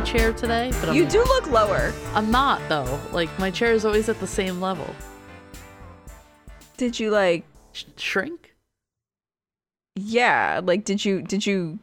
my 0.00 0.06
chair 0.06 0.32
today, 0.32 0.70
but 0.80 0.88
I'm, 0.88 0.94
You 0.96 1.04
do 1.06 1.18
look 1.18 1.50
lower. 1.50 1.92
I'm 2.14 2.30
not 2.30 2.60
though. 2.70 2.98
Like 3.12 3.28
my 3.38 3.50
chair 3.50 3.72
is 3.72 3.84
always 3.84 4.08
at 4.08 4.18
the 4.18 4.26
same 4.26 4.60
level. 4.60 4.94
Did 6.78 6.98
you 6.98 7.10
like? 7.10 7.44
Sh- 7.72 7.84
shrink? 7.96 8.54
Yeah. 9.96 10.60
Like, 10.64 10.84
did 10.86 11.04
you? 11.04 11.20
Did 11.20 11.44
you? 11.44 11.78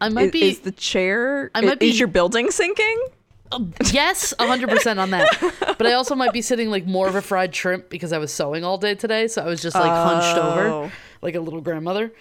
I 0.00 0.08
might 0.08 0.26
is, 0.26 0.30
be. 0.32 0.48
is 0.48 0.60
the 0.60 0.72
chair? 0.72 1.50
I 1.54 1.60
might 1.60 1.82
Is 1.82 1.92
be- 1.92 1.98
your 1.98 2.08
building 2.08 2.50
sinking? 2.50 3.04
Uh, 3.52 3.60
yes, 3.92 4.32
100% 4.40 4.98
on 4.98 5.10
that. 5.10 5.76
But 5.76 5.86
I 5.86 5.92
also 5.92 6.14
might 6.14 6.32
be 6.32 6.40
sitting 6.40 6.70
like 6.70 6.86
more 6.86 7.06
of 7.06 7.14
a 7.14 7.20
fried 7.20 7.54
shrimp 7.54 7.90
because 7.90 8.14
I 8.14 8.18
was 8.18 8.32
sewing 8.32 8.64
all 8.64 8.78
day 8.78 8.94
today. 8.94 9.28
So 9.28 9.42
I 9.42 9.46
was 9.46 9.60
just 9.60 9.76
like 9.76 9.90
hunched 9.90 10.38
over 10.38 10.68
Oh. 10.68 10.90
like 11.20 11.34
a 11.34 11.40
little 11.40 11.60
grandmother. 11.60 12.12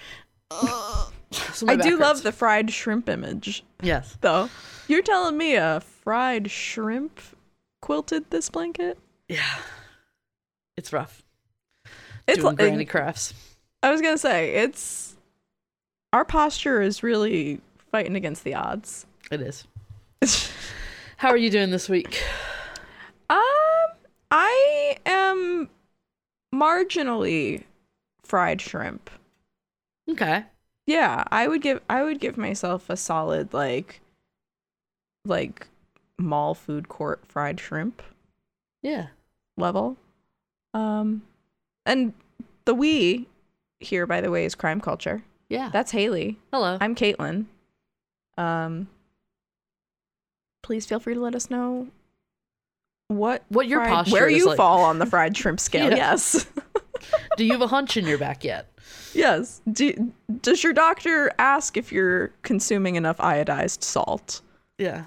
So 1.54 1.68
I 1.68 1.76
do 1.78 1.98
love 1.98 2.22
the 2.22 2.32
fried 2.32 2.70
shrimp 2.72 3.10
image, 3.10 3.64
Yes. 3.82 4.18
though. 4.22 4.50
You're 4.88 5.02
telling 5.02 5.38
me 5.38 5.56
a 5.56 5.82
fried 5.82 6.52
shrimp 6.52 7.20
quilted 7.82 8.30
this 8.30 8.50
blanket? 8.50 8.98
Yeah. 9.28 9.60
It's 10.78 10.92
rough. 10.92 11.24
It's 12.28 12.40
Doing 12.40 12.56
like, 12.56 12.58
granny 12.58 12.86
crafts. 12.86 13.34
I 13.82 13.92
was 13.92 14.02
gonna 14.02 14.18
say 14.18 14.56
it's 14.56 15.16
our 16.14 16.26
posture 16.26 16.82
is 16.82 17.04
really 17.04 17.60
fighting 17.92 18.16
against 18.16 18.44
the 18.44 18.56
odds. 18.56 19.06
It 19.32 19.42
is. 19.42 19.66
How 21.18 21.30
are 21.30 21.38
you 21.38 21.50
doing 21.50 21.70
this 21.72 21.90
week? 21.90 22.22
Um, 23.30 23.40
I 24.32 24.98
am 25.06 25.70
marginally 26.54 27.64
fried 28.24 28.62
shrimp. 28.62 29.10
Okay. 30.10 30.44
Yeah, 30.86 31.24
I 31.32 31.48
would 31.48 31.62
give 31.62 31.82
I 31.90 32.04
would 32.04 32.20
give 32.20 32.38
myself 32.38 32.90
a 32.90 32.98
solid 32.98 33.54
like 33.54 34.02
like 35.26 35.68
mall 36.18 36.54
food 36.54 36.90
court 36.90 37.22
fried 37.28 37.60
shrimp 37.60 38.02
Yeah. 38.82 39.08
level. 39.58 39.98
Um 40.74 41.24
and 41.86 42.14
the 42.66 42.74
we 42.74 43.28
here 43.80 44.06
by 44.06 44.22
the 44.22 44.32
way 44.32 44.46
is 44.46 44.56
crime 44.56 44.82
culture. 44.82 45.24
Yeah. 45.50 45.70
That's 45.72 45.92
Hayley. 45.92 46.40
Hello. 46.52 46.78
I'm 46.82 46.96
Kaitlin. 46.96 47.46
Um 48.38 48.88
please 50.62 50.86
feel 50.86 51.00
free 51.00 51.14
to 51.14 51.20
let 51.20 51.36
us 51.36 51.50
know 51.50 51.88
what 53.08 53.44
What 53.50 53.68
your 53.68 53.80
fried- 53.82 53.94
posture 53.94 54.12
where 54.14 54.30
you 54.30 54.46
like. 54.48 54.58
fall 54.58 54.82
on 54.84 55.00
the 55.00 55.06
fried 55.06 55.36
shrimp 55.38 55.60
scale. 55.60 55.90
Yeah. 55.90 55.96
Yes. 55.96 56.46
Do 57.38 57.44
you 57.44 57.52
have 57.54 57.62
a 57.62 57.68
hunch 57.68 57.98
in 57.98 58.06
your 58.06 58.18
back 58.18 58.44
yet? 58.44 58.68
yes. 59.14 59.62
Do, 59.72 60.12
does 60.42 60.64
your 60.64 60.74
doctor 60.74 61.32
ask 61.38 61.76
if 61.78 61.92
you're 61.92 62.30
consuming 62.44 62.96
enough 62.96 63.18
iodized 63.18 63.84
salt? 63.84 64.42
Yeah. 64.78 65.06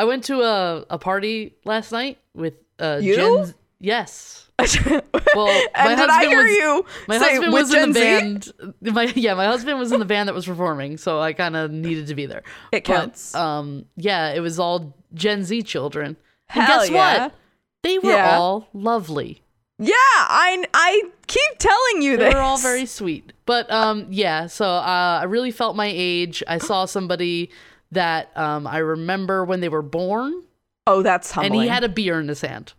I 0.00 0.04
went 0.04 0.24
to 0.24 0.40
a, 0.42 0.84
a 0.90 0.98
party 0.98 1.54
last 1.64 1.92
night 1.92 2.18
with 2.34 2.54
uh 2.78 2.98
You? 3.02 3.16
Gen 3.16 3.54
Yes. 3.78 4.46
well, 4.58 5.02
Well, 5.34 5.66
and 5.74 5.88
my 5.90 5.94
did 5.96 6.10
I 6.10 6.24
hear 6.26 6.42
was- 6.42 6.50
you 6.50 6.86
My 7.08 7.18
say 7.18 7.30
husband 7.30 7.52
was 7.52 7.70
Gen 7.70 7.82
in 7.84 7.92
the 7.92 8.00
Z? 8.00 8.04
band. 8.04 8.52
My 8.96 9.04
yeah, 9.14 9.34
my 9.34 9.46
husband 9.46 9.78
was 9.78 9.90
in 9.92 9.98
the 10.00 10.04
band 10.04 10.28
that 10.28 10.34
was 10.34 10.46
performing, 10.46 10.96
so 10.98 11.20
I 11.20 11.32
kind 11.32 11.56
of 11.56 11.70
needed 11.70 12.06
to 12.08 12.14
be 12.14 12.26
there. 12.26 12.42
It 12.72 12.84
counts. 12.84 13.32
But, 13.32 13.40
um, 13.40 13.84
yeah, 13.96 14.32
it 14.32 14.40
was 14.40 14.58
all 14.58 14.94
Gen 15.14 15.44
Z 15.44 15.62
children. 15.62 16.16
And 16.54 16.66
guess 16.66 16.90
yeah. 16.90 17.22
what? 17.24 17.34
They 17.82 17.98
were 17.98 18.10
Yeah. 18.10 18.36
all 18.38 18.68
lovely. 18.74 19.42
Yeah, 19.78 19.94
I 19.96 20.64
I 20.74 21.02
keep 21.26 21.58
telling 21.58 22.02
you 22.02 22.18
They 22.18 22.24
this. 22.24 22.34
were 22.34 22.40
all 22.40 22.58
very 22.58 22.84
sweet. 22.84 23.32
But 23.46 23.70
um, 23.70 24.06
yeah, 24.10 24.46
so 24.46 24.66
uh, 24.66 25.20
I 25.22 25.24
really 25.24 25.50
felt 25.52 25.74
my 25.74 25.90
age. 25.90 26.42
I 26.46 26.58
saw 26.58 26.84
somebody 26.84 27.50
that 27.92 28.30
um, 28.36 28.66
I 28.66 28.78
remember 28.78 29.44
when 29.44 29.60
they 29.60 29.68
were 29.68 29.82
born, 29.82 30.42
Oh, 30.86 31.02
that's 31.02 31.30
humbling. 31.30 31.52
and 31.60 31.62
he 31.62 31.68
had 31.68 31.84
a 31.84 31.88
beer 31.88 32.18
in 32.20 32.28
his 32.28 32.40
hand. 32.40 32.72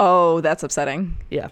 oh, 0.00 0.40
that's 0.40 0.62
upsetting. 0.62 1.16
Yeah. 1.30 1.48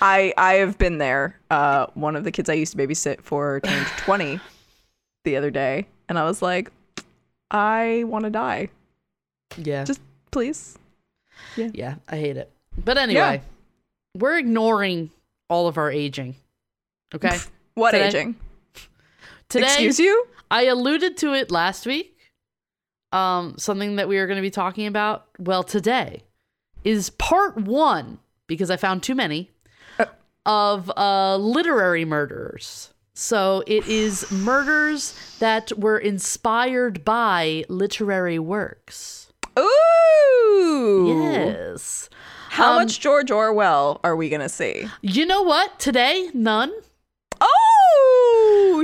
I 0.00 0.32
I 0.36 0.54
have 0.54 0.78
been 0.78 0.98
there. 0.98 1.38
Uh, 1.50 1.86
one 1.94 2.14
of 2.16 2.24
the 2.24 2.30
kids 2.30 2.48
I 2.48 2.54
used 2.54 2.72
to 2.76 2.78
babysit 2.78 3.20
for 3.22 3.60
turned 3.60 3.86
twenty 3.98 4.40
the 5.24 5.36
other 5.36 5.50
day, 5.50 5.86
and 6.08 6.18
I 6.18 6.24
was 6.24 6.40
like, 6.40 6.70
I 7.50 8.04
want 8.06 8.24
to 8.24 8.30
die. 8.30 8.68
Yeah. 9.56 9.84
Just 9.84 10.00
please. 10.30 10.78
yeah, 11.56 11.70
Yeah, 11.74 11.94
I 12.08 12.16
hate 12.16 12.36
it. 12.36 12.50
But 12.84 12.96
anyway, 12.98 13.42
we're 14.16 14.38
ignoring 14.38 15.10
all 15.50 15.66
of 15.66 15.78
our 15.78 15.90
aging. 15.90 16.36
Okay? 17.14 17.36
What 17.74 17.92
Today- 17.92 18.08
aging? 18.08 18.34
Today, 19.48 19.66
Excuse 19.66 19.98
you? 20.00 20.26
I 20.50 20.64
alluded 20.64 21.16
to 21.18 21.32
it 21.32 21.50
last 21.50 21.86
week. 21.86 22.17
Um, 23.12 23.54
something 23.58 23.96
that 23.96 24.08
we 24.08 24.18
are 24.18 24.26
going 24.26 24.36
to 24.36 24.42
be 24.42 24.50
talking 24.50 24.86
about. 24.86 25.26
Well, 25.38 25.62
today 25.62 26.22
is 26.84 27.10
part 27.10 27.56
one 27.56 28.18
because 28.46 28.70
I 28.70 28.76
found 28.76 29.02
too 29.02 29.14
many 29.14 29.50
of 30.46 30.90
uh, 30.96 31.36
literary 31.36 32.04
murders. 32.04 32.92
So 33.14 33.64
it 33.66 33.86
is 33.88 34.30
murders 34.30 35.36
that 35.40 35.72
were 35.78 35.98
inspired 35.98 37.04
by 37.04 37.64
literary 37.68 38.38
works. 38.38 39.32
Ooh. 39.58 41.20
Yes. 41.22 42.08
How 42.50 42.72
Um, 42.72 42.76
much 42.76 43.00
George 43.00 43.30
Orwell 43.30 44.00
are 44.04 44.14
we 44.16 44.28
gonna 44.28 44.48
see? 44.48 44.88
You 45.02 45.26
know 45.26 45.42
what? 45.42 45.78
Today, 45.78 46.30
none. 46.34 46.72
Oh, 47.40 47.67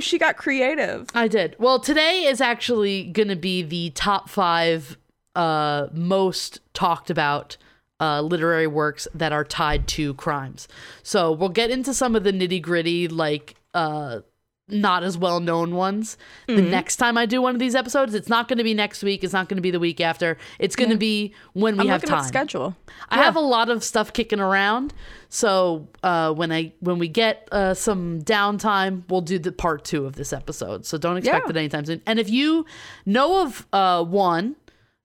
she 0.00 0.18
got 0.18 0.36
creative. 0.36 1.08
I 1.14 1.28
did. 1.28 1.56
Well, 1.58 1.78
today 1.78 2.24
is 2.24 2.40
actually 2.40 3.04
going 3.04 3.28
to 3.28 3.36
be 3.36 3.62
the 3.62 3.90
top 3.90 4.28
five 4.28 4.96
uh, 5.34 5.88
most 5.92 6.60
talked 6.74 7.10
about 7.10 7.56
uh, 8.00 8.20
literary 8.20 8.66
works 8.66 9.08
that 9.14 9.32
are 9.32 9.44
tied 9.44 9.86
to 9.88 10.14
crimes. 10.14 10.68
So 11.02 11.32
we'll 11.32 11.48
get 11.48 11.70
into 11.70 11.94
some 11.94 12.14
of 12.14 12.24
the 12.24 12.32
nitty 12.32 12.60
gritty, 12.60 13.08
like 13.08 13.56
uh, 13.72 14.20
not 14.68 15.02
as 15.04 15.18
well 15.18 15.40
known 15.40 15.74
ones. 15.74 16.16
The 16.46 16.62
next 16.62 16.96
time 16.96 17.18
I 17.18 17.26
do 17.26 17.42
one 17.42 17.54
of 17.54 17.58
these 17.58 17.74
episodes, 17.74 18.14
it's 18.14 18.30
not 18.30 18.48
going 18.48 18.56
to 18.58 18.64
be 18.64 18.72
next 18.72 19.02
week. 19.02 19.22
It's 19.22 19.32
not 19.34 19.48
going 19.48 19.56
to 19.56 19.62
be 19.62 19.70
the 19.70 19.78
week 19.78 20.00
after. 20.00 20.38
It's 20.58 20.74
going 20.74 20.88
to 20.90 20.96
be 20.96 21.34
when 21.52 21.76
we 21.76 21.82
I'm 21.82 21.88
have 21.88 22.02
time. 22.02 22.24
schedule. 22.24 22.74
I 23.10 23.22
have 23.22 23.36
a 23.36 23.40
lot 23.40 23.68
of 23.68 23.84
stuff 23.84 24.12
kicking 24.14 24.40
around, 24.40 24.94
so 25.28 25.88
uh, 26.02 26.32
when 26.32 26.50
I 26.50 26.72
when 26.80 26.98
we 26.98 27.08
get 27.08 27.46
uh, 27.52 27.74
some 27.74 28.22
downtime, 28.22 29.02
we'll 29.10 29.20
do 29.20 29.38
the 29.38 29.52
part 29.52 29.84
two 29.84 30.06
of 30.06 30.16
this 30.16 30.32
episode. 30.32 30.86
So 30.86 30.96
don't 30.96 31.18
expect 31.18 31.46
Yeah. 31.46 31.50
it 31.50 31.56
anytime 31.56 31.84
soon. 31.84 32.00
And 32.06 32.18
if 32.18 32.30
you 32.30 32.64
know 33.04 33.42
of 33.42 33.66
uh, 33.72 34.02
one 34.04 34.56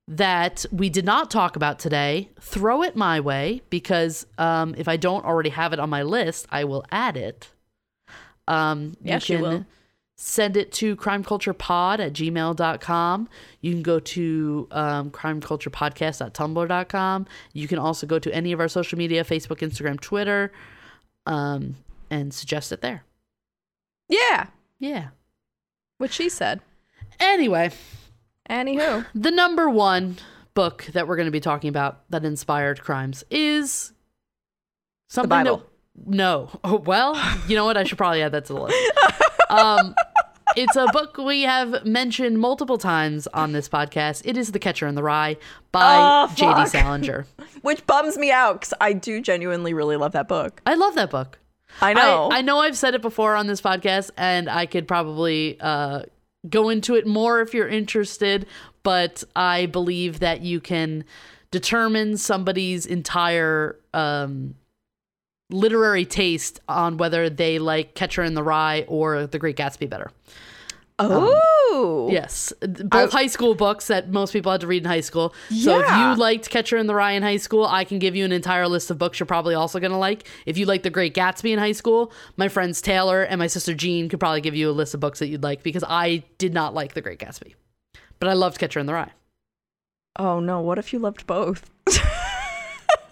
that 0.07 0.65
we 0.71 0.89
did 0.89 1.05
not 1.05 1.29
talk 1.29 1.55
about 1.55 1.79
today, 1.79 2.29
throw 2.39 2.81
it 2.81 2.95
my 2.95 3.19
way 3.19 3.61
because 3.69 4.25
um, 4.37 4.73
if 4.77 4.87
I 4.87 4.97
don't 4.97 5.25
already 5.25 5.49
have 5.49 5.73
it 5.73 5.79
on 5.79 5.89
my 5.89 6.03
list, 6.03 6.47
I 6.49 6.63
will 6.63 6.85
add 6.91 7.17
it. 7.17 7.49
Um, 8.49 8.97
Yes, 9.01 9.29
you 9.29 9.37
you 9.37 9.43
can 9.43 9.53
will. 9.53 9.65
send 10.17 10.57
it 10.57 10.71
to 10.73 10.95
crimeculturepod 10.97 11.99
at 11.99 12.11
gmail.com. 12.13 13.29
You 13.61 13.71
can 13.71 13.81
go 13.83 13.99
to 13.99 14.67
um, 14.71 15.11
crimeculturepodcast.tumblr.com. 15.11 17.27
You 17.53 17.67
can 17.67 17.79
also 17.79 18.07
go 18.07 18.19
to 18.19 18.33
any 18.33 18.51
of 18.51 18.59
our 18.59 18.67
social 18.67 18.97
media 18.97 19.23
Facebook, 19.23 19.59
Instagram, 19.59 19.99
Twitter, 19.99 20.51
um, 21.25 21.75
and 22.09 22.33
suggest 22.33 22.71
it 22.71 22.81
there. 22.81 23.03
Yeah, 24.07 24.47
Yeah. 24.79 25.09
what 25.97 26.11
she 26.11 26.29
said. 26.29 26.61
Anyway, 27.19 27.71
Anywho, 28.49 29.05
the 29.13 29.29
number 29.31 29.69
one 29.69 30.17
book 30.55 30.85
that 30.93 31.07
we're 31.07 31.15
going 31.17 31.27
to 31.27 31.31
be 31.31 31.39
talking 31.39 31.69
about 31.69 32.09
that 32.09 32.25
inspired 32.25 32.81
crimes 32.81 33.23
is 33.29 33.93
something 35.07 35.29
Bible. 35.29 35.57
that 35.57 35.65
no. 36.05 36.49
Oh, 36.63 36.77
well, 36.77 37.15
you 37.47 37.55
know 37.55 37.65
what? 37.65 37.77
I 37.77 37.83
should 37.83 37.97
probably 37.97 38.21
add 38.21 38.31
that 38.33 38.45
to 38.45 38.53
the 38.53 38.61
list. 38.61 38.77
Um, 39.49 39.95
it's 40.55 40.75
a 40.75 40.87
book 40.93 41.17
we 41.17 41.43
have 41.43 41.85
mentioned 41.85 42.39
multiple 42.39 42.77
times 42.77 43.27
on 43.27 43.51
this 43.51 43.69
podcast. 43.69 44.21
It 44.25 44.37
is 44.37 44.51
The 44.51 44.59
Catcher 44.59 44.87
in 44.87 44.95
the 44.95 45.03
Rye 45.03 45.37
by 45.71 46.27
Oh, 46.29 46.33
J.D. 46.35 46.67
Salinger. 46.67 47.25
which 47.61 47.85
bums 47.87 48.17
me 48.17 48.31
out 48.31 48.59
because 48.61 48.73
I 48.81 48.93
do 48.93 49.21
genuinely 49.21 49.73
really 49.73 49.95
love 49.97 50.11
that 50.13 50.27
book. 50.27 50.61
I 50.65 50.75
love 50.75 50.95
that 50.95 51.09
book. 51.09 51.39
I 51.81 51.93
know. 51.93 52.29
I, 52.31 52.37
I 52.39 52.41
know 52.41 52.59
I've 52.59 52.77
said 52.77 52.95
it 52.95 53.01
before 53.01 53.35
on 53.35 53.47
this 53.47 53.61
podcast, 53.61 54.09
and 54.17 54.49
I 54.49 54.65
could 54.65 54.87
probably 54.87 55.57
uh, 55.59 56.03
go 56.49 56.69
into 56.69 56.95
it 56.95 57.05
more 57.05 57.41
if 57.41 57.53
you're 57.53 57.67
interested, 57.67 58.47
but 58.83 59.23
I 59.35 59.67
believe 59.67 60.19
that 60.19 60.41
you 60.41 60.59
can 60.59 61.05
determine 61.51 62.17
somebody's 62.17 62.85
entire 62.85 63.77
um, 63.93 64.55
literary 65.49 66.05
taste 66.05 66.59
on 66.67 66.97
whether 66.97 67.29
they 67.29 67.59
like 67.59 67.95
Catcher 67.95 68.23
in 68.23 68.33
the 68.33 68.43
Rye 68.43 68.85
or 68.87 69.25
The 69.27 69.39
Great 69.39 69.57
Gatsby 69.57 69.89
better. 69.89 70.11
oh, 70.99 72.05
um, 72.07 72.13
Yes, 72.13 72.51
both 72.61 73.11
high 73.11 73.27
school 73.27 73.55
books 73.55 73.87
that 73.87 74.09
most 74.09 74.33
people 74.33 74.51
had 74.51 74.61
to 74.61 74.67
read 74.67 74.83
in 74.83 74.89
high 74.89 74.99
school. 75.01 75.33
So 75.49 75.79
if 75.79 75.87
you 75.89 76.15
liked 76.21 76.49
Catcher 76.49 76.77
in 76.77 76.87
the 76.87 76.95
Rye 76.95 77.11
in 77.13 77.23
high 77.23 77.37
school, 77.37 77.65
I 77.65 77.83
can 77.83 77.99
give 77.99 78.15
you 78.15 78.25
an 78.25 78.31
entire 78.31 78.67
list 78.67 78.91
of 78.91 78.97
books 78.97 79.19
you're 79.19 79.27
probably 79.27 79.55
also 79.55 79.79
going 79.79 79.91
to 79.91 79.97
like. 79.97 80.27
If 80.45 80.57
you 80.57 80.65
like 80.65 80.83
The 80.83 80.89
Great 80.89 81.13
Gatsby 81.15 81.51
in 81.51 81.59
high 81.59 81.71
school, 81.71 82.11
my 82.37 82.47
friends 82.49 82.81
Taylor 82.81 83.23
and 83.23 83.39
my 83.39 83.47
sister 83.47 83.73
Jean 83.73 84.09
could 84.09 84.19
probably 84.19 84.41
give 84.41 84.55
you 84.55 84.69
a 84.69 84.73
list 84.73 84.93
of 84.93 84.99
books 84.99 85.19
that 85.19 85.27
you'd 85.29 85.43
like 85.43 85.63
because 85.63 85.83
I 85.87 86.23
did 86.37 86.53
not 86.53 86.73
like 86.73 86.93
The 86.95 87.01
Great 87.01 87.19
Gatsby. 87.19 87.53
but 88.19 88.27
I 88.29 88.33
loved 88.33 88.59
Catcher 88.59 88.79
in 88.79 88.85
the 88.85 88.93
Rye. 88.93 89.11
Oh 90.17 90.39
no, 90.41 90.59
what 90.59 90.77
if 90.79 90.91
you 90.91 90.99
loved 90.99 91.25
both? 91.25 91.69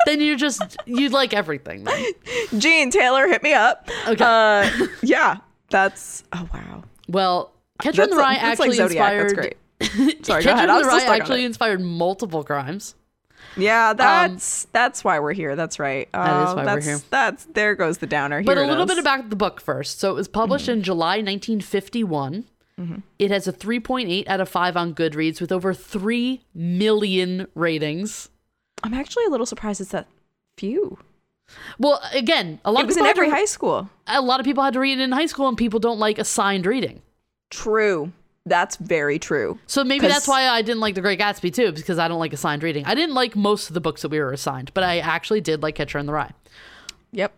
Then 0.08 0.22
you're 0.22 0.38
just 0.38 0.78
you 0.86 1.10
like 1.10 1.34
everything. 1.34 1.84
Then. 1.84 2.06
Jean 2.58 2.92
Taylor, 2.92 3.28
hit 3.28 3.44
me 3.44 3.54
up. 3.54 3.90
Okay. 4.08 4.24
Uh, 4.24 4.88
yeah, 5.04 5.40
that's 5.70 6.24
oh 6.32 6.48
wow. 6.54 6.84
Well, 7.10 7.52
Catcher 7.82 8.04
in 8.04 8.12
the 8.12 8.16
Rye 8.16 8.36
that's 8.36 8.60
like 8.60 8.70
actually 8.70 8.84
inspired. 8.86 9.36
That's 9.36 9.94
great. 9.94 10.26
Sorry, 10.26 10.44
Catcher 10.44 10.64
in 10.64 10.70
I 10.70 10.82
the 10.82 10.88
Rye 10.88 11.04
actually 11.18 11.44
inspired 11.44 11.82
multiple 11.82 12.46
crimes. 12.46 12.96
Yeah, 13.58 13.92
that's 13.92 14.66
that's 14.72 15.04
why 15.04 15.20
we're 15.20 15.34
here. 15.34 15.58
That's 15.58 15.78
right. 15.78 16.08
Um, 16.14 16.24
That 16.26 16.44
is 16.44 16.50
Oh, 16.50 16.56
why 16.56 16.74
we're 16.74 16.82
here. 16.82 17.00
That's 17.10 17.44
there 17.46 17.76
goes 17.76 17.98
the 17.98 18.08
downer. 18.08 18.42
But 18.44 18.58
a 18.58 18.64
little 18.66 18.84
is. 18.86 18.90
bit 18.90 19.00
about 19.00 19.30
the 19.30 19.36
book 19.36 19.60
first. 19.60 20.00
So 20.00 20.12
it 20.12 20.16
was 20.16 20.30
published 20.30 20.70
in 20.70 20.84
July 20.84 21.18
1951. 21.18 22.46
Mm-hmm. 22.80 22.96
It 23.20 23.32
has 23.32 23.48
a 23.48 23.52
3.8 23.52 24.28
out 24.28 24.40
of 24.40 24.48
5 24.48 24.78
on 24.78 24.94
Goodreads 24.94 25.42
with 25.42 25.52
over 25.52 25.74
3 25.74 26.42
million 26.54 27.48
ratings. 27.56 28.30
I'm 28.88 28.94
actually 28.94 29.26
a 29.26 29.30
little 29.30 29.46
surprised 29.46 29.82
it's 29.82 29.92
that 29.92 30.08
few. 30.58 30.98
Well, 31.78 32.02
again, 32.14 32.60
a 32.64 32.72
lot 32.72 32.82
It 32.82 32.84
of 32.84 32.88
was 32.88 32.98
in 32.98 33.06
every 33.06 33.28
to, 33.28 33.36
high 33.36 33.46
school. 33.46 33.90
a 34.08 34.22
lot 34.22 34.40
of 34.40 34.46
people 34.46 34.64
had 34.64 34.74
to 34.74 34.80
read 34.80 34.98
it 34.98 35.02
in 35.02 35.12
high 35.12 35.26
school 35.26 35.50
and 35.50 35.58
people 35.58 35.80
don't 35.80 36.00
like 36.00 36.18
assigned 36.18 36.66
reading. 36.66 37.02
True. 37.50 38.14
That's 38.46 38.78
very 38.78 39.20
true. 39.20 39.60
So 39.68 39.84
maybe 39.84 40.08
that's 40.08 40.26
why 40.28 40.48
I 40.48 40.62
didn't 40.62 40.80
like 40.80 40.96
The 40.96 41.02
Great 41.02 41.20
Gatsby 41.20 41.54
too, 41.54 41.74
because 41.74 42.00
I 42.00 42.08
don't 42.08 42.20
like 42.20 42.32
assigned 42.32 42.64
reading. 42.64 42.86
I 42.86 42.96
didn't 42.96 43.14
like 43.14 43.36
most 43.36 43.70
of 43.70 43.74
the 43.74 43.82
books 43.82 44.04
that 44.04 44.10
we 44.10 44.20
were 44.20 44.32
assigned, 44.32 44.74
but 44.74 44.86
I 44.86 45.00
actually 45.00 45.42
did 45.42 45.62
like 45.62 45.76
Catcher 45.76 45.98
in 46.00 46.06
the 46.06 46.14
Rye. 46.14 46.32
Yep. 47.12 47.34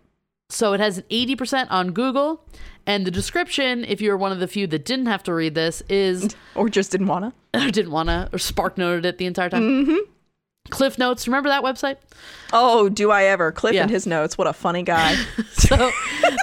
So 0.51 0.73
it 0.73 0.79
has 0.79 0.99
an 0.99 1.05
80% 1.09 1.67
on 1.71 1.91
Google, 1.93 2.43
and 2.85 3.05
the 3.07 3.11
description, 3.11 3.85
if 3.85 4.01
you're 4.01 4.17
one 4.17 4.31
of 4.31 4.39
the 4.39 4.47
few 4.47 4.67
that 4.67 4.85
didn't 4.85 5.05
have 5.07 5.23
to 5.23 5.33
read 5.33 5.55
this, 5.55 5.81
is 5.89 6.35
Or 6.55 6.69
just 6.69 6.91
didn't 6.91 7.07
wanna. 7.07 7.33
or 7.55 7.71
didn't 7.71 7.91
want 7.91 8.09
to, 8.09 8.29
or 8.31 8.37
Spark 8.37 8.77
noted 8.77 9.05
it 9.05 9.17
the 9.17 9.25
entire 9.25 9.49
time. 9.49 9.63
Mm-hmm. 9.63 10.11
Cliff 10.69 10.97
Notes, 10.97 11.27
remember 11.27 11.49
that 11.49 11.63
website? 11.63 11.97
Oh, 12.53 12.89
do 12.89 13.11
I 13.11 13.23
ever? 13.25 13.51
Cliff 13.51 13.73
Yeah. 13.75 13.83
and 13.83 13.91
his 13.91 14.05
notes. 14.07 14.37
What 14.37 14.47
a 14.47 14.53
funny 14.53 14.83
guy. 14.83 15.15
So, 15.59 15.91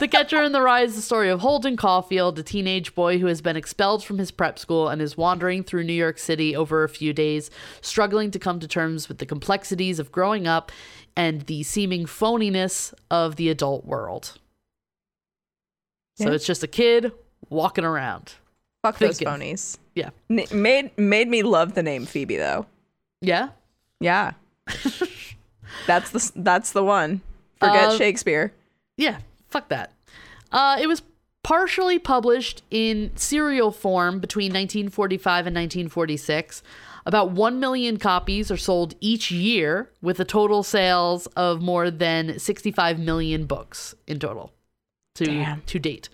The 0.01 0.07
Catcher 0.09 0.41
in 0.43 0.53
the 0.53 0.61
Rye 0.61 0.83
is 0.83 0.95
the 0.95 1.03
story 1.03 1.31
of 1.31 1.41
Holden 1.41 1.77
Caulfield, 1.77 2.39
a 2.39 2.43
teenage 2.45 2.95
boy 2.95 3.19
who 3.19 3.27
has 3.27 3.41
been 3.41 3.57
expelled 3.57 4.05
from 4.05 4.19
his 4.19 4.31
prep 4.31 4.57
school 4.59 4.89
and 4.89 5.03
is 5.03 5.17
wandering 5.17 5.65
through 5.65 5.83
New 5.85 5.93
York 5.95 6.19
City 6.19 6.55
over 6.55 6.85
a 6.85 6.89
few 6.89 7.13
days, 7.13 7.51
struggling 7.81 8.31
to 8.31 8.39
come 8.39 8.61
to 8.61 8.69
terms 8.69 9.09
with 9.09 9.19
the 9.19 9.27
complexities 9.27 9.99
of 9.99 10.13
growing 10.13 10.47
up 10.47 10.71
and 11.17 11.41
the 11.43 11.63
seeming 11.65 12.05
phoniness 12.05 12.95
of 13.11 13.35
the 13.37 13.49
adult 13.49 13.85
world. 13.85 14.39
So 16.17 16.31
it's 16.31 16.47
just 16.47 16.63
a 16.63 16.69
kid 16.69 17.11
walking 17.51 17.85
around. 17.85 18.35
Fuck 18.83 18.99
those 18.99 19.19
phonies. 19.19 19.77
Yeah. 19.95 20.11
N- 20.31 20.45
made 20.53 20.97
made 20.97 21.27
me 21.29 21.43
love 21.43 21.75
the 21.75 21.83
name 21.83 22.07
Phoebe 22.07 22.37
though. 22.37 22.67
Yeah. 23.21 23.49
Yeah. 24.01 24.33
that's 25.87 26.11
the 26.11 26.33
that's 26.37 26.73
the 26.73 26.85
one. 26.85 27.21
Forget 27.61 27.89
Uh, 27.91 27.97
Shakespeare. 27.99 28.53
Yeah, 28.97 29.19
fuck 29.49 29.69
that. 29.69 29.93
Uh, 30.53 30.77
it 30.81 30.87
was 30.87 31.03
partially 31.43 31.99
published 31.99 32.63
in 32.71 33.11
serial 33.17 33.71
form 33.71 34.19
between 34.21 34.51
1945 34.53 35.47
and 35.47 35.55
1946. 35.57 36.63
About 37.05 37.31
1 37.31 37.61
million 37.61 37.99
copies 37.99 38.51
are 38.51 38.57
sold 38.57 38.95
each 39.01 39.31
year, 39.31 39.91
with 40.03 40.19
a 40.19 40.25
total 40.25 40.65
sales 40.65 41.27
of 41.37 41.63
more 41.63 41.89
than 41.91 42.39
65 42.39 42.99
million 42.99 43.47
books 43.47 43.95
in 44.09 44.19
total 44.19 44.53
to, 45.15 45.25
Damn. 45.25 45.63
to 45.63 45.79
date. 45.79 46.09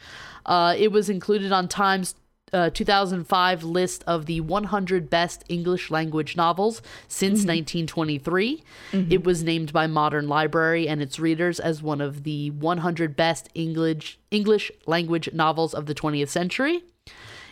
Uh, 0.45 0.75
it 0.77 0.93
was 0.93 1.09
included 1.09 1.51
on 1.51 1.67
Time's 1.67 2.15
uh, 2.53 2.71
2005 2.71 3.65
list 3.65 4.05
of 4.07 4.27
the 4.27 4.41
100 4.41 5.09
best 5.09 5.45
English 5.49 5.91
language 5.91 6.37
novels 6.37 6.83
since 7.09 7.41
1923. 7.41 8.63
It 9.11 9.25
was 9.25 9.43
named 9.43 9.73
by 9.73 9.87
Modern 9.87 10.29
Library 10.29 10.87
and 10.87 11.01
its 11.01 11.19
readers 11.19 11.59
as 11.59 11.83
one 11.83 12.01
of 12.01 12.25
the 12.25 12.51
100 12.51 13.17
best 13.17 13.49
English 13.55 14.19
English 14.31 14.71
language 14.87 15.33
novels 15.33 15.73
of 15.75 15.87
the 15.87 15.95
20th 15.95 16.29
century. 16.29 16.85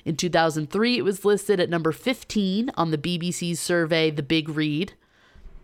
In 0.05 0.17
2003, 0.17 0.99
it 0.99 1.03
was 1.03 1.25
listed 1.25 1.61
at 1.61 1.69
number 1.69 1.93
15 1.93 2.71
on 2.75 2.91
the 2.91 2.99
BBC's 2.99 3.61
survey 3.61 4.11
The 4.11 4.23
Big 4.23 4.49
Read. 4.49 4.95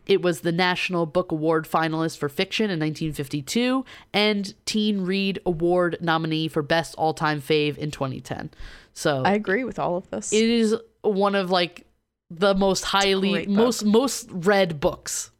It 0.06 0.22
was 0.22 0.40
the 0.40 0.52
National 0.52 1.04
Book 1.04 1.32
Award 1.32 1.66
finalist 1.68 2.18
for 2.18 2.28
fiction 2.28 2.66
in 2.66 2.78
1952 2.80 3.84
and 4.12 4.54
Teen 4.64 5.02
Read 5.02 5.40
Award 5.44 5.98
nominee 6.00 6.48
for 6.48 6.62
Best 6.62 6.94
All 6.96 7.12
Time 7.12 7.40
Fave 7.42 7.76
in 7.76 7.90
2010. 7.90 8.50
So 8.92 9.22
I 9.24 9.32
agree 9.32 9.64
with 9.64 9.78
all 9.78 9.96
of 9.96 10.08
this. 10.10 10.32
it 10.32 10.48
is 10.48 10.76
one 11.02 11.34
of 11.34 11.50
like 11.50 11.86
the 12.30 12.54
most 12.54 12.84
highly 12.84 13.46
most 13.46 13.84
most 13.84 14.28
read 14.30 14.80
books. 14.80 15.30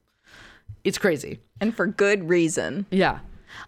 It's 0.85 0.99
crazy. 0.99 1.41
and 1.61 1.75
for 1.75 1.87
good 1.87 2.29
reason. 2.29 2.87
Yeah. 2.91 3.21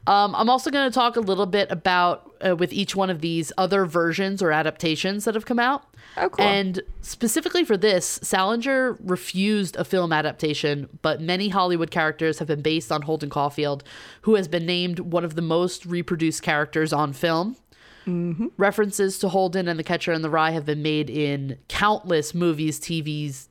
Um, 0.07 0.35
I'm 0.35 0.49
also 0.49 0.71
going 0.71 0.91
to 0.91 0.95
talk 0.95 1.17
a 1.17 1.21
little 1.21 1.47
bit 1.47 1.71
about 1.71 2.33
uh, 2.47 2.57
with 2.57 2.73
each 2.73 2.97
one 2.97 3.11
of 3.11 3.21
these 3.21 3.53
other 3.59 3.85
versions 3.85 4.43
or 4.43 4.53
adaptations 4.53 5.25
that 5.25 5.35
have 5.35 5.47
come 5.47 5.59
out. 5.59 5.85
Oh, 6.17 6.29
cool. 6.29 6.45
And 6.45 6.81
specifically 7.03 7.65
for 7.65 7.77
this, 7.77 8.19
Salinger 8.23 8.97
refused 9.01 9.77
a 9.77 9.85
film 9.85 10.13
adaptation, 10.13 10.89
but 11.03 11.21
many 11.21 11.49
Hollywood 11.49 11.91
characters 11.91 12.39
have 12.39 12.49
been 12.49 12.63
based 12.63 12.91
on 12.91 13.03
Holden 13.03 13.31
Caulfield, 13.31 13.85
who 14.23 14.35
has 14.35 14.49
been 14.49 14.67
named 14.67 14.99
one 15.01 15.25
of 15.25 15.35
the 15.35 15.43
most 15.43 15.85
reproduced 15.87 16.43
characters 16.43 16.93
on 16.93 17.13
film. 17.13 17.57
References 18.57 19.19
to 19.19 19.29
Holden 19.29 19.69
and 19.69 19.79
The 19.79 19.85
Catcher 19.85 20.15
in 20.15 20.23
the 20.23 20.31
Rye 20.31 20.53
have 20.53 20.65
been 20.65 20.81
made 20.81 21.11
in 21.11 21.59
countless 21.69 22.35
movies, 22.35 22.81
TVs, 22.81 23.49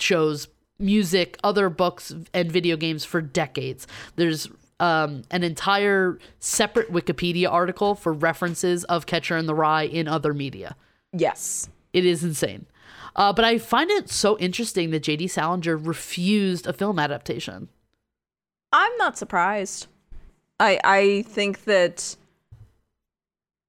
shows, 0.00 0.48
music, 0.80 1.38
other 1.44 1.68
books, 1.68 2.12
and 2.34 2.50
video 2.50 2.76
games 2.76 3.04
for 3.04 3.20
decades. 3.20 3.86
There's 4.16 4.48
um, 4.80 5.22
an 5.30 5.44
entire 5.44 6.18
separate 6.40 6.90
Wikipedia 6.90 7.50
article 7.50 7.94
for 7.94 8.12
references 8.12 8.84
of 8.84 9.06
Catcher 9.06 9.36
in 9.36 9.46
the 9.46 9.54
Rye 9.54 9.84
in 9.84 10.08
other 10.08 10.34
media. 10.34 10.74
Yes. 11.12 11.68
It 11.92 12.04
is 12.04 12.24
insane. 12.24 12.66
Uh, 13.14 13.32
but 13.32 13.44
I 13.44 13.58
find 13.58 13.90
it 13.90 14.08
so 14.08 14.38
interesting 14.38 14.90
that 14.90 15.00
J.D. 15.00 15.28
Salinger 15.28 15.76
refused 15.76 16.66
a 16.66 16.72
film 16.72 16.98
adaptation. 16.98 17.68
I'm 18.72 18.96
not 18.96 19.18
surprised. 19.18 19.88
I 20.58 20.78
I 20.84 21.22
think 21.22 21.64
that 21.64 22.16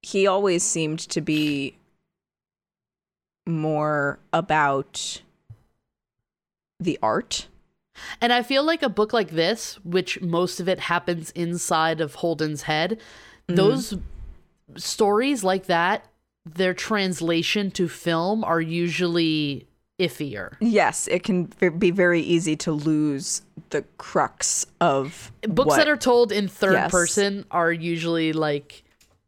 he 0.01 0.27
always 0.27 0.63
seemed 0.63 1.00
to 1.00 1.21
be 1.21 1.75
more 3.47 4.19
about 4.31 5.21
the 6.79 7.00
art. 7.01 7.47
And 8.20 8.31
I 8.34 8.43
feel 8.43 8.63
like 8.63 8.84
a 8.84 8.89
book 8.89 9.13
like 9.13 9.31
this, 9.31 9.75
which 9.84 10.22
most 10.22 10.60
of 10.60 10.67
it 10.67 10.79
happens 10.79 11.31
inside 11.31 12.01
of 12.01 12.15
Holden's 12.15 12.63
head, 12.63 12.91
mm-hmm. 13.48 13.55
those 13.55 13.98
stories 14.75 15.43
like 15.43 15.65
that, 15.65 16.08
their 16.46 16.74
translation 16.74 17.72
to 17.72 17.88
film 17.88 18.43
are 18.43 18.62
usually 18.62 19.67
iffier. 20.00 20.55
Yes, 20.60 21.08
it 21.08 21.24
can 21.24 21.46
be 21.77 21.91
very 21.91 22.22
easy 22.22 22.55
to 22.58 22.72
lose 22.72 23.43
the 23.70 23.84
crux 23.98 24.65
of 24.79 25.31
Books 25.43 25.67
what- 25.67 25.77
that 25.77 25.88
are 25.88 25.98
told 25.98 26.31
in 26.31 26.48
third 26.48 26.74
Yes. 26.74 26.91
person 26.91 27.46
are 27.51 27.72
usually 27.72 28.34
like 28.34 28.84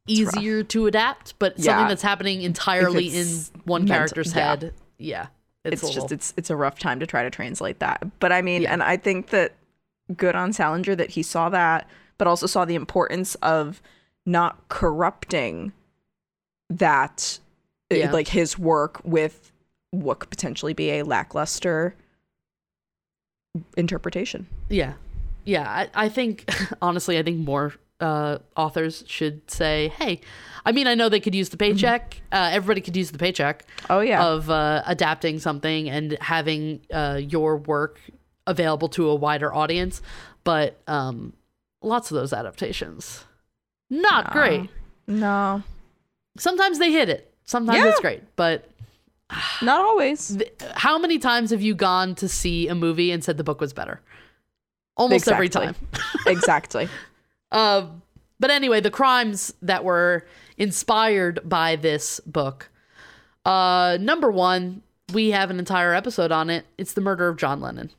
easier 0.08 0.64
to 0.64 0.88
adapt, 0.88 1.38
but 1.40 1.60
something 1.62 1.88
that's 1.88 2.02
happening 2.02 2.42
entirely 2.42 3.08
in 3.08 3.22
it's 3.22 3.52
one 3.64 3.84
mental- 3.84 3.98
character's 3.98 4.36
yeah. 4.36 4.50
head. 4.50 4.74
Yeah. 4.98 5.28
It's, 5.66 5.82
it's 5.84 5.94
just 5.94 6.12
it's 6.12 6.34
it's 6.38 6.50
a 6.50 6.56
rough 6.56 6.78
time 6.80 7.00
to 7.00 7.08
try 7.08 7.24
to 7.24 7.30
translate 7.30 7.80
that. 7.80 8.06
But 8.20 8.32
I 8.32 8.42
mean, 8.42 8.64
Yeah. 8.64 8.74
and 8.74 8.84
I 8.84 8.98
think 8.98 9.28
that 9.30 9.54
good 10.18 10.36
on 10.36 10.52
Salinger 10.54 10.96
that 10.96 11.12
he 11.12 11.24
saw 11.24 11.50
that, 11.50 11.88
but 12.18 12.28
also 12.28 12.48
saw 12.48 12.66
the 12.66 12.76
importance 12.76 13.36
of 13.36 13.82
not 14.26 14.68
corrupting 14.70 15.72
that 16.70 17.40
uh, 17.92 17.96
Yeah. 17.96 18.12
like 18.12 18.28
his 18.30 18.60
work 18.60 19.00
with 19.06 19.52
what 19.92 20.20
could 20.20 20.30
potentially 20.30 20.74
be 20.74 20.90
a 20.92 21.04
lackluster 21.04 21.96
interpretation. 23.78 24.48
Yeah. 24.70 24.94
Yeah. 25.46 25.70
I, 25.70 26.06
I 26.06 26.10
think, 26.10 26.50
honestly, 26.82 27.18
I 27.18 27.24
think 27.24 27.40
more 27.40 27.74
uh, 28.04 28.38
authors 28.56 29.04
should 29.08 29.50
say, 29.50 29.88
hey, 30.00 30.22
I 30.66 30.72
mean, 30.72 30.88
I 30.88 30.96
know 30.96 31.10
they 31.10 31.20
could 31.20 31.36
use 31.36 31.50
the 31.50 31.58
paycheck. 31.58 32.22
Uh, 32.32 32.50
everybody 32.52 32.82
could 32.82 32.96
use 32.96 33.12
the 33.12 33.18
paycheck 33.18 33.66
Oh 33.90 34.00
yeah. 34.02 34.24
of 34.26 34.50
uh, 34.50 34.84
adapting 34.86 35.40
something 35.40 35.90
and 35.90 36.18
having 36.22 36.82
uh, 36.94 37.20
your 37.22 37.58
work 37.58 38.00
available 38.48 38.90
to 38.90 39.10
a 39.10 39.16
wider 39.16 39.54
audience. 39.54 40.02
But 40.44 40.80
um, 40.88 41.34
lots 41.82 42.12
of 42.12 42.16
those 42.16 42.34
adaptations, 42.34 43.24
not 43.90 44.32
great. 44.32 44.70
no. 45.08 45.64
Sometimes 46.38 46.80
they 46.80 46.92
hit 46.92 47.10
it. 47.10 47.32
Sometimes 47.46 47.78
Yeah. 47.78 47.90
it's 47.90 48.00
great. 48.00 48.24
But 48.36 48.68
Not 49.62 49.86
always. 49.86 50.36
th- 50.38 50.52
how 50.76 50.98
many 50.98 51.20
times 51.20 51.52
have 51.52 51.62
you 51.62 51.76
gone 51.76 52.16
to 52.16 52.28
see 52.28 52.68
a 52.68 52.74
movie 52.76 53.12
and 53.12 53.24
said 53.24 53.38
the 53.38 53.44
book 53.44 53.62
was 53.62 53.72
better? 53.74 54.02
Almost 54.98 55.28
every 55.28 55.50
time. 55.50 55.76
exactly. 56.26 56.88
Uh, 57.54 57.86
but 58.40 58.52
anyway, 58.52 58.82
the 58.82 58.92
crimes 58.92 59.54
that 59.62 59.84
were 59.86 60.26
inspired 60.58 61.40
by 61.48 61.78
this 61.78 62.20
book. 62.22 62.70
Uh, 63.46 63.98
number 64.02 64.30
one, 64.32 64.82
we 65.14 65.32
have 65.32 65.50
an 65.50 65.60
entire 65.60 65.94
episode 65.94 66.32
on 66.32 66.50
it. 66.50 66.66
It's 66.78 66.94
the 66.94 67.02
murder 67.02 67.30
of 67.30 67.38
John 67.38 67.62
Lennon. 67.62 67.92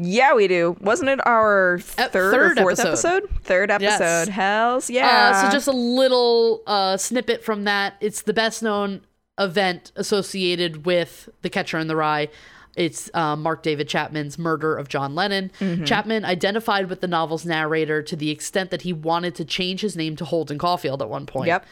Yeah, 0.00 0.34
we 0.34 0.46
do. 0.46 0.76
Wasn't 0.80 1.08
it 1.08 1.18
our 1.26 1.80
third, 1.80 2.12
third 2.12 2.58
or 2.58 2.62
fourth 2.62 2.78
episode. 2.80 3.24
episode? 3.24 3.42
Third 3.42 3.70
Yes. 3.80 4.00
episode. 4.00 4.32
Hells 4.32 4.90
yeah. 4.90 5.32
Uh, 5.34 5.42
so 5.46 5.52
just 5.52 5.66
a 5.66 5.72
little 5.72 6.62
uh, 6.68 6.96
snippet 6.96 7.42
from 7.42 7.64
that. 7.64 7.94
It's 8.00 8.22
the 8.22 8.32
best 8.32 8.62
known 8.62 9.00
event 9.38 9.90
associated 9.96 10.86
with 10.86 11.28
The 11.42 11.50
Catcher 11.50 11.78
in 11.78 11.88
the 11.88 11.96
Rye. 11.96 12.28
It's 12.78 13.10
uh, 13.12 13.34
Mark 13.34 13.64
David 13.64 13.88
Chapman's 13.88 14.38
murder 14.38 14.76
of 14.76 14.88
John 14.88 15.16
Lennon. 15.16 15.50
Mm-hmm. 15.58 15.84
Chapman 15.84 16.24
identified 16.24 16.88
with 16.88 17.00
the 17.00 17.08
novel's 17.08 17.44
narrator 17.44 18.02
to 18.04 18.14
the 18.14 18.30
extent 18.30 18.70
that 18.70 18.82
he 18.82 18.92
wanted 18.92 19.34
to 19.34 19.44
change 19.44 19.80
his 19.80 19.96
name 19.96 20.14
to 20.16 20.24
Holden 20.24 20.58
Caulfield 20.58 21.02
at 21.02 21.10
one 21.10 21.26
point. 21.26 21.48
Yep. 21.48 21.66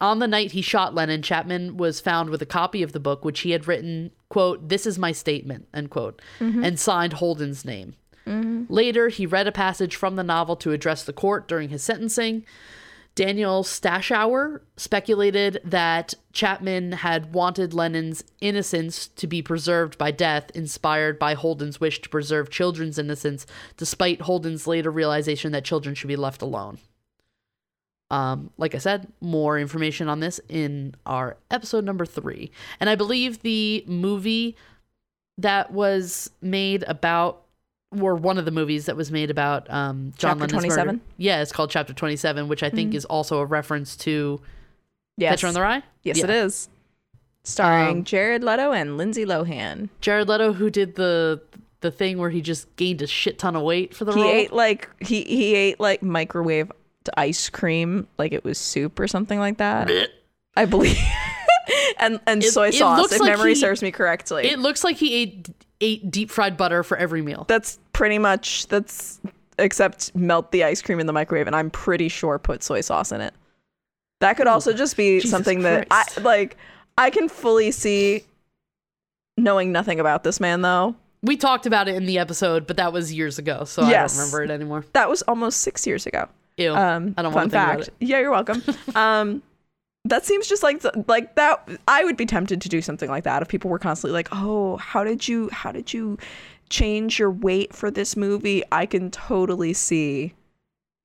On 0.00 0.18
the 0.20 0.28
night 0.28 0.52
he 0.52 0.62
shot 0.62 0.94
Lennon, 0.94 1.22
Chapman 1.22 1.78
was 1.78 2.00
found 2.00 2.30
with 2.30 2.40
a 2.42 2.46
copy 2.46 2.82
of 2.82 2.92
the 2.92 3.00
book, 3.00 3.24
which 3.24 3.40
he 3.40 3.50
had 3.50 3.66
written, 3.66 4.12
quote, 4.28 4.68
this 4.68 4.86
is 4.86 4.98
my 4.98 5.10
statement, 5.10 5.66
end 5.74 5.90
quote, 5.90 6.22
and 6.38 6.78
signed 6.78 7.14
Holden's 7.14 7.64
name. 7.64 7.94
Later, 8.68 9.08
he 9.08 9.24
read 9.24 9.46
a 9.46 9.52
passage 9.52 9.96
from 9.96 10.16
the 10.16 10.24
novel 10.24 10.56
to 10.56 10.72
address 10.72 11.04
the 11.04 11.12
court 11.12 11.48
during 11.48 11.70
his 11.70 11.82
sentencing. 11.82 12.44
Daniel 13.16 13.64
Stashower 13.64 14.60
speculated 14.76 15.58
that 15.64 16.12
Chapman 16.34 16.92
had 16.92 17.32
wanted 17.32 17.72
Lennon's 17.72 18.22
innocence 18.42 19.08
to 19.08 19.26
be 19.26 19.40
preserved 19.40 19.96
by 19.96 20.10
death, 20.10 20.50
inspired 20.54 21.18
by 21.18 21.32
Holden's 21.32 21.80
wish 21.80 22.02
to 22.02 22.10
preserve 22.10 22.50
children's 22.50 22.98
innocence, 22.98 23.46
despite 23.78 24.20
Holden's 24.20 24.66
later 24.66 24.90
realization 24.90 25.50
that 25.52 25.64
children 25.64 25.94
should 25.94 26.08
be 26.08 26.14
left 26.14 26.42
alone. 26.42 26.78
Um, 28.10 28.50
like 28.58 28.74
I 28.74 28.78
said, 28.78 29.10
more 29.22 29.58
information 29.58 30.08
on 30.10 30.20
this 30.20 30.38
in 30.50 30.94
our 31.06 31.38
episode 31.50 31.84
number 31.84 32.04
three. 32.04 32.50
And 32.80 32.90
I 32.90 32.96
believe 32.96 33.40
the 33.40 33.82
movie 33.86 34.56
that 35.38 35.72
was 35.72 36.30
made 36.42 36.82
about, 36.82 37.45
or 38.00 38.14
one 38.16 38.36
of 38.38 38.44
the 38.44 38.50
movies 38.50 38.86
that 38.86 38.96
was 38.96 39.10
made 39.10 39.30
about 39.30 39.70
um, 39.70 40.12
John 40.18 40.38
Chapter 40.38 40.56
Lennon's 40.56 40.74
27? 40.74 40.86
murder. 40.86 41.00
Yeah, 41.18 41.42
it's 41.42 41.52
called 41.52 41.70
Chapter 41.70 41.92
27, 41.92 42.48
which 42.48 42.62
I 42.62 42.70
think 42.70 42.94
is 42.94 43.04
also 43.04 43.38
a 43.38 43.44
reference 43.46 43.96
to 43.98 44.40
yes. 45.16 45.32
Catcher 45.32 45.46
in 45.48 45.54
the 45.54 45.60
Rye. 45.60 45.82
Yes, 46.02 46.18
Yeah. 46.18 46.24
it 46.24 46.30
is. 46.30 46.68
Starring 47.44 47.98
Um, 47.98 48.04
Jared 48.04 48.42
Leto 48.42 48.72
and 48.72 48.96
Lindsay 48.96 49.24
Lohan. 49.24 49.88
Jared 50.00 50.28
Leto, 50.28 50.52
who 50.52 50.68
did 50.70 50.96
the 50.96 51.40
the 51.82 51.90
thing 51.92 52.18
where 52.18 52.30
he 52.30 52.40
just 52.40 52.74
gained 52.76 53.00
a 53.02 53.06
shit 53.06 53.38
ton 53.38 53.54
of 53.54 53.62
weight 53.62 53.94
for 53.94 54.04
the 54.04 54.12
He 54.12 54.20
role. 54.20 54.30
He 54.32 54.36
ate 54.36 54.52
like 54.52 54.90
he 55.00 55.22
he 55.22 55.54
ate 55.54 55.78
like 55.78 56.02
microwave 56.02 56.72
ice 57.16 57.48
cream 57.48 58.08
like 58.18 58.32
it 58.32 58.42
was 58.42 58.58
soup 58.58 58.98
or 58.98 59.06
something 59.06 59.38
like 59.38 59.58
that. 59.58 59.88
I 60.56 60.64
believe. 60.64 60.98
and 62.00 62.18
and 62.26 62.42
It- 62.42 62.50
soy 62.50 62.70
sauce 62.70 63.12
if 63.12 63.20
like 63.20 63.30
memory 63.30 63.50
he- 63.54 63.60
serves 63.60 63.80
me 63.80 63.92
correctly. 63.92 64.48
it 64.48 64.58
looks 64.58 64.82
like 64.82 64.96
he 64.96 65.14
ate 65.14 65.48
ate 65.80 66.10
deep 66.10 66.30
fried 66.30 66.56
butter 66.56 66.82
for 66.82 66.96
every 66.96 67.22
meal. 67.22 67.44
that's 67.48 67.78
pretty 67.92 68.18
much 68.18 68.66
that's 68.68 69.20
except 69.58 70.14
melt 70.14 70.52
the 70.52 70.64
ice 70.64 70.82
cream 70.82 71.00
in 71.00 71.06
the 71.06 71.12
microwave 71.12 71.46
and 71.46 71.56
I'm 71.56 71.70
pretty 71.70 72.08
sure 72.08 72.38
put 72.38 72.62
soy 72.62 72.80
sauce 72.80 73.12
in 73.12 73.20
it. 73.20 73.34
That 74.20 74.36
could 74.36 74.46
also 74.46 74.72
just 74.72 74.96
be 74.96 75.16
Jesus 75.16 75.30
something 75.30 75.62
that 75.62 75.86
I 75.90 76.04
like 76.20 76.56
I 76.98 77.10
can 77.10 77.28
fully 77.28 77.70
see 77.70 78.24
knowing 79.36 79.72
nothing 79.72 80.00
about 80.00 80.24
this 80.24 80.40
man 80.40 80.62
though. 80.62 80.94
We 81.22 81.36
talked 81.36 81.66
about 81.66 81.88
it 81.88 81.96
in 81.96 82.06
the 82.06 82.18
episode, 82.18 82.66
but 82.66 82.76
that 82.76 82.92
was 82.92 83.12
years 83.12 83.38
ago, 83.38 83.64
so 83.64 83.82
I 83.82 83.92
don't 83.92 84.12
remember 84.12 84.42
it 84.44 84.50
anymore. 84.50 84.84
That 84.92 85.08
was 85.08 85.22
almost 85.22 85.60
6 85.62 85.86
years 85.86 86.06
ago. 86.06 86.28
Ew. 86.56 86.74
Um, 86.74 87.14
I 87.16 87.22
don't 87.22 87.34
want 87.34 87.50
to 87.50 87.58
think 87.58 87.64
fact. 87.64 87.74
about 87.74 87.88
it. 87.88 87.94
Yeah, 88.00 88.20
you're 88.20 88.30
welcome. 88.30 88.62
um, 88.94 89.42
that 90.08 90.24
seems 90.24 90.48
just 90.48 90.62
like 90.62 90.82
like 91.08 91.34
that. 91.36 91.68
I 91.88 92.04
would 92.04 92.16
be 92.16 92.26
tempted 92.26 92.60
to 92.62 92.68
do 92.68 92.80
something 92.82 93.08
like 93.08 93.24
that 93.24 93.42
if 93.42 93.48
people 93.48 93.70
were 93.70 93.78
constantly 93.78 94.12
like, 94.12 94.28
"Oh, 94.32 94.76
how 94.76 95.04
did 95.04 95.26
you 95.28 95.48
how 95.50 95.72
did 95.72 95.92
you 95.92 96.18
change 96.70 97.18
your 97.18 97.30
weight 97.30 97.74
for 97.74 97.90
this 97.90 98.16
movie?" 98.16 98.62
I 98.72 98.86
can 98.86 99.10
totally 99.10 99.72
see 99.72 100.34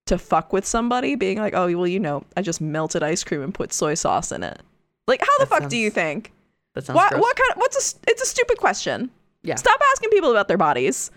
to 0.07 0.17
fuck 0.17 0.51
with 0.53 0.65
somebody 0.65 1.15
being 1.15 1.37
like, 1.37 1.53
"Oh, 1.53 1.65
well, 1.77 1.87
you 1.87 1.99
know, 1.99 2.23
I 2.35 2.41
just 2.41 2.61
melted 2.61 3.03
ice 3.03 3.23
cream 3.23 3.41
and 3.41 3.53
put 3.53 3.71
soy 3.73 3.93
sauce 3.93 4.31
in 4.31 4.43
it." 4.43 4.59
Like, 5.07 5.21
how 5.21 5.37
the 5.39 5.45
That 5.45 5.61
fuck 5.61 5.69
do 5.69 5.77
you 5.77 5.89
think? 5.89 6.31
That 6.73 6.85
sounds 6.85 6.95
What 6.95 7.09
gross. 7.11 7.21
what 7.21 7.35
kind 7.35 7.51
of 7.51 7.57
what's 7.57 7.95
a 7.95 7.99
it's 8.09 8.21
a 8.21 8.25
stupid 8.25 8.57
question. 8.57 9.09
Yeah. 9.43 9.55
Stop 9.55 9.79
asking 9.91 10.09
people 10.11 10.31
about 10.31 10.47
their 10.47 10.57
bodies. 10.57 11.11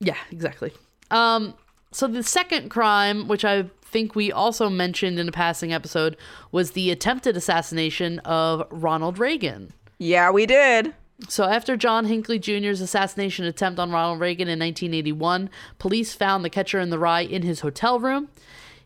Yeah, 0.00 0.16
exactly. 0.30 0.72
Um, 1.10 1.54
so 1.92 2.06
the 2.06 2.22
second 2.22 2.68
crime, 2.70 3.26
which 3.26 3.44
I 3.44 3.64
think 3.90 4.14
we 4.14 4.30
also 4.30 4.70
mentioned 4.70 5.18
in 5.18 5.28
a 5.28 5.32
passing 5.32 5.72
episode, 5.72 6.16
was 6.52 6.72
the 6.72 6.90
attempted 6.90 7.36
assassination 7.36 8.20
of 8.20 8.66
Ronald 8.70 9.18
Reagan. 9.18 9.72
Yeah, 9.98 10.30
we 10.30 10.46
did. 10.46 10.94
So 11.28 11.44
after 11.44 11.76
John 11.76 12.06
Hinckley 12.06 12.38
Jr.'s 12.38 12.80
assassination 12.80 13.44
attempt 13.44 13.78
on 13.78 13.90
Ronald 13.90 14.20
Reagan 14.20 14.48
in 14.48 14.58
1981, 14.58 15.50
police 15.78 16.14
found 16.14 16.44
the 16.44 16.50
catcher 16.50 16.80
in 16.80 16.90
the 16.90 16.98
rye 16.98 17.20
in 17.20 17.42
his 17.42 17.60
hotel 17.60 18.00
room. 18.00 18.28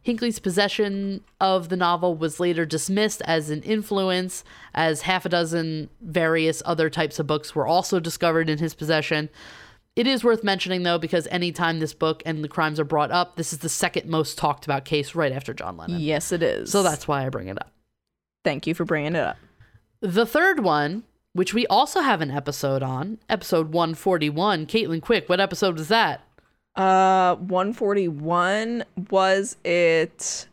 Hinckley's 0.02 0.38
possession 0.38 1.23
of 1.40 1.70
the 1.70 1.76
novel 1.76 2.14
was 2.14 2.40
later 2.40 2.66
dismissed 2.66 3.23
as 3.25 3.49
an 3.49 3.62
influence, 3.62 4.44
as 4.75 5.02
half 5.02 5.25
a 5.25 5.30
dozen 5.30 5.88
various 6.02 6.62
other 6.66 6.90
types 6.90 7.18
of 7.18 7.26
books 7.26 7.54
were 7.54 7.66
also 7.66 8.00
discovered 8.00 8.50
in 8.50 8.58
his 8.58 8.75
possession. 8.75 9.30
It 9.96 10.06
is 10.08 10.24
worth 10.24 10.42
mentioning, 10.42 10.82
though, 10.82 10.98
because 10.98 11.28
anytime 11.30 11.78
this 11.78 11.94
book 11.94 12.22
and 12.26 12.42
the 12.42 12.48
crimes 12.48 12.80
are 12.80 12.84
brought 12.84 13.12
up, 13.12 13.36
this 13.36 13.52
is 13.52 13.60
the 13.60 13.68
second 13.68 14.08
most 14.10 14.36
talked 14.36 14.64
about 14.64 14.84
case 14.84 15.14
right 15.14 15.30
after 15.30 15.54
John 15.54 15.76
Lennon. 15.76 16.00
Yes, 16.00 16.32
it 16.32 16.42
is. 16.42 16.72
So 16.72 16.82
that's 16.82 17.06
why 17.06 17.24
I 17.24 17.28
bring 17.28 17.46
it 17.48 17.58
up. 17.60 17.70
thank 18.42 18.66
you 18.66 18.74
for 18.74 18.84
bringing 18.84 19.14
it 19.14 19.20
up. 19.22 19.36
The 20.00 20.26
third 20.26 20.60
one, 20.60 21.04
which 21.32 21.54
we 21.54 21.66
also 21.68 22.00
have 22.00 22.20
an 22.20 22.30
episode 22.32 22.82
on, 22.82 23.18
episode 23.28 23.72
141. 23.72 24.66
Kaitlin 24.66 25.00
Quick, 25.00 25.28
what 25.28 25.40
episode 25.40 25.78
was 25.78 25.88
that? 25.88 26.22
Uh, 26.74 27.36
141 27.36 28.84
was 29.10 29.56
it? 29.64 30.46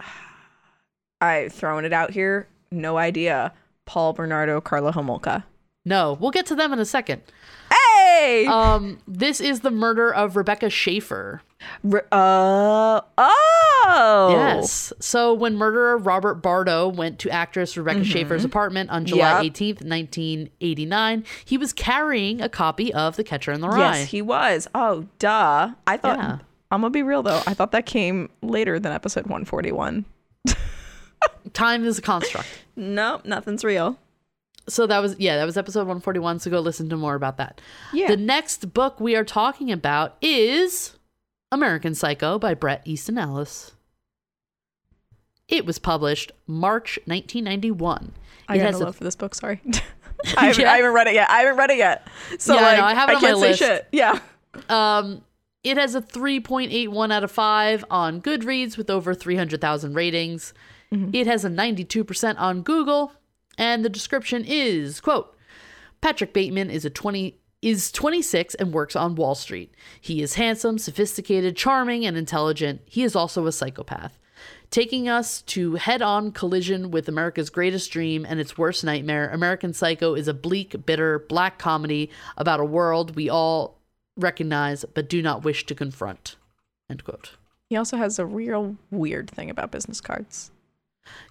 I 1.20 1.48
throwing 1.50 1.84
it 1.84 1.92
out 1.92 2.10
here. 2.10 2.48
No 2.70 2.96
idea. 2.96 3.52
Paul 3.84 4.14
Bernardo, 4.14 4.60
Karla 4.60 4.92
Homolka. 4.92 5.44
No, 5.84 6.16
we'll 6.18 6.30
get 6.30 6.46
to 6.46 6.54
them 6.54 6.72
in 6.72 6.78
a 6.78 6.84
second. 6.84 7.22
Hey. 8.18 8.46
Um, 8.46 8.98
this 9.08 9.40
is 9.40 9.60
the 9.60 9.70
murder 9.70 10.12
of 10.12 10.36
Rebecca 10.36 10.68
Schaeffer. 10.70 11.42
Re- 11.82 12.00
uh. 12.12 13.00
Oh. 13.18 14.28
Yes. 14.30 14.92
So 15.00 15.32
when 15.32 15.56
murderer 15.56 15.96
Robert 15.96 16.36
Bardo 16.36 16.88
went 16.88 17.18
to 17.20 17.30
actress 17.30 17.76
Rebecca 17.76 18.04
Schaeffer's 18.04 18.44
apartment 18.44 18.90
on 18.90 19.04
July 19.06 19.42
Yep. 19.42 19.52
18th, 19.54 19.88
1989, 19.88 21.24
he 21.44 21.58
was 21.58 21.72
carrying 21.72 22.40
a 22.40 22.48
copy 22.48 22.92
of 22.92 23.16
The 23.16 23.24
Catcher 23.24 23.52
in 23.52 23.60
the 23.60 23.68
Rye. 23.68 23.98
Yes, 24.00 24.08
he 24.10 24.22
was. 24.22 24.68
Oh, 24.74 25.06
duh. 25.18 25.72
I 25.86 25.96
thought. 25.96 26.18
Yeah. 26.18 26.38
I'm 26.70 26.80
gonna 26.80 26.90
be 26.90 27.02
real 27.02 27.22
though. 27.22 27.42
I 27.46 27.52
thought 27.54 27.72
that 27.72 27.84
came 27.86 28.30
later 28.40 28.78
than 28.80 28.92
episode 28.92 29.24
141. 29.24 30.04
Time 31.52 31.84
is 31.84 31.98
a 31.98 32.02
construct. 32.02 32.48
Nope, 32.76 33.24
nothing's 33.26 33.62
real. 33.62 33.98
So 34.68 34.86
that 34.86 35.00
was 35.00 35.16
yeah, 35.18 35.36
that 35.36 35.44
was 35.44 35.56
episode 35.56 35.80
141, 35.80 36.38
so 36.38 36.50
go 36.50 36.60
listen 36.60 36.88
to 36.90 36.96
more 36.96 37.14
about 37.14 37.36
that. 37.38 37.60
Yeah. 37.92 38.08
The 38.08 38.16
next 38.16 38.72
book 38.72 39.00
we 39.00 39.16
are 39.16 39.24
talking 39.24 39.72
about 39.72 40.16
is 40.22 40.96
American 41.50 41.94
Psycho 41.94 42.38
by 42.38 42.54
Bret 42.54 42.82
Easton 42.84 43.18
Ellis. 43.18 43.72
It 45.48 45.66
was 45.66 45.78
published 45.78 46.32
March 46.46 46.98
1991. 47.06 48.12
I 48.48 48.54
it 48.54 48.58
got 48.58 48.66
has 48.66 48.80
a 48.80 48.84
love 48.84 48.96
for 48.96 49.04
this 49.04 49.16
book. 49.16 49.34
Sorry. 49.34 49.60
I, 50.36 50.46
haven't, 50.46 50.62
Yeah. 50.62 50.72
I 50.72 50.76
haven't 50.76 50.92
read 50.92 51.06
it 51.08 51.14
yet. 51.14 51.30
I 51.30 51.40
haven't 51.40 51.56
read 51.56 51.70
it 51.70 51.78
yet. 51.78 52.06
So 52.38 52.54
Yeah, 52.54 52.60
I 52.60 52.62
like, 52.64 52.76
know. 52.78 52.84
I 52.84 52.94
have 52.94 53.10
it 53.10 53.16
on 53.16 53.22
my 53.22 53.32
list. 53.32 53.58
shit. 53.58 53.88
Yeah. 53.90 54.20
Um, 54.68 55.22
it 55.64 55.76
has 55.76 55.94
a 55.94 56.00
3.81 56.00 57.12
out 57.12 57.24
of 57.24 57.30
5 57.32 57.84
on 57.90 58.22
Goodreads 58.22 58.76
with 58.76 58.88
over 58.88 59.14
300,000 59.14 59.94
ratings. 59.94 60.54
It 61.14 61.26
has 61.26 61.42
a 61.44 61.48
92% 61.48 62.38
on 62.38 62.60
Google, 62.60 63.12
and 63.62 63.84
the 63.84 63.88
description 63.88 64.44
is, 64.44 65.00
quote, 65.00 65.36
Patrick 66.00 66.32
Bateman 66.32 66.68
is 66.68 66.84
a 66.84 66.90
20 66.90 67.38
is 67.62 67.92
26 67.92 68.56
and 68.56 68.72
works 68.72 68.96
on 68.96 69.14
Wall 69.14 69.36
Street. 69.36 69.72
He 70.00 70.20
is 70.20 70.34
handsome, 70.34 70.78
sophisticated, 70.78 71.56
charming, 71.56 72.04
and 72.04 72.16
intelligent. 72.16 72.80
He 72.86 73.04
is 73.04 73.14
also 73.14 73.46
a 73.46 73.52
psychopath. 73.52 74.18
Taking 74.70 75.08
us 75.08 75.42
to 75.42 75.76
head 75.76 76.02
on 76.02 76.32
collision 76.32 76.90
with 76.90 77.08
America's 77.08 77.50
greatest 77.50 77.92
dream 77.92 78.26
and 78.28 78.40
its 78.40 78.58
worst 78.58 78.82
nightmare, 78.82 79.30
American 79.30 79.72
Psycho 79.72 80.14
is 80.14 80.26
a 80.26 80.34
bleak, 80.34 80.84
bitter, 80.84 81.20
black 81.20 81.60
comedy 81.60 82.10
about 82.36 82.58
a 82.58 82.64
world 82.64 83.14
we 83.14 83.30
all 83.30 83.78
recognize 84.16 84.84
but 84.92 85.08
do 85.08 85.22
not 85.22 85.44
wish 85.44 85.66
to 85.66 85.74
confront. 85.76 86.34
End 86.90 87.04
quote. 87.04 87.36
He 87.70 87.76
also 87.76 87.96
has 87.96 88.18
a 88.18 88.26
real 88.26 88.76
weird 88.90 89.30
thing 89.30 89.50
about 89.50 89.70
business 89.70 90.00
cards. 90.00 90.50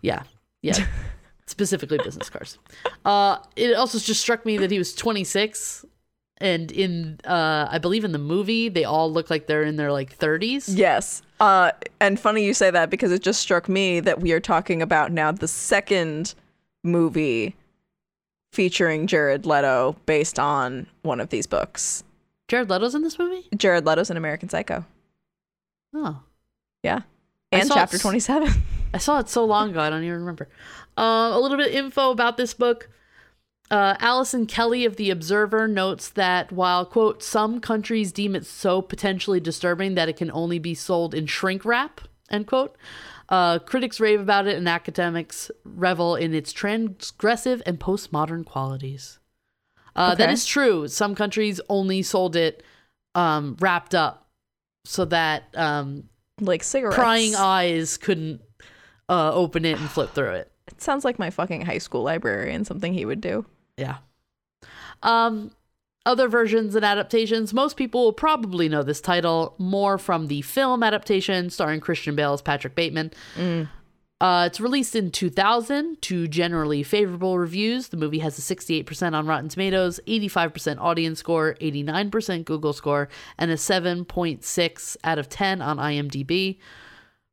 Yeah. 0.01 0.23
Yeah. 0.61 0.87
Specifically 1.51 1.97
business 1.97 2.29
cards. 2.29 2.57
Uh 3.03 3.37
it 3.57 3.75
also 3.75 3.99
just 3.99 4.21
struck 4.21 4.45
me 4.45 4.57
that 4.57 4.71
he 4.71 4.77
was 4.77 4.93
26 4.95 5.83
and 6.37 6.71
in 6.71 7.19
uh 7.25 7.67
I 7.69 7.77
believe 7.77 8.05
in 8.05 8.13
the 8.13 8.17
movie 8.17 8.69
they 8.69 8.85
all 8.85 9.11
look 9.11 9.29
like 9.29 9.47
they're 9.47 9.63
in 9.63 9.75
their 9.75 9.91
like 9.91 10.17
30s. 10.17 10.65
Yes. 10.69 11.21
Uh, 11.41 11.71
and 11.99 12.17
funny 12.19 12.45
you 12.45 12.53
say 12.53 12.71
that 12.71 12.89
because 12.89 13.11
it 13.11 13.21
just 13.21 13.41
struck 13.41 13.67
me 13.67 13.99
that 13.99 14.21
we 14.21 14.31
are 14.31 14.39
talking 14.39 14.81
about 14.81 15.11
now 15.11 15.31
the 15.31 15.47
second 15.47 16.33
movie 16.83 17.55
featuring 18.53 19.07
Jared 19.07 19.45
Leto 19.45 19.95
based 20.05 20.39
on 20.39 20.87
one 21.01 21.19
of 21.19 21.29
these 21.29 21.47
books. 21.47 22.03
Jared 22.47 22.69
Leto's 22.69 22.95
in 22.95 23.01
this 23.01 23.17
movie? 23.19 23.47
Jared 23.57 23.85
Leto's 23.85 24.09
in 24.09 24.17
American 24.17 24.49
Psycho. 24.49 24.85
Oh. 25.93 26.21
Yeah. 26.83 27.01
And 27.51 27.69
chapter 27.69 27.97
27. 27.97 28.53
I 28.93 28.97
saw 28.97 29.19
it 29.19 29.29
so 29.29 29.45
long 29.45 29.69
ago, 29.71 29.79
I 29.79 29.89
don't 29.89 30.03
even 30.03 30.19
remember. 30.19 30.49
Uh, 30.97 31.31
a 31.33 31.39
little 31.39 31.57
bit 31.57 31.67
of 31.67 31.73
info 31.73 32.11
about 32.11 32.37
this 32.37 32.53
book. 32.53 32.89
Uh, 33.69 33.95
Allison 33.99 34.45
Kelly 34.45 34.83
of 34.83 34.97
The 34.97 35.09
Observer 35.09 35.65
notes 35.67 36.09
that 36.09 36.51
while, 36.51 36.85
quote, 36.85 37.23
some 37.23 37.61
countries 37.61 38.11
deem 38.11 38.35
it 38.35 38.45
so 38.45 38.81
potentially 38.81 39.39
disturbing 39.39 39.95
that 39.95 40.09
it 40.09 40.17
can 40.17 40.29
only 40.31 40.59
be 40.59 40.73
sold 40.73 41.13
in 41.13 41.25
shrink 41.25 41.63
wrap, 41.63 42.01
end 42.29 42.47
quote, 42.47 42.75
uh, 43.29 43.59
critics 43.59 44.01
rave 44.01 44.19
about 44.19 44.45
it 44.45 44.57
and 44.57 44.67
academics 44.67 45.49
revel 45.63 46.17
in 46.17 46.33
its 46.33 46.51
transgressive 46.51 47.61
and 47.65 47.79
postmodern 47.79 48.45
qualities. 48.45 49.19
Uh, 49.95 50.15
Okay. 50.19 50.31
is 50.33 50.45
true. 50.45 50.89
Some 50.89 51.15
countries 51.15 51.61
only 51.69 52.01
sold 52.01 52.35
it 52.35 52.63
um, 53.15 53.55
wrapped 53.61 53.95
up 53.95 54.27
so 54.83 55.05
that 55.05 55.43
um, 55.55 56.09
like 56.41 56.63
cigarettes. 56.63 56.95
prying 56.95 57.35
eyes 57.35 57.95
couldn't 57.97 58.41
uh, 59.11 59.31
open 59.33 59.65
it 59.65 59.77
and 59.77 59.89
flip 59.89 60.13
through 60.13 60.31
it. 60.31 60.51
It 60.67 60.81
sounds 60.81 61.03
like 61.03 61.19
my 61.19 61.29
fucking 61.29 61.61
high 61.61 61.79
school 61.79 62.01
librarian, 62.03 62.63
something 62.63 62.93
he 62.93 63.05
would 63.05 63.19
do. 63.19 63.45
Yeah. 63.77 63.97
Um, 65.03 65.51
other 66.05 66.29
versions 66.29 66.75
and 66.75 66.85
adaptations. 66.85 67.53
Most 67.53 67.75
people 67.75 68.05
will 68.05 68.13
probably 68.13 68.69
know 68.69 68.83
this 68.83 69.01
title 69.01 69.53
more 69.57 69.97
from 69.97 70.27
the 70.27 70.41
film 70.41 70.81
adaptation 70.81 71.49
starring 71.49 71.81
Christian 71.81 72.15
Bale 72.15 72.33
as 72.33 72.41
Patrick 72.41 72.73
Bateman. 72.73 73.11
Uh, 74.21 74.45
it's 74.45 74.61
released 74.61 74.95
in 74.95 75.09
2000 75.11 75.99
to 76.03 76.27
generally 76.27 76.83
favorable 76.83 77.39
reviews. 77.39 77.89
The 77.89 77.97
movie 77.97 78.19
has 78.19 78.37
a 78.37 78.55
68% 78.55 79.13
on 79.13 79.25
Rotten 79.25 79.49
Tomatoes, 79.49 79.99
85% 80.07 80.77
audience 80.79 81.19
score, 81.19 81.55
89% 81.59 82.45
Google 82.45 82.71
score, 82.71 83.09
and 83.39 83.49
a 83.49 83.55
7.6 83.55 84.97
out 85.03 85.17
of 85.17 85.27
10 85.27 85.61
on 85.61 85.77
IMDb. 85.77 86.59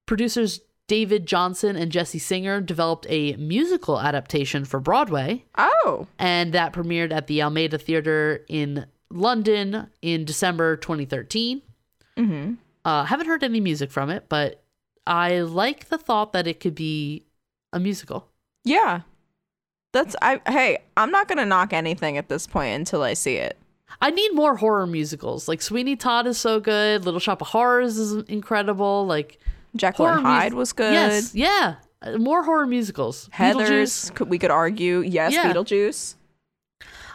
Producers 0.07 0.61
David 0.89 1.27
Johnson 1.27 1.77
and 1.77 1.93
Jesse 1.93 2.19
Singer 2.19 2.61
developed 2.61 3.07
a 3.09 3.37
musical 3.37 4.01
adaptation 4.01 4.65
for 4.65 4.81
Broadway 4.81 5.45
Oh. 5.57 6.09
and 6.19 6.53
that 6.55 6.73
premiered 6.73 7.13
at 7.13 7.27
the 7.29 7.43
Almeida 7.43 7.79
Theater 7.79 8.45
in 8.49 8.87
London 9.11 9.89
in 10.03 10.25
December 10.25 10.77
2013. 10.77 11.63
Mm-hmm. 12.17 12.55
Uh, 12.85 13.05
haven't 13.05 13.27
heard 13.27 13.45
any 13.45 13.61
music 13.61 13.91
from 13.93 14.11
it, 14.11 14.25
but 14.29 14.63
I 15.07 15.41
like 15.41 15.89
the 15.89 15.99
thought 15.99 16.33
that 16.33 16.47
it 16.47 16.59
could 16.59 16.75
be 16.75 17.25
a 17.73 17.79
musical. 17.79 18.27
Yeah. 18.65 19.03
That's 19.93 20.15
I 20.21 20.41
hey, 20.47 20.79
I'm 20.97 21.11
not 21.11 21.29
gonna 21.29 21.47
knock 21.47 21.73
anything 21.73 22.19
at 22.19 22.29
this 22.29 22.47
point 22.47 22.75
until 22.75 23.03
I 23.03 23.15
see 23.15 23.37
it. 23.37 23.57
I 24.03 24.11
need 24.11 24.35
more 24.35 24.57
horror 24.57 24.87
musicals. 24.87 25.49
Like 25.49 25.63
Sweeney 25.63 25.97
Todd 25.97 26.27
is 26.27 26.37
so 26.39 26.61
good. 26.61 27.05
Little 27.07 27.21
Shop 27.21 27.41
of 27.41 27.49
Horrors 27.49 27.97
is 27.97 28.13
incredible. 28.29 29.07
Like 29.07 29.39
Jekyll 29.79 30.07
and 30.07 30.21
Horror 30.21 30.23
mus- 30.23 30.43
Hyde 30.43 30.55
was 30.55 30.73
good. 30.73 30.93
yes, 30.93 31.35
yeah, 31.35 31.77
Uh, 32.03 32.19
more 32.19 32.43
horror 32.45 32.67
musicals. 32.67 33.29
Heather's 33.33 34.11
could, 34.11 34.29
we 34.29 34.39
could 34.39 34.51
argue, 34.51 35.01
yes, 35.01 35.33
Yeah. 35.33 35.53
Beetlejuice. 35.53 36.15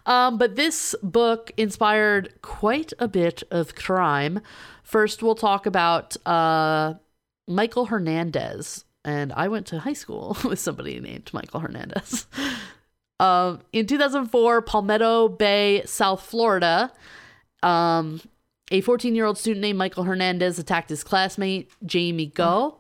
Um, 0.05 0.37
but 0.37 0.55
this 0.57 0.95
book 1.01 1.51
inspired 1.55 2.33
quite 2.41 2.91
a 2.99 3.07
bit 3.07 3.43
of 3.51 3.75
crime. 3.75 4.41
First, 4.83 5.23
we'll 5.23 5.35
talk 5.35 5.65
about 5.65 6.17
uh, 6.27 6.95
Michael 7.47 7.85
Hernandez. 7.85 8.83
And 9.05 9.31
I 9.33 9.47
went 9.47 9.65
to 9.67 9.79
high 9.79 9.93
school 9.93 10.35
with 10.43 10.59
somebody 10.59 10.99
named 10.99 11.29
Michael 11.33 11.61
Hernandez. 11.61 12.27
um, 13.19 13.59
in 13.71 13.85
2004, 13.87 14.61
Palmetto 14.61 15.29
Bay, 15.29 15.83
South 15.85 16.21
Florida, 16.25 16.91
um, 17.61 18.19
a 18.73 18.81
14 18.81 19.15
year 19.15 19.25
old 19.25 19.37
student 19.37 19.61
named 19.61 19.77
Michael 19.77 20.03
Hernandez 20.03 20.59
attacked 20.59 20.89
his 20.89 21.03
classmate, 21.03 21.69
Jaime 21.89 22.25
Gough, 22.25 22.73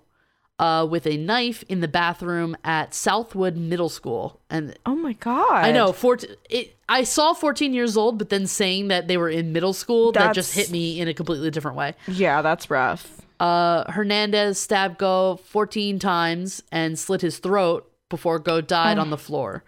uh, 0.59 0.85
with 0.89 1.05
a 1.07 1.17
knife 1.17 1.63
in 1.69 1.79
the 1.81 1.87
bathroom 1.87 2.57
at 2.63 2.93
Southwood 2.93 3.55
Middle 3.55 3.89
School. 3.89 4.41
And 4.49 4.77
Oh 4.85 4.95
my 4.95 5.13
god. 5.13 5.63
I 5.63 5.71
know. 5.71 5.93
14, 5.93 6.29
it, 6.49 6.75
I 6.89 7.03
saw 7.03 7.33
14 7.33 7.73
years 7.73 7.95
old, 7.95 8.17
but 8.17 8.29
then 8.29 8.47
saying 8.47 8.87
that 8.89 9.07
they 9.07 9.17
were 9.17 9.29
in 9.29 9.53
middle 9.53 9.73
school, 9.73 10.11
that 10.13 10.33
just 10.35 10.51
That's- 10.53 10.67
hit 10.67 10.71
me 10.73 10.99
in 10.99 11.07
a 11.07 11.13
completely 11.13 11.49
different 11.51 11.77
way. 11.77 11.93
Yeah, 12.07 12.41
that's 12.41 12.69
rough. 12.69 13.21
Uh, 13.39 13.89
Hernandez 13.91 14.57
stabbed 14.59 14.97
Gough 14.99 15.41
14 15.41 15.99
times 15.99 16.63
and 16.71 16.97
slit 16.97 17.21
his 17.21 17.39
throat 17.39 17.89
before 18.09 18.39
Gough 18.39 18.67
died 18.67 18.97
on 18.97 19.09
the 19.09 19.17
floor. 19.17 19.63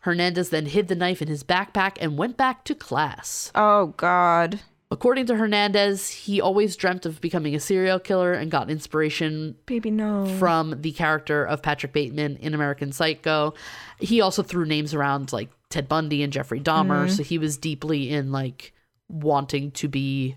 Hernandez 0.00 0.50
then 0.50 0.66
hid 0.66 0.88
the 0.88 0.94
knife 0.94 1.22
in 1.22 1.28
his 1.28 1.42
backpack 1.42 1.96
and 2.00 2.18
went 2.18 2.36
back 2.36 2.64
to 2.64 2.74
class. 2.74 3.50
Oh 3.54 3.86
god. 3.96 4.60
According 4.94 5.26
to 5.26 5.34
Hernandez, 5.34 6.08
he 6.08 6.40
always 6.40 6.76
dreamt 6.76 7.04
of 7.04 7.20
becoming 7.20 7.56
a 7.56 7.58
serial 7.58 7.98
killer 7.98 8.32
and 8.32 8.48
got 8.48 8.70
inspiration 8.70 9.56
Baby 9.66 9.90
no. 9.90 10.24
from 10.38 10.80
the 10.82 10.92
character 10.92 11.44
of 11.44 11.62
Patrick 11.62 11.92
Bateman 11.92 12.36
in 12.36 12.54
American 12.54 12.92
Psycho. 12.92 13.54
He 13.98 14.20
also 14.20 14.44
threw 14.44 14.64
names 14.64 14.94
around 14.94 15.32
like 15.32 15.50
Ted 15.68 15.88
Bundy 15.88 16.22
and 16.22 16.32
Jeffrey 16.32 16.60
Dahmer, 16.60 17.06
mm-hmm. 17.06 17.08
so 17.08 17.24
he 17.24 17.38
was 17.38 17.56
deeply 17.56 18.12
in 18.12 18.30
like 18.30 18.72
wanting 19.08 19.72
to 19.72 19.88
be 19.88 20.36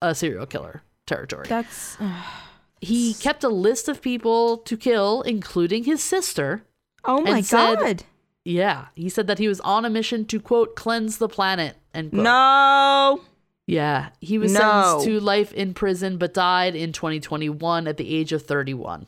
a 0.00 0.14
serial 0.14 0.46
killer 0.46 0.82
territory. 1.06 1.44
That's 1.46 1.98
he 2.80 3.12
kept 3.12 3.44
a 3.44 3.50
list 3.50 3.86
of 3.86 4.00
people 4.00 4.56
to 4.56 4.78
kill, 4.78 5.20
including 5.20 5.84
his 5.84 6.02
sister. 6.02 6.62
Oh 7.04 7.20
my 7.20 7.36
And 7.36 7.46
said- 7.46 7.78
god. 7.78 8.04
Yeah, 8.44 8.86
he 8.94 9.08
said 9.08 9.26
that 9.26 9.38
he 9.38 9.48
was 9.48 9.60
on 9.60 9.84
a 9.84 9.90
mission 9.90 10.24
to 10.26 10.40
quote 10.40 10.74
cleanse 10.76 11.18
the 11.18 11.28
planet 11.28 11.76
and 11.92 12.12
No. 12.12 13.20
Yeah, 13.66 14.08
he 14.20 14.38
was 14.38 14.52
No. 14.52 14.60
sentenced 14.60 15.06
to 15.06 15.20
life 15.20 15.52
in 15.52 15.74
prison 15.74 16.16
but 16.16 16.34
died 16.34 16.74
in 16.74 16.92
2021 16.92 17.86
at 17.86 17.96
the 17.98 18.14
age 18.14 18.32
of 18.32 18.42
31. 18.42 19.06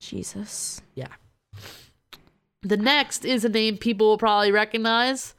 Jesus. 0.00 0.80
Yeah. 0.94 1.08
The 2.62 2.76
next 2.76 3.24
is 3.24 3.44
a 3.44 3.48
name 3.48 3.76
people 3.78 4.08
will 4.08 4.18
probably 4.18 4.50
recognize 4.50 5.34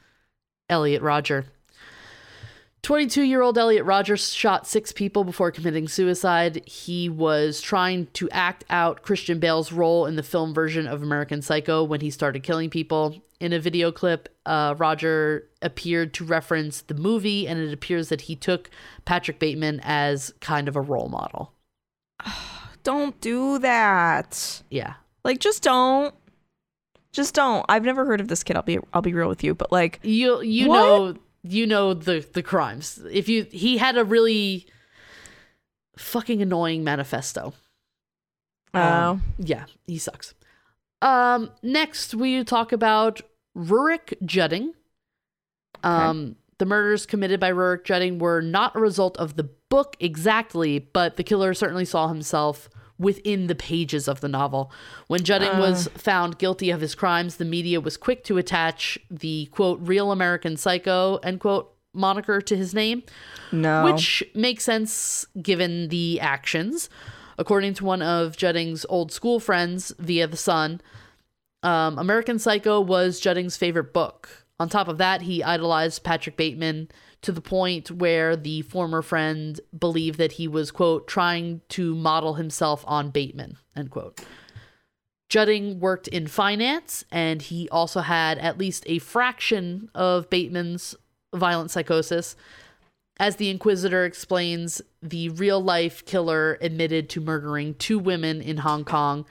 Elliot 0.70 1.02
Rodger. 1.02 1.46
22 2.84 3.24
year 3.24 3.42
old 3.42 3.58
Elliot 3.58 3.84
Rodgers 3.86 4.32
shot 4.34 4.66
six 4.66 4.92
people 4.94 5.24
before 5.24 5.52
committing 5.52 5.88
suicide. 5.88 6.62
He 6.66 7.10
was 7.10 7.60
trying 7.60 8.08
to 8.14 8.30
act 8.30 8.64
out 8.70 9.02
Christian 9.02 9.40
Bale's 9.40 9.72
role 9.74 10.06
in 10.06 10.16
the 10.16 10.24
film 10.24 10.54
version 10.54 10.88
of 10.88 11.04
American 11.04 11.42
Psycho 11.42 11.84
when 11.84 12.00
he 12.02 12.10
started 12.10 12.44
killing 12.44 12.70
people. 12.70 13.22
In 13.40 13.54
a 13.54 13.60
video 13.60 13.92
clip, 13.92 14.30
uh, 14.48 14.74
Rodger 14.78 15.48
appeared 15.62 16.14
to 16.16 16.24
reference 16.24 16.82
the 16.82 16.96
movie, 16.96 17.48
and 17.48 17.60
it 17.60 17.72
appears 17.72 18.10
that 18.10 18.22
he 18.22 18.36
took 18.36 18.70
Patrick 19.06 19.38
Bateman 19.38 19.80
as 19.84 20.34
kind 20.40 20.68
of 20.68 20.76
a 20.76 20.82
role 20.82 21.10
model. 21.10 21.54
Don't 22.84 23.20
do 23.22 23.60
that. 23.60 24.64
Yeah. 24.72 24.94
Like 25.26 25.40
just 25.40 25.62
don't. 25.62 26.16
Just 27.12 27.36
don't. 27.36 27.66
I've 27.68 27.84
never 27.84 28.06
heard 28.06 28.22
of 28.22 28.30
this 28.30 28.44
kid. 28.46 28.56
I'll 28.56 28.62
be 28.64 28.80
I'll 28.94 29.02
be 29.02 29.14
real 29.14 29.28
with 29.28 29.44
you, 29.44 29.54
but 29.54 29.74
like 29.74 30.00
you 30.04 30.42
you 30.42 30.70
What? 30.70 30.78
know 30.78 31.16
you 31.50 31.68
know 31.68 31.94
the 31.94 32.26
the 32.34 32.44
crimes. 32.44 33.00
If 33.12 33.30
you 33.30 33.48
he 33.52 33.78
had 33.78 33.98
a 33.98 34.04
really 34.04 34.68
fucking 35.98 36.42
annoying 36.42 36.84
manifesto. 36.84 37.54
Oh, 38.74 38.80
Um, 38.82 39.24
yeah 39.40 39.66
he 39.86 39.98
sucks. 39.98 40.34
Um 41.02 41.52
next 41.64 42.14
we 42.14 42.44
talk 42.44 42.72
about 42.72 43.22
Rurik 43.58 44.14
Jutting. 44.26 44.74
Um 45.84 46.36
the 46.60 46.66
murders 46.66 47.06
committed 47.06 47.40
by 47.40 47.52
Rurik 47.52 47.84
Jutting 47.84 48.18
were 48.20 48.42
not 48.42 48.76
a 48.76 48.80
result 48.80 49.16
of 49.18 49.36
the 49.36 49.44
book 49.70 49.96
exactly 50.00 50.80
but 50.80 51.16
the 51.18 51.24
killer 51.24 51.54
certainly 51.54 51.86
saw 51.86 52.08
himself 52.08 52.70
within 53.00 53.48
the 53.48 53.56
pages 53.56 54.08
of 54.08 54.22
the 54.22 54.28
novel 54.28 54.72
when 55.08 55.24
Jutting 55.24 55.60
was 55.60 55.88
found 55.96 56.40
guilty 56.40 56.70
of 56.70 56.82
his 56.82 56.96
crimes 56.96 57.38
the 57.38 57.46
media 57.46 57.80
was 57.80 57.98
quick 57.98 58.24
to 58.24 58.38
attach 58.38 58.98
the 59.12 59.46
quote 59.48 59.80
real 59.82 60.12
american 60.12 60.58
psycho 60.58 61.18
end 61.18 61.40
quote 61.40 61.78
moniker 61.98 62.40
to 62.40 62.56
his 62.56 62.74
name 62.74 63.04
no. 63.52 63.84
which 63.84 64.24
makes 64.34 64.64
sense 64.64 65.26
given 65.42 65.90
the 65.90 66.20
actions. 66.20 66.90
According 67.38 67.76
to 67.76 67.86
one 67.86 68.02
of 68.02 68.36
Jutting's 68.36 68.86
old 68.90 69.12
school 69.12 69.40
friends 69.40 69.94
via 70.00 70.26
The 70.28 70.38
Sun, 70.38 70.82
um, 71.62 72.00
American 72.00 72.40
Psycho 72.40 72.82
was 72.82 73.20
Jutting's 73.20 73.58
favorite 73.58 73.94
book. 73.94 74.46
On 74.60 74.70
top 74.70 74.88
of 74.88 74.98
that, 74.98 75.22
he 75.24 75.44
idolized 75.44 76.04
Patrick 76.04 76.36
Bateman 76.36 76.90
to 77.22 77.32
the 77.32 77.42
point 77.42 77.92
where 77.92 78.36
the 78.36 78.62
former 78.62 79.02
friend 79.02 79.60
believed 79.78 80.18
that 80.20 80.34
he 80.34 80.48
was, 80.48 80.72
quote, 80.72 81.08
trying 81.08 81.62
to 81.70 81.96
model 81.96 82.36
himself 82.36 82.84
on 82.88 83.10
Bateman, 83.10 83.58
end 83.76 83.92
quote. 83.92 84.22
Jutting 85.30 85.80
worked 85.80 86.08
in 86.08 86.28
finance, 86.28 87.04
and 87.12 87.42
he 87.42 87.68
also 87.70 88.00
had 88.02 88.38
at 88.38 88.58
least 88.58 88.84
a 88.88 89.00
fraction 89.00 89.90
of 89.94 90.30
Bateman's 90.30 90.96
violent 91.36 91.70
psychosis. 91.70 92.36
As 93.20 93.36
the 93.36 93.50
Inquisitor 93.50 94.06
explains, 94.06 94.82
the 95.02 95.30
real 95.30 95.62
life 95.62 96.06
killer 96.06 96.58
admitted 96.62 97.10
to 97.10 97.22
murdering 97.22 97.74
two 97.74 98.00
women 98.00 98.42
in 98.42 98.58
Hong 98.58 98.86
Kong, 98.86 99.26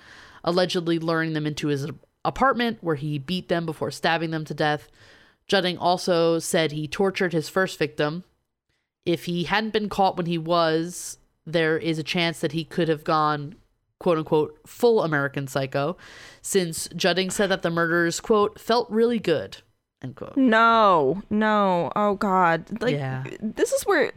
allegedly 0.45 0.99
luring 0.99 1.33
them 1.33 1.47
into 1.47 1.69
his 1.69 1.87
apartment 2.25 2.79
where 2.83 2.97
he 2.97 3.19
beat 3.19 3.49
them 3.49 3.65
before 3.65 3.91
stabbing 3.91 4.33
them 4.33 4.45
to 4.45 4.55
death. 4.55 4.89
Jutting 5.49 5.79
also 5.79 6.39
said 6.39 6.73
he 6.73 6.89
tortured 6.89 7.33
his 7.33 7.49
first 7.49 7.79
victim. 7.79 8.25
If 9.05 9.27
he 9.27 9.45
hadn't 9.45 9.73
been 9.73 9.89
caught 9.89 10.17
when 10.17 10.27
he 10.27 10.39
was, 10.39 11.19
there 11.47 11.79
is 11.79 11.99
a 11.99 12.03
chance 12.03 12.41
that 12.41 12.53
he 12.53 12.65
could 12.65 12.89
have 12.89 13.05
gone, 13.05 13.55
quote 14.01 14.19
unquote, 14.19 14.59
full 14.67 15.03
American 15.05 15.47
psycho, 15.47 15.97
since 16.43 16.89
Jutting 16.97 17.31
said 17.31 17.49
that 17.51 17.63
the 17.63 17.71
murders, 17.71 18.21
quote, 18.21 18.59
felt 18.61 18.91
really 18.91 19.21
good, 19.21 19.59
end 20.03 20.17
quote. 20.17 20.37
No, 20.37 21.23
no. 21.31 21.93
Oh 21.95 22.15
God. 22.17 22.83
Like 22.83 22.97
Yeah. 22.97 23.23
this 23.41 23.73
is 23.73 23.87
where 23.87 24.13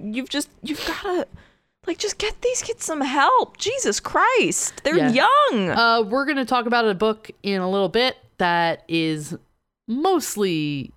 you've 0.00 0.28
just 0.28 0.48
you've 0.62 0.84
gotta 0.84 1.28
like 1.86 1.98
just 1.98 2.18
get 2.18 2.42
these 2.42 2.62
kids 2.62 2.84
some 2.84 3.00
help. 3.02 3.56
Jesus 3.58 4.00
Christ. 4.00 4.82
They're 4.82 4.96
Yeah. 4.98 5.26
young. 5.52 5.70
Uh, 5.70 6.02
we're 6.02 6.24
going 6.24 6.36
to 6.36 6.44
talk 6.44 6.66
about 6.66 6.86
a 6.88 6.94
book 6.94 7.30
in 7.44 7.60
a 7.60 7.70
little 7.70 7.88
bit 7.88 8.16
that 8.38 8.82
is 8.88 9.36
mostly 10.00 10.92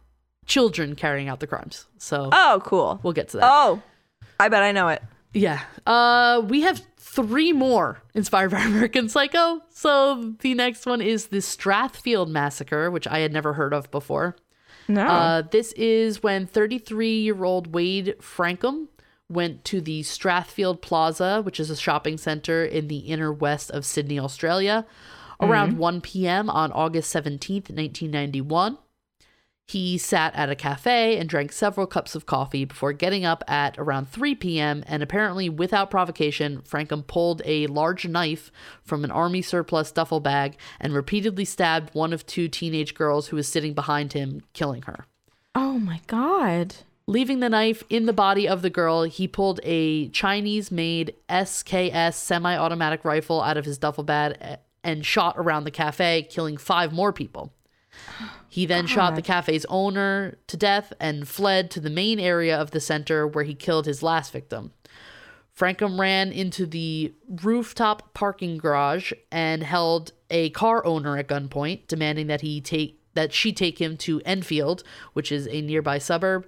children 0.45 0.95
carrying 0.95 1.27
out 1.27 1.39
the 1.39 1.47
crimes. 1.47 1.87
So 1.97 2.29
oh, 2.31 2.61
cool. 2.63 2.99
we'll 3.03 3.13
get 3.13 3.29
to 3.29 3.37
that. 3.37 3.49
Oh. 3.51 3.81
I 4.39 4.49
bet 4.49 4.63
I 4.63 4.71
know 4.71 4.89
it. 4.89 5.01
Yeah. 5.33 5.61
Uh, 5.85 6.41
we 6.47 6.61
have 6.61 6.81
three 6.97 7.53
more 7.53 8.01
inspired 8.13 8.51
by 8.51 8.59
American 8.61 9.09
Psycho. 9.09 9.61
So 9.69 10.33
the 10.39 10.53
next 10.53 10.85
one 10.85 11.01
is 11.01 11.27
the 11.27 11.37
Strathfield 11.37 12.29
Massacre, 12.29 12.89
which 12.89 13.07
I 13.07 13.19
had 13.19 13.33
never 13.33 13.53
heard 13.53 13.73
of 13.73 13.89
before. 13.91 14.35
No. 14.87 15.05
Uh, 15.05 15.41
this 15.41 15.71
is 15.73 16.21
when 16.21 16.45
33 16.45 17.21
year 17.21 17.43
old 17.43 17.73
Wade 17.73 18.15
Frankum 18.19 18.87
went 19.27 19.65
to 19.65 19.81
the 19.81 20.01
Strathfield 20.01 20.81
Plaza, 20.81 21.41
which 21.41 21.59
is 21.59 21.69
a 21.69 21.75
shopping 21.75 22.17
center 22.17 22.63
in 22.63 22.87
the 22.87 22.99
inner 22.99 23.33
west 23.33 23.71
of 23.71 23.83
Sydney, 23.83 24.19
Australia, 24.19 24.85
around 25.41 25.77
1 25.77 26.01
p.m. 26.01 26.49
on 26.49 26.71
August 26.71 27.13
17th, 27.13 27.71
1991. 27.71 28.77
He 29.67 29.97
sat 29.97 30.35
at 30.35 30.49
a 30.51 30.55
cafe 30.55 31.17
and 31.17 31.27
drank 31.27 31.51
several 31.51 31.87
cups 31.87 32.13
of 32.13 32.27
coffee 32.27 32.65
before 32.65 32.93
getting 32.93 33.25
up 33.25 33.43
at 33.47 33.75
around 33.79 34.09
3 34.09 34.35
p.m. 34.35 34.83
And 34.85 35.01
apparently, 35.01 35.49
without 35.49 35.89
provocation, 35.89 36.61
Frankum 36.61 37.05
pulled 37.05 37.41
a 37.45 37.65
large 37.67 38.07
knife 38.07 38.51
from 38.83 39.03
an 39.03 39.09
army 39.09 39.41
surplus 39.41 39.91
duffel 39.91 40.19
bag 40.19 40.57
and 40.79 40.93
repeatedly 40.93 41.45
stabbed 41.45 41.95
one 41.95 42.13
of 42.13 42.27
two 42.27 42.47
teenage 42.47 42.93
girls 42.93 43.27
who 43.27 43.35
was 43.37 43.47
sitting 43.47 43.73
behind 43.73 44.13
him, 44.13 44.43
killing 44.53 44.83
her. 44.83 45.07
oh 45.55 45.79
my 45.79 45.99
God. 46.05 46.75
Leaving 47.07 47.39
the 47.39 47.49
knife 47.49 47.83
in 47.89 48.05
the 48.07 48.13
body 48.13 48.47
of 48.47 48.63
the 48.63 48.69
girl, 48.69 49.03
he 49.03 49.27
pulled 49.27 49.59
a 49.63 50.09
Chinese 50.09 50.71
made 50.71 51.13
SKS 51.29 52.15
semi 52.15 52.55
automatic 52.55 53.05
rifle 53.05 53.41
out 53.41 53.57
of 53.57 53.65
his 53.65 53.77
duffel 53.77 54.03
bag 54.03 54.37
eh, 54.41 54.55
and 54.83 55.05
shot 55.05 55.35
around 55.37 55.63
the 55.63 55.71
cafe, 55.71 56.27
killing 56.29 56.57
five 56.57 56.91
more 56.93 57.13
people. 57.13 57.51
He 58.49 58.65
then 58.65 58.87
shot 58.87 59.15
the 59.15 59.21
cafe's 59.21 59.65
owner 59.67 60.37
to 60.47 60.57
death 60.57 60.93
and 60.99 61.27
fled 61.27 61.69
to 61.71 61.79
the 61.79 61.89
main 61.89 62.19
area 62.19 62.59
of 62.59 62.71
the 62.71 62.79
center 62.79 63.27
where 63.27 63.43
he 63.43 63.53
killed 63.53 63.85
his 63.85 64.01
last 64.01 64.31
victim. 64.31 64.71
Frankum 65.57 65.99
ran 65.99 66.31
into 66.31 66.65
the 66.65 67.13
rooftop 67.43 68.13
parking 68.13 68.57
garage 68.57 69.13
and 69.31 69.63
held 69.63 70.11
a 70.29 70.49
car 70.49 70.85
owner 70.85 71.17
at 71.17 71.27
gunpoint, 71.27 71.87
demanding 71.87 72.27
that 72.27 72.41
he 72.41 72.59
take 72.59 72.99
that 73.13 73.33
she 73.33 73.53
take 73.53 73.79
him 73.79 73.95
to 73.95 74.21
Enfield, 74.25 74.83
which 75.13 75.31
is 75.31 75.47
a 75.47 75.61
nearby 75.61 75.97
suburb. 75.97 76.45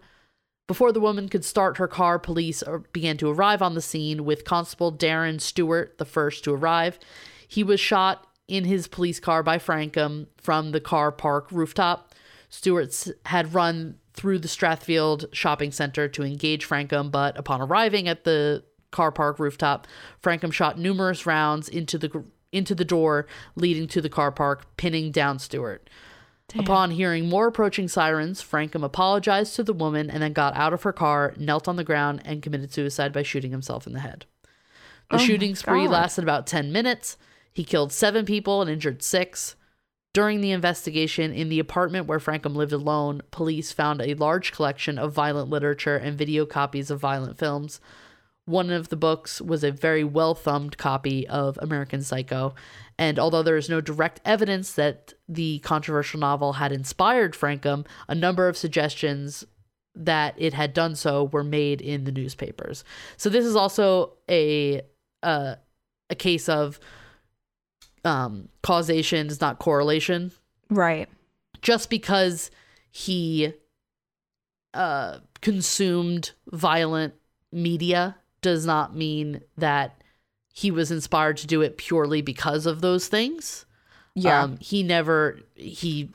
Before 0.68 0.92
the 0.92 1.00
woman 1.00 1.30
could 1.30 1.46
start 1.46 1.78
her 1.78 1.88
car, 1.88 2.20
police 2.20 2.62
began 2.92 3.16
to 3.18 3.30
arrive 3.30 3.62
on 3.62 3.74
the 3.74 3.82
scene, 3.82 4.26
with 4.26 4.44
Constable 4.44 4.92
Darren 4.92 5.40
Stewart 5.40 5.98
the 5.98 6.04
first 6.04 6.44
to 6.44 6.54
arrive. 6.54 7.00
He 7.48 7.64
was 7.64 7.80
shot 7.80 8.27
in 8.48 8.64
his 8.66 8.88
police 8.88 9.20
car 9.20 9.44
by 9.44 9.58
Frankum 9.58 10.28
from 10.38 10.72
the 10.72 10.80
car 10.80 11.12
park 11.12 11.52
rooftop. 11.52 12.14
Stewart 12.50 13.08
had 13.26 13.54
run 13.54 13.98
through 14.14 14.40
the 14.40 14.48
Strathfield 14.48 15.26
shopping 15.34 15.72
center 15.72 16.08
to 16.08 16.24
engage 16.24 16.68
Frankum, 16.68 17.12
but 17.12 17.38
upon 17.38 17.62
arriving 17.62 18.08
at 18.08 18.24
the 18.24 18.64
car 18.92 19.12
park 19.12 19.38
rooftop, 19.38 19.86
Frankum 20.24 20.52
shot 20.52 20.80
numerous 20.80 21.26
rounds 21.26 21.68
into 21.70 21.98
the 21.98 22.24
into 22.54 22.74
the 22.74 22.86
door 22.86 23.28
leading 23.56 23.88
to 23.90 24.02
the 24.02 24.10
car 24.10 24.32
park, 24.32 24.66
pinning 24.78 25.12
down 25.12 25.38
Stewart. 25.38 25.90
Upon 26.58 26.92
hearing 26.92 27.28
more 27.28 27.48
approaching 27.48 27.90
sirens, 27.90 28.42
Frankum 28.42 28.82
apologized 28.82 29.54
to 29.58 29.64
the 29.64 29.74
woman 29.74 30.10
and 30.10 30.24
then 30.24 30.32
got 30.32 30.56
out 30.56 30.72
of 30.72 30.84
her 30.84 30.94
car, 30.94 31.34
knelt 31.38 31.68
on 31.68 31.76
the 31.76 31.84
ground, 31.84 32.22
and 32.24 32.42
committed 32.42 32.72
suicide 32.72 33.12
by 33.12 33.22
shooting 33.22 33.52
himself 33.52 33.86
in 33.86 33.92
the 33.92 34.00
head. 34.00 34.26
The 35.10 35.18
Oh 35.18 35.20
shooting 35.20 35.56
spree 35.56 35.84
God. 35.84 35.92
lasted 35.92 36.24
about 36.24 36.48
10 36.48 36.72
minutes. 36.72 37.18
He 37.58 37.64
killed 37.64 37.92
seven 37.92 38.24
people 38.24 38.62
and 38.62 38.70
injured 38.70 39.02
six. 39.02 39.56
During 40.14 40.42
the 40.42 40.52
investigation 40.52 41.34
in 41.34 41.50
the 41.50 41.58
apartment 41.58 42.06
where 42.06 42.20
Frankum 42.20 42.56
lived 42.56 42.72
alone, 42.72 43.24
police 43.32 43.72
found 43.72 44.00
a 44.00 44.14
large 44.14 44.52
collection 44.52 45.00
of 45.00 45.12
violent 45.12 45.50
literature 45.50 45.96
and 45.96 46.16
video 46.16 46.46
copies 46.46 46.92
of 46.92 47.00
violent 47.00 47.40
films. 47.40 47.82
One 48.46 48.70
of 48.70 48.90
the 48.90 48.96
books 48.96 49.42
was 49.42 49.64
a 49.64 49.72
very 49.72 50.04
well 50.04 50.36
thumbed 50.36 50.78
copy 50.78 51.28
of 51.28 51.58
American 51.60 52.04
Psycho. 52.04 52.54
And 52.96 53.18
although 53.18 53.42
there 53.42 53.58
is 53.58 53.70
no 53.70 53.82
direct 53.82 54.22
evidence 54.24 54.74
that 54.74 55.16
the 55.28 55.58
controversial 55.62 56.20
novel 56.20 56.54
had 56.54 56.72
inspired 56.72 57.34
Frankum, 57.34 57.88
a 58.08 58.14
number 58.14 58.48
of 58.48 58.56
suggestions 58.56 59.46
that 59.96 60.36
it 60.38 60.54
had 60.54 60.76
done 60.76 60.96
so 60.96 61.24
were 61.24 61.44
made 61.44 61.82
in 61.82 62.04
the 62.04 62.12
newspapers. 62.12 62.84
So 63.18 63.32
this 63.32 63.46
is 63.48 63.56
also 63.56 64.14
a 64.30 64.84
uh, 65.24 65.56
a 66.12 66.16
case 66.16 66.48
of 66.48 66.80
um, 68.08 68.50
causation 68.64 69.28
is 69.28 69.42
not 69.42 69.60
correlation 69.60 70.32
Right. 70.70 71.08
just 71.62 71.90
because 71.90 72.50
he 72.92 73.54
uh, 74.74 75.20
consumed 75.42 76.32
violent 76.52 77.14
media 77.52 78.16
does 78.42 78.66
not 78.66 78.96
mean 78.96 79.42
that 79.58 80.02
he 80.54 80.72
was 80.72 80.92
inspired 80.92 81.38
to 81.38 81.48
do 81.48 81.62
it 81.62 81.78
purely 81.78 82.22
because 82.22 82.66
of 82.66 82.82
those 82.82 83.08
things. 83.08 83.66
Yeah. 84.16 84.44
Um, 84.44 84.58
he 84.60 84.82
never 84.84 85.40
he 85.56 86.10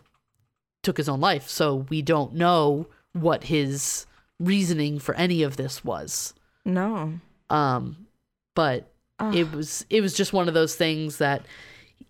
took 0.83 0.97
his 0.97 1.09
own 1.09 1.21
life, 1.21 1.49
so 1.49 1.87
we 1.89 2.03
don't 2.03 2.35
know 2.35 2.89
what 3.13 3.45
his 3.45 4.07
reasoning 4.41 4.99
for 4.99 5.15
any 5.15 5.43
of 5.43 5.57
this 5.57 5.85
was. 5.85 6.35
no. 6.65 7.13
Um, 7.51 8.07
but 8.55 8.91
Ugh. 9.19 9.35
it 9.35 9.53
was 9.53 9.85
it 9.91 10.01
was 10.01 10.15
just 10.15 10.33
one 10.33 10.49
of 10.49 10.55
those 10.55 10.75
things 10.75 11.19
that 11.19 11.45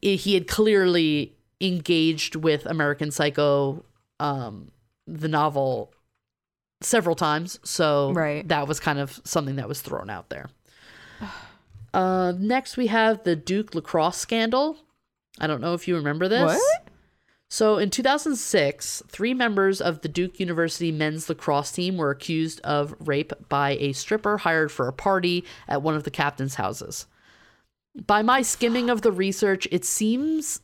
he 0.03 0.35
had 0.35 0.47
clearly 0.49 1.35
engaged 1.61 2.35
with 2.37 2.67
American 2.67 3.11
Psycho, 3.11 3.85
um, 4.21 4.71
the 5.07 5.29
novel, 5.29 5.93
several 6.81 7.15
times. 7.15 7.61
So 7.62 8.12
Right. 8.12 8.47
that 8.49 8.67
was 8.67 8.81
kind 8.81 8.99
of 8.99 9.21
something 9.25 9.57
that 9.57 9.69
was 9.69 9.81
thrown 9.81 10.11
out 10.11 10.29
there. 10.29 10.51
Uh, 11.95 12.33
next, 12.38 12.79
we 12.79 12.87
have 12.87 13.23
the 13.25 13.37
Duke 13.37 13.75
lacrosse 13.75 14.17
scandal. 14.17 14.79
I 15.38 15.47
don't 15.47 15.61
know 15.61 15.75
if 15.75 15.87
you 15.87 15.95
remember 15.95 16.27
this. 16.27 16.41
What? 16.43 16.88
So 17.51 17.77
in 17.77 17.91
2006, 17.91 19.03
three 19.09 19.35
members 19.35 19.79
of 19.83 20.01
the 20.01 20.09
Duke 20.09 20.41
University 20.41 20.91
men's 20.91 21.29
lacrosse 21.29 21.71
team 21.71 21.99
were 21.99 22.09
accused 22.11 22.62
of 22.62 22.95
rape 22.99 23.35
by 23.51 23.73
a 23.79 23.93
stripper 23.93 24.38
hired 24.38 24.73
for 24.73 24.88
a 24.88 24.93
party 24.95 25.45
at 25.69 25.83
one 25.83 25.95
of 25.95 26.05
the 26.05 26.11
captain's 26.11 26.55
houses. 26.55 27.07
By 28.07 28.22
my 28.22 28.42
skimming 28.42 28.88
of 28.90 29.02
the 29.02 29.12
research, 29.12 29.68
it 29.70 29.85
seems 29.85 30.61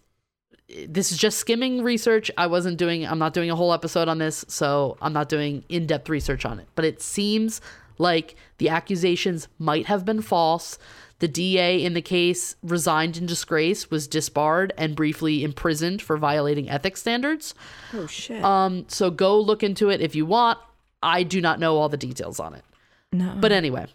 this 0.87 1.11
is 1.13 1.19
just 1.19 1.39
skimming 1.39 1.83
research. 1.83 2.31
I 2.37 2.47
wasn't 2.47 2.79
doing 2.79 3.07
I'm 3.07 3.19
not 3.19 3.33
doing 3.35 3.51
a 3.51 3.57
whole 3.57 3.73
episode 3.73 4.09
on 4.09 4.19
this, 4.19 4.45
so 4.49 4.97
I'm 5.01 5.13
not 5.13 5.29
doing 5.29 5.65
in-depth 5.69 6.09
research 6.09 6.45
on 6.45 6.59
it. 6.61 6.69
But 6.75 6.85
it 6.85 7.01
seems 7.03 7.61
like 7.99 8.37
the 8.59 8.69
accusations 8.69 9.49
might 9.59 9.87
have 9.87 10.05
been 10.05 10.23
false. 10.23 10.79
The 11.21 11.29
DA 11.29 11.85
in 11.85 11.95
the 11.95 12.03
case 12.03 12.55
resigned 12.63 13.17
in 13.17 13.27
disgrace, 13.27 13.91
was 13.91 14.07
disbarred, 14.07 14.73
and 14.79 14.95
briefly 14.95 15.43
imprisoned 15.43 16.01
for 16.01 16.17
violating 16.17 16.71
ethics 16.71 17.01
standards. 17.01 17.55
Oh 17.93 18.07
shit. 18.07 18.43
Um, 18.45 18.85
so 18.89 19.11
go 19.11 19.41
look 19.41 19.63
into 19.63 19.89
it 19.89 20.01
if 20.01 20.15
you 20.15 20.27
want. 20.27 20.59
I 21.03 21.25
do 21.25 21.41
not 21.41 21.59
know 21.61 21.77
all 21.77 21.89
the 21.89 21.97
details 21.97 22.39
on 22.41 22.55
it. 22.55 22.65
no. 23.13 23.35
But 23.41 23.53
anyway, 23.53 23.87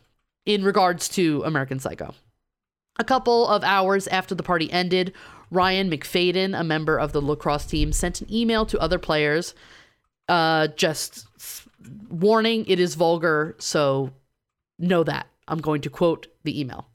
in 0.46 0.64
regards 0.64 1.08
to 1.10 1.44
American 1.46 1.80
Psycho, 1.80 2.14
a 2.98 3.04
couple 3.04 3.48
of 3.48 3.64
hours 3.64 4.08
after 4.08 4.36
the 4.36 4.44
party 4.44 4.72
ended, 4.72 5.14
Ryan 5.52 5.90
McFadden, 5.90 6.60
a 6.60 6.64
member 6.64 7.00
of 7.00 7.12
the 7.12 7.22
lacrosse 7.22 7.66
team, 7.66 7.92
sent 7.92 8.22
an 8.22 8.34
email 8.34 8.66
to 8.66 8.80
other 8.80 9.00
players, 9.00 9.54
uh, 10.28 10.68
just 10.68 11.28
warning 12.10 12.66
it 12.68 12.80
is 12.80 12.96
vulgar, 12.96 13.56
so 13.60 14.12
know 14.80 15.04
that. 15.04 15.28
I'm 15.48 15.60
going 15.60 15.82
to 15.82 15.90
quote 15.90 16.28
the 16.44 16.60
email. 16.60 16.88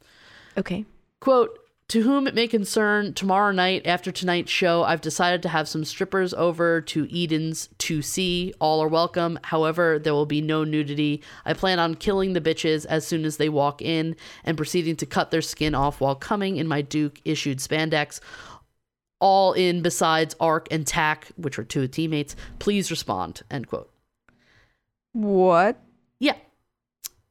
okay. 0.57 0.85
Quote, 1.21 1.59
to 1.88 2.03
whom 2.03 2.27
it 2.27 2.35
may 2.35 2.46
concern, 2.46 3.14
tomorrow 3.14 3.51
night 3.51 3.87
after 3.87 4.12
tonight's 4.12 4.51
show, 4.51 4.83
I've 4.83 5.01
decided 5.01 5.42
to 5.42 5.48
have 5.48 5.68
some 5.68 5.85
strippers 5.85 6.35
over 6.35 6.83
to 6.83 7.09
Eden's 7.11 7.70
to 7.79 8.03
see. 8.03 8.53
All 8.61 8.83
are 8.83 8.88
welcome. 8.88 9.38
However, 9.44 9.98
there 9.98 10.12
will 10.12 10.27
be 10.27 10.42
no 10.42 10.64
nudity. 10.64 11.22
I 11.46 11.55
plan 11.55 11.79
on 11.79 11.94
killing 11.94 12.35
the 12.35 12.42
bitches 12.42 12.85
as 12.85 13.07
soon 13.07 13.24
as 13.24 13.38
they 13.38 13.48
walk 13.48 13.81
in 13.81 14.16
and 14.44 14.57
proceeding 14.57 14.96
to 14.96 15.07
cut 15.07 15.31
their 15.31 15.40
skin 15.40 15.74
off 15.74 16.01
while 16.01 16.14
coming 16.14 16.59
in 16.59 16.68
my 16.68 16.83
Duke 16.83 17.20
issued 17.24 17.59
spandex. 17.59 18.20
all 19.20 19.53
in 19.53 19.83
besides 19.83 20.37
Ark 20.40 20.68
and 20.70 20.87
Tack, 20.87 21.29
which 21.37 21.59
are 21.59 21.64
two 21.64 21.88
teammates. 21.88 22.37
Please 22.59 22.90
respond. 22.90 23.42
End 23.51 23.66
quote. 23.68 23.90
What? 25.12 25.81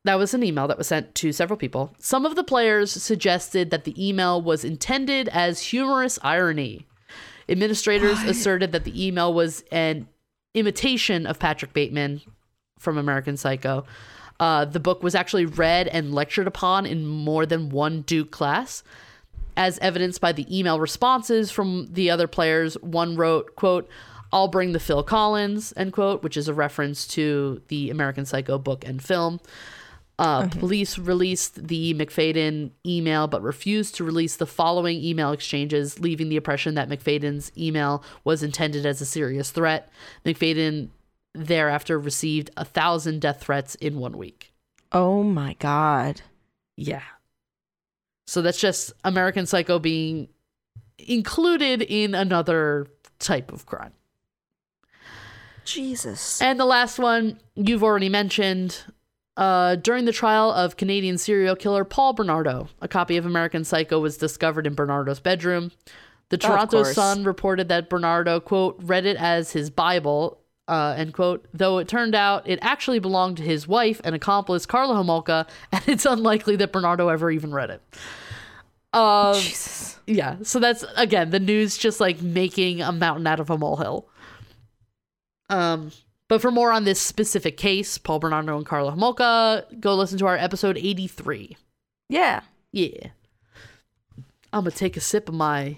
That 0.08 0.18
was 0.18 0.34
an 0.34 0.42
email 0.42 0.70
that 0.70 0.78
was 0.78 0.88
sent 0.88 1.16
to 1.16 1.34
several 1.34 1.58
people. 1.58 1.94
Some 2.00 2.26
of 2.26 2.38
the 2.38 2.44
players 2.46 2.94
suggested 2.94 3.72
that 3.72 3.84
the 3.84 4.08
email 4.08 4.42
was 4.42 4.64
intended 4.64 5.28
as 5.28 5.60
humorous 5.60 6.18
irony. 6.24 6.88
Administrators 7.50 8.24
asserted 8.24 8.72
that 8.72 8.86
the 8.86 9.06
email 9.06 9.34
was 9.34 9.66
an 9.70 10.08
imitation 10.54 11.28
of 11.28 11.40
Patrick 11.40 11.74
Bateman 11.74 12.22
from 12.80 12.98
American 12.98 13.36
Psycho. 13.36 13.86
Uh, 14.40 14.64
the 14.64 14.80
book 14.80 15.04
was 15.04 15.14
actually 15.14 15.46
read 15.46 15.90
and 15.90 16.16
lectured 16.16 16.48
upon 16.48 16.86
in 16.86 17.06
more 17.06 17.46
than 17.46 17.68
one 17.68 18.04
Duke 18.04 18.32
class. 18.32 18.84
As 19.58 19.78
evidenced 19.80 20.22
by 20.22 20.32
the 20.32 20.48
email 20.58 20.80
responses 20.80 21.52
from 21.52 21.88
the 21.92 22.10
other 22.10 22.28
players, 22.28 22.76
one 22.76 23.18
wrote, 23.18 23.58
quote, 23.58 23.90
I'll 24.32 24.48
bring 24.48 24.72
the 24.72 24.80
Phil 24.80 25.04
Collins, 25.04 25.74
end 25.76 25.92
quote, 25.92 26.24
which 26.24 26.38
is 26.38 26.48
a 26.48 26.54
reference 26.54 27.08
to 27.10 27.62
the 27.68 27.90
American 27.90 28.24
Psycho 28.26 28.58
book 28.58 28.86
and 28.88 29.04
film. 29.04 29.42
Uh, 30.20 30.48
Police 30.48 30.98
released 30.98 31.68
the 31.68 31.94
McFadden 31.94 32.72
email, 32.86 33.28
but 33.28 33.44
refused 33.44 33.96
to 33.96 34.04
release 34.04 34.36
the 34.36 34.48
following 34.48 34.98
email 35.04 35.32
exchanges, 35.32 36.00
leaving 36.00 36.30
the 36.30 36.38
impression 36.38 36.74
that 36.74 36.90
McFadden's 36.90 37.52
email 37.56 38.04
was 38.24 38.42
intended 38.42 38.86
as 38.86 39.00
a 39.00 39.06
serious 39.06 39.52
threat. 39.52 39.92
McFadden 40.26 40.90
thereafter 41.36 42.00
received 42.00 42.50
a 42.58 42.66
thousand 42.66 43.22
death 43.22 43.42
threats 43.42 43.76
in 43.76 44.00
one 44.00 44.18
week. 44.18 44.54
Oh 44.92 45.22
my 45.22 45.54
god. 45.60 46.22
Yeah. 46.76 47.04
So 48.26 48.42
that's 48.42 48.60
just 48.60 48.94
American 49.04 49.46
Psycho 49.46 49.78
being 49.78 50.30
included 50.98 51.82
in 51.82 52.16
another 52.16 52.88
type 53.20 53.52
of 53.52 53.66
crime. 53.66 53.94
Jesus. 55.64 56.42
And 56.42 56.60
the 56.60 56.66
last 56.66 56.98
one 56.98 57.40
you've 57.56 57.84
already 57.84 58.10
mentioned. 58.10 58.84
Uh, 59.38 59.76
during 59.76 60.06
the 60.06 60.12
trial 60.12 60.52
of 60.52 60.78
Canadian 60.78 61.18
serial 61.18 61.56
killer 61.56 61.86
Paul 61.86 62.14
Bernardo, 62.14 62.70
a 62.82 62.88
copy 62.88 63.18
of 63.18 63.26
American 63.26 63.64
Psycho 63.64 64.00
was 64.00 64.18
discovered 64.18 64.66
in 64.66 64.74
Bernardo's 64.74 65.20
bedroom. 65.20 65.72
The 66.30 66.40
Toronto 66.40 66.84
course. 66.84 66.96
Sun 66.96 67.24
reported 67.24 67.70
that 67.70 67.88
Bernardo, 67.88 68.40
quote, 68.40 68.78
read 68.82 69.06
it 69.06 69.16
as 69.16 69.52
his 69.52 69.70
Bible, 69.70 70.40
uh, 70.68 70.96
end 70.98 71.14
quote, 71.14 71.48
though 71.54 71.78
it 71.78 71.88
turned 71.88 72.16
out 72.16 72.50
it 72.50 72.58
actually 72.64 72.98
belonged 72.98 73.38
to 73.38 73.44
his 73.44 73.68
wife 73.68 74.02
and 74.04 74.16
accomplice, 74.16 74.66
Karla 74.66 74.96
Homolka, 74.96 75.48
and 75.72 75.84
it's 75.88 76.06
unlikely 76.06 76.56
that 76.56 76.72
Bernardo 76.72 77.08
ever 77.08 77.30
even 77.30 77.54
read 77.54 77.70
it. 77.70 77.82
Um, 78.92 79.36
Jesus. 79.36 80.00
yeah, 80.08 80.38
so 80.42 80.60
that's 80.60 80.84
again 80.96 81.30
the 81.30 81.40
news 81.40 81.78
just 81.78 82.00
like 82.00 82.22
making 82.24 82.82
a 82.82 82.92
mountain 82.92 83.28
out 83.28 83.40
of 83.40 83.52
a 83.52 83.58
molehill. 83.58 84.10
Um, 85.50 85.92
but 86.28 86.42
for 86.42 86.52
more 86.52 86.72
on 86.72 86.84
this 86.84 87.02
specific 87.02 87.58
case, 87.58 87.98
Paul 87.98 88.20
Bernardo 88.20 88.58
and 88.58 88.66
Karla 88.66 88.92
Homolka, 88.92 89.80
go 89.80 89.96
listen 89.96 90.18
to 90.20 90.28
our 90.28 90.38
episode 90.38 90.78
83. 90.78 91.58
Yeah. 92.10 92.42
Yeah. 92.72 93.10
I'm 94.54 94.62
gonna 94.64 94.72
take 94.72 94.98
a 94.98 95.02
sip 95.02 95.30
of 95.30 95.36
my 95.36 95.78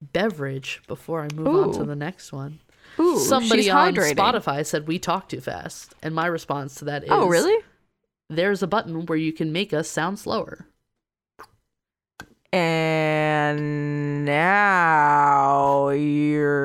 beverage 0.00 0.82
before 0.86 1.22
I 1.22 1.28
move 1.34 1.48
on 1.48 1.72
to 1.74 1.84
the 1.84 1.96
next 1.96 2.32
one. 2.32 2.60
Ooh, 2.98 3.18
Somebody 3.18 3.68
on 3.70 3.94
hydrating. 3.94 4.14
Spotify 4.14 4.64
said 4.64 4.86
we 4.86 4.98
talk 4.98 5.28
too 5.28 5.40
fast, 5.40 5.94
and 6.02 6.14
my 6.14 6.26
response 6.26 6.76
to 6.76 6.86
that 6.86 7.02
oh, 7.02 7.04
is 7.04 7.10
Oh, 7.10 7.28
really? 7.28 7.62
There's 8.28 8.62
a 8.62 8.66
button 8.66 9.06
where 9.06 9.18
you 9.18 9.32
can 9.32 9.52
make 9.52 9.72
us 9.72 9.88
sound 9.88 10.18
slower. 10.18 10.66
And 12.52 14.24
now 14.24 15.90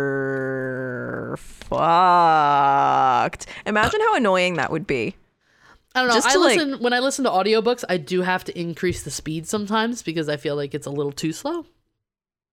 you're 0.02 1.38
fucked. 1.38 3.46
Imagine 3.66 4.00
how 4.02 4.16
annoying 4.16 4.56
that 4.56 4.72
would 4.72 4.88
be. 4.88 5.16
I 5.94 6.00
don't 6.02 6.08
know. 6.10 6.14
Just 6.16 6.30
I 6.30 6.36
like- 6.36 6.58
listen 6.58 6.82
when 6.82 6.94
I 6.94 7.00
listen 7.00 7.26
to 7.26 7.32
audiobooks, 7.32 7.84
I 7.90 7.98
do 7.98 8.22
have 8.22 8.44
to 8.46 8.58
increase 8.60 9.04
the 9.04 9.12
speed 9.12 9.46
sometimes 9.48 10.02
because 10.04 10.30
I 10.30 10.38
feel 10.38 10.56
like 10.56 10.74
it's 10.74 10.88
a 10.88 10.92
little 10.92 11.12
too 11.12 11.34
slow. 11.34 11.66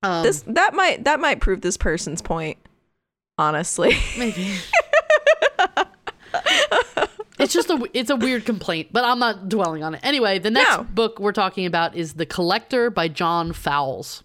Um, 0.03 0.23
This 0.25 0.43
that 0.49 0.75
might 0.75 1.05
that 1.05 1.21
might 1.21 1.41
prove 1.41 1.61
this 1.61 1.77
person's 1.77 2.21
point. 2.23 2.59
Honestly. 3.37 3.97
maybe. 4.19 4.55
it's 7.38 7.53
just 7.53 7.70
a 7.70 7.88
it's 7.94 8.11
a 8.11 8.16
weird 8.16 8.44
complaint, 8.44 8.88
but 8.92 9.05
I'm 9.05 9.18
not 9.18 9.48
dwelling 9.48 9.83
on 9.83 9.94
it. 9.94 10.01
Anyway, 10.03 10.38
the 10.38 10.51
next 10.51 10.77
No. 10.77 10.85
book 10.85 11.18
we're 11.20 11.33
talking 11.33 11.66
about 11.66 11.96
is 11.96 12.14
The 12.14 12.27
Collector 12.27 12.90
by 12.90 13.09
John 13.09 13.53
Fowles. 13.53 14.22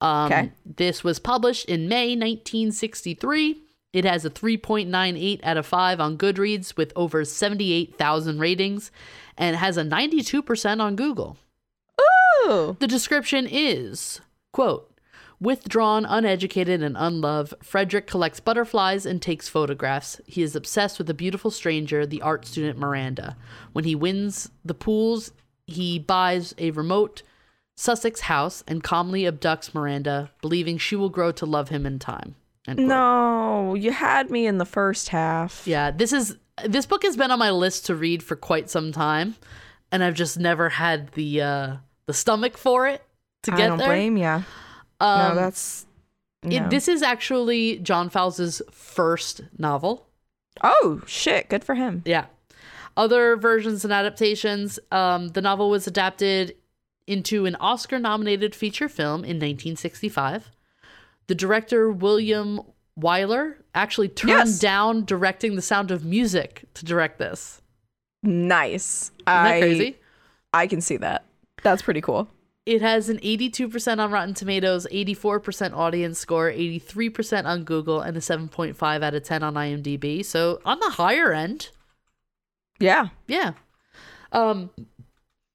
Um, 0.00 0.26
Okay. 0.32 0.52
This 0.64 1.04
was 1.04 1.18
published 1.18 1.66
in 1.66 1.88
May 1.88 2.16
1963. 2.16 3.62
It 3.92 4.04
has 4.04 4.24
a 4.24 4.30
3.98 4.30 5.40
out 5.44 5.56
of 5.58 5.66
5 5.66 6.00
on 6.00 6.16
Goodreads 6.16 6.76
with 6.76 6.92
over 6.96 7.24
78,000 7.24 8.38
ratings 8.38 8.90
and 9.36 9.54
has 9.56 9.76
a 9.76 9.82
92% 9.84 10.80
on 10.80 10.96
Google. 10.96 11.36
Ooh. 12.46 12.76
The 12.80 12.86
description 12.86 13.46
is, 13.48 14.20
quote, 14.52 14.90
Withdrawn, 15.42 16.04
uneducated, 16.04 16.84
and 16.84 16.96
unloved, 16.96 17.54
Frederick 17.64 18.06
collects 18.06 18.38
butterflies 18.38 19.04
and 19.04 19.20
takes 19.20 19.48
photographs. 19.48 20.20
He 20.24 20.40
is 20.40 20.54
obsessed 20.54 20.98
with 20.98 21.10
a 21.10 21.14
beautiful 21.14 21.50
stranger, 21.50 22.06
the 22.06 22.22
art 22.22 22.46
student 22.46 22.78
Miranda. 22.78 23.36
When 23.72 23.84
he 23.84 23.96
wins 23.96 24.50
the 24.64 24.72
pools, 24.72 25.32
he 25.66 25.98
buys 25.98 26.54
a 26.58 26.70
remote 26.70 27.22
Sussex 27.76 28.20
house 28.20 28.62
and 28.68 28.84
calmly 28.84 29.22
abducts 29.22 29.74
Miranda, 29.74 30.30
believing 30.40 30.78
she 30.78 30.94
will 30.94 31.08
grow 31.08 31.32
to 31.32 31.44
love 31.44 31.70
him 31.70 31.86
in 31.86 31.98
time. 31.98 32.36
No, 32.68 33.74
you 33.74 33.90
had 33.90 34.30
me 34.30 34.46
in 34.46 34.58
the 34.58 34.64
first 34.64 35.08
half. 35.08 35.66
Yeah, 35.66 35.90
this 35.90 36.12
is 36.12 36.36
this 36.64 36.86
book 36.86 37.02
has 37.02 37.16
been 37.16 37.32
on 37.32 37.40
my 37.40 37.50
list 37.50 37.86
to 37.86 37.96
read 37.96 38.22
for 38.22 38.36
quite 38.36 38.70
some 38.70 38.92
time, 38.92 39.34
and 39.90 40.04
I've 40.04 40.14
just 40.14 40.38
never 40.38 40.68
had 40.68 41.10
the 41.12 41.42
uh 41.42 41.76
the 42.06 42.14
stomach 42.14 42.56
for 42.56 42.86
it 42.86 43.02
to 43.42 43.52
I 43.52 43.56
get 43.56 43.64
I 43.64 43.68
don't 43.68 43.78
there. 43.78 43.88
blame 43.88 44.16
ya. 44.16 44.42
Um, 45.02 45.28
no, 45.30 45.34
that's 45.34 45.86
It, 46.44 46.70
this 46.70 46.88
is 46.88 47.02
actually 47.02 47.78
John 47.78 48.08
Fowles' 48.10 48.62
first 48.70 49.42
novel. 49.58 50.06
Oh 50.62 51.02
shit, 51.06 51.48
good 51.48 51.64
for 51.64 51.74
him. 51.74 52.02
Yeah. 52.04 52.26
Other 52.96 53.36
versions 53.36 53.84
and 53.84 53.92
adaptations. 53.92 54.78
Um, 54.90 55.28
the 55.28 55.40
novel 55.40 55.70
was 55.70 55.86
adapted 55.86 56.54
into 57.06 57.46
an 57.46 57.54
Oscar 57.56 57.98
nominated 57.98 58.54
feature 58.54 58.88
film 58.88 59.24
in 59.24 59.36
1965. 59.38 60.50
The 61.26 61.34
director, 61.34 61.90
William 61.90 62.60
Wyler, 63.00 63.54
actually 63.74 64.08
turned 64.08 64.30
Yes. 64.30 64.58
down 64.58 65.04
directing 65.04 65.56
The 65.56 65.62
Sound 65.62 65.90
of 65.90 66.04
Music 66.04 66.64
to 66.74 66.84
direct 66.84 67.18
this. 67.18 67.62
Nice. 68.22 69.10
Isn't 69.10 69.24
that 69.26 69.46
I 69.46 69.60
crazy? 69.60 69.96
I 70.52 70.66
can 70.66 70.80
see 70.80 70.98
that. 70.98 71.24
That's 71.62 71.80
pretty 71.82 72.00
cool. 72.02 72.28
It 72.64 72.80
has 72.80 73.08
an 73.08 73.18
82% 73.18 73.98
on 73.98 74.12
Rotten 74.12 74.34
Tomatoes, 74.34 74.86
84% 74.92 75.74
audience 75.74 76.18
score, 76.18 76.50
83% 76.50 77.44
on 77.44 77.64
Google, 77.64 78.00
and 78.00 78.16
a 78.16 78.20
7.5 78.20 79.02
out 79.02 79.14
of 79.14 79.22
10 79.24 79.42
on 79.42 79.54
IMDb. 79.54 80.24
So 80.24 80.60
on 80.64 80.78
the 80.78 80.90
higher 80.90 81.32
end. 81.32 81.70
Yeah. 82.78 83.08
Yeah. 83.26 83.52
Um 84.30 84.70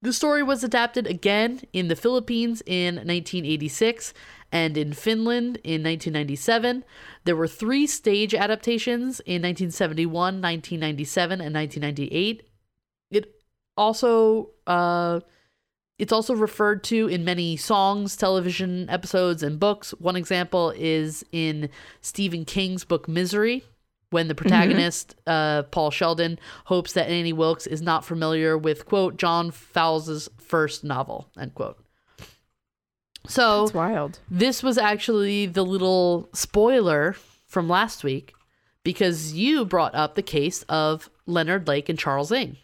the 0.02 0.14
story 0.14 0.44
was 0.44 0.64
adapted 0.64 1.08
again 1.08 1.62
in 1.74 1.88
the 1.88 1.96
Philippines 1.96 2.62
in 2.66 2.96
1986 2.96 4.14
and 4.52 4.78
in 4.78 4.94
Finland 4.94 5.58
in 5.64 5.82
1997. 5.84 6.84
There 7.24 7.36
were 7.36 7.48
3 7.48 7.88
stage 7.88 8.36
adaptations 8.36 9.20
in 9.22 9.42
1971, 9.42 10.12
1997, 10.14 11.42
and 11.42 11.56
1998. 11.56 12.44
It 13.10 13.42
also 13.76 14.52
uh 14.68 15.22
it's 16.00 16.14
also 16.14 16.36
referred 16.36 16.84
to 16.86 17.08
in 17.08 17.26
many 17.26 17.58
songs, 17.58 18.16
television 18.16 18.90
episodes, 18.90 19.42
and 19.42 19.60
books. 19.60 19.92
One 20.00 20.16
example 20.16 20.72
is 20.76 21.26
in 21.32 21.70
Stephen 22.02 22.46
King's 22.46 22.84
book 22.84 23.08
Misery, 23.08 23.64
when 24.10 24.28
the 24.28 24.36
protagonist, 24.36 25.16
uh, 25.28 25.64
Paul 25.64 25.92
Sheldon, 25.92 26.40
hopes 26.66 26.94
that 26.94 27.10
Annie 27.10 27.34
Wilkes 27.34 27.68
is 27.68 27.82
not 27.82 28.06
familiar 28.06 28.58
with, 28.58 28.86
quote, 28.86 29.18
John 29.18 29.52
Fowles' 29.52 30.30
first 30.38 30.84
novel, 30.84 31.28
end 31.40 31.56
quote. 31.56 31.78
So 33.28 33.62
That's 33.62 33.74
wild. 33.74 34.20
this 34.30 34.64
was 34.64 34.78
actually 34.78 35.48
the 35.48 35.66
little 35.66 36.30
spoiler 36.34 37.16
from 37.46 37.68
last 37.68 38.04
week 38.04 38.34
because 38.84 39.34
you 39.34 39.66
brought 39.66 39.94
up 39.96 40.16
the 40.16 40.22
case 40.22 40.64
of 40.70 41.10
Leonard 41.26 41.68
Lake 41.68 41.90
and 41.90 42.00
Charles 42.00 42.32
Ng. 42.32 42.56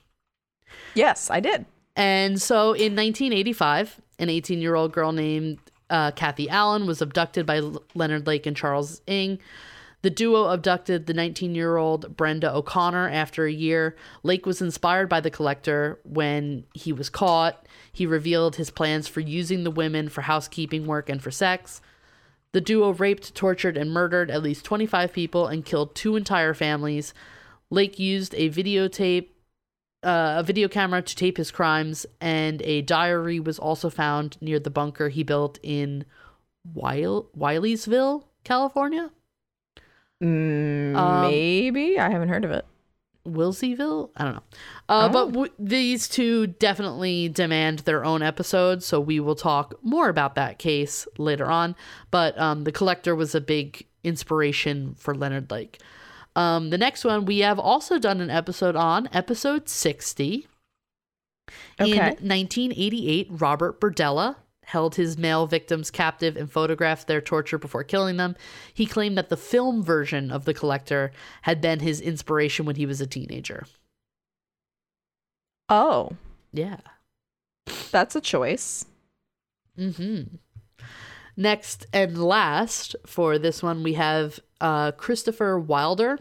Yes, 0.96 1.30
I 1.30 1.42
did. 1.42 1.66
And 1.96 2.42
so 2.42 2.74
in 2.74 2.96
1985, 2.96 4.02
an 4.20 4.30
18 4.30 4.62
year 4.62 4.76
old 4.76 4.92
girl 4.92 5.12
named 5.12 5.60
uh, 5.90 6.12
Kathy 6.12 6.50
Allen 6.50 6.88
was 6.88 7.02
abducted 7.02 7.46
by 7.46 7.58
L- 7.58 7.84
Leonard 7.94 8.26
Lake 8.26 8.46
and 8.46 8.58
Charles 8.58 9.02
Ng. 9.08 9.40
The 10.02 10.10
duo 10.10 10.50
abducted 10.50 11.06
the 11.06 11.14
19 11.14 11.56
year 11.56 11.78
old 11.78 12.18
Brenda 12.18 12.54
O'Connor 12.54 13.10
after 13.10 13.46
a 13.46 13.52
year. 13.52 13.96
Lake 14.22 14.46
was 14.46 14.62
inspired 14.62 15.08
by 15.08 15.22
the 15.22 15.32
collector 15.32 16.00
when 16.04 16.66
he 16.74 16.92
was 16.92 17.10
caught. 17.10 17.68
He 17.92 18.06
revealed 18.06 18.58
his 18.58 18.70
plans 18.70 19.08
for 19.08 19.22
using 19.22 19.64
the 19.64 19.72
women 19.72 20.10
for 20.10 20.22
housekeeping 20.22 20.88
work 20.88 21.10
and 21.10 21.22
for 21.22 21.32
sex. 21.32 21.82
The 22.52 22.62
duo 22.62 22.92
raped, 22.92 23.34
tortured, 23.34 23.78
and 23.78 23.92
murdered 23.92 24.30
at 24.30 24.44
least 24.44 24.66
25 24.66 25.14
people 25.14 25.48
and 25.48 25.66
killed 25.66 25.96
two 25.96 26.16
entire 26.16 26.54
families. 26.54 27.14
Lake 27.70 27.98
used 27.98 28.36
a 28.36 28.50
videotape, 28.50 29.30
uh, 30.04 30.36
a 30.40 30.44
video 30.44 30.68
camera 30.68 31.02
to 31.02 31.16
tape 31.16 31.38
his 31.38 31.52
crimes, 31.52 32.06
and 32.22 32.62
a 32.64 32.82
diary 32.82 33.40
was 33.40 33.58
also 33.60 33.90
found 33.90 34.38
near 34.42 34.60
the 34.60 34.70
bunker 34.70 35.10
he 35.10 35.24
built 35.24 35.60
in 35.64 36.06
Weil- 36.74 37.28
Wileysville, 37.38 38.24
California. 38.44 39.12
Mm, 40.24 40.96
Um, 40.96 41.22
maybe 41.32 42.00
I 42.00 42.10
haven't 42.10 42.30
heard 42.30 42.46
of 42.46 42.52
it. 42.52 42.66
Wilseyville? 43.28 44.10
I 44.18 44.24
don't 44.26 44.34
know. 44.36 44.44
Uh, 44.90 45.08
Oh. 45.08 45.14
But 45.14 45.26
w- 45.32 45.52
these 45.58 46.08
two 46.10 46.48
definitely 46.48 47.30
demand 47.30 47.80
their 47.80 48.04
own 48.04 48.22
episode, 48.22 48.84
so 48.84 49.00
we 49.00 49.20
will 49.22 49.36
talk 49.36 49.76
more 49.82 50.10
about 50.10 50.36
that 50.36 50.60
case 50.60 51.08
later 51.18 51.46
on. 51.50 51.76
But 52.12 52.38
um, 52.38 52.66
the 52.66 52.72
collector 52.72 53.16
was 53.16 53.34
a 53.34 53.42
big 53.42 53.86
inspiration 54.04 54.96
for 54.96 55.16
Leonard 55.16 55.50
Lake. 55.52 55.80
Um, 56.36 56.70
the 56.72 56.78
next 56.78 57.06
one 57.06 57.26
we 57.26 57.40
have 57.40 57.60
also 57.60 58.00
done 58.00 58.20
an 58.22 58.30
episode 58.30 58.76
on, 58.76 59.08
episode 59.14 59.70
60. 59.70 60.48
Okay. 61.80 61.92
In 61.92 61.98
1988, 61.98 63.28
Robert 63.32 63.80
Berdella 63.80 64.38
held 64.66 64.96
his 64.96 65.18
male 65.18 65.46
victims 65.46 65.92
captive 65.92 66.38
and 66.38 66.50
photographed 66.50 67.06
their 67.08 67.20
torture 67.22 67.58
before 67.58 67.84
killing 67.84 68.18
them. 68.18 68.36
He 68.74 68.86
claimed 68.86 69.18
that 69.18 69.30
the 69.30 69.38
film 69.38 69.84
version 69.84 70.32
of 70.32 70.46
The 70.46 70.54
Collector 70.54 71.12
had 71.44 71.60
been 71.62 71.82
his 71.82 72.00
inspiration 72.00 72.66
when 72.66 72.78
he 72.78 72.86
was 72.86 73.02
a 73.02 73.06
teenager. 73.08 73.66
Oh, 75.70 76.14
Yeah. 76.52 76.78
that's 77.92 78.16
a 78.16 78.22
choice. 78.22 78.86
Mm-hmm. 79.78 80.36
Next 81.36 81.88
and 81.92 82.18
last 82.18 82.96
for 83.06 83.40
this 83.40 83.64
one, 83.64 83.84
we 83.84 83.94
have 83.94 84.40
uh, 84.62 84.92
Christopher 84.92 85.60
Wilder, 85.60 86.20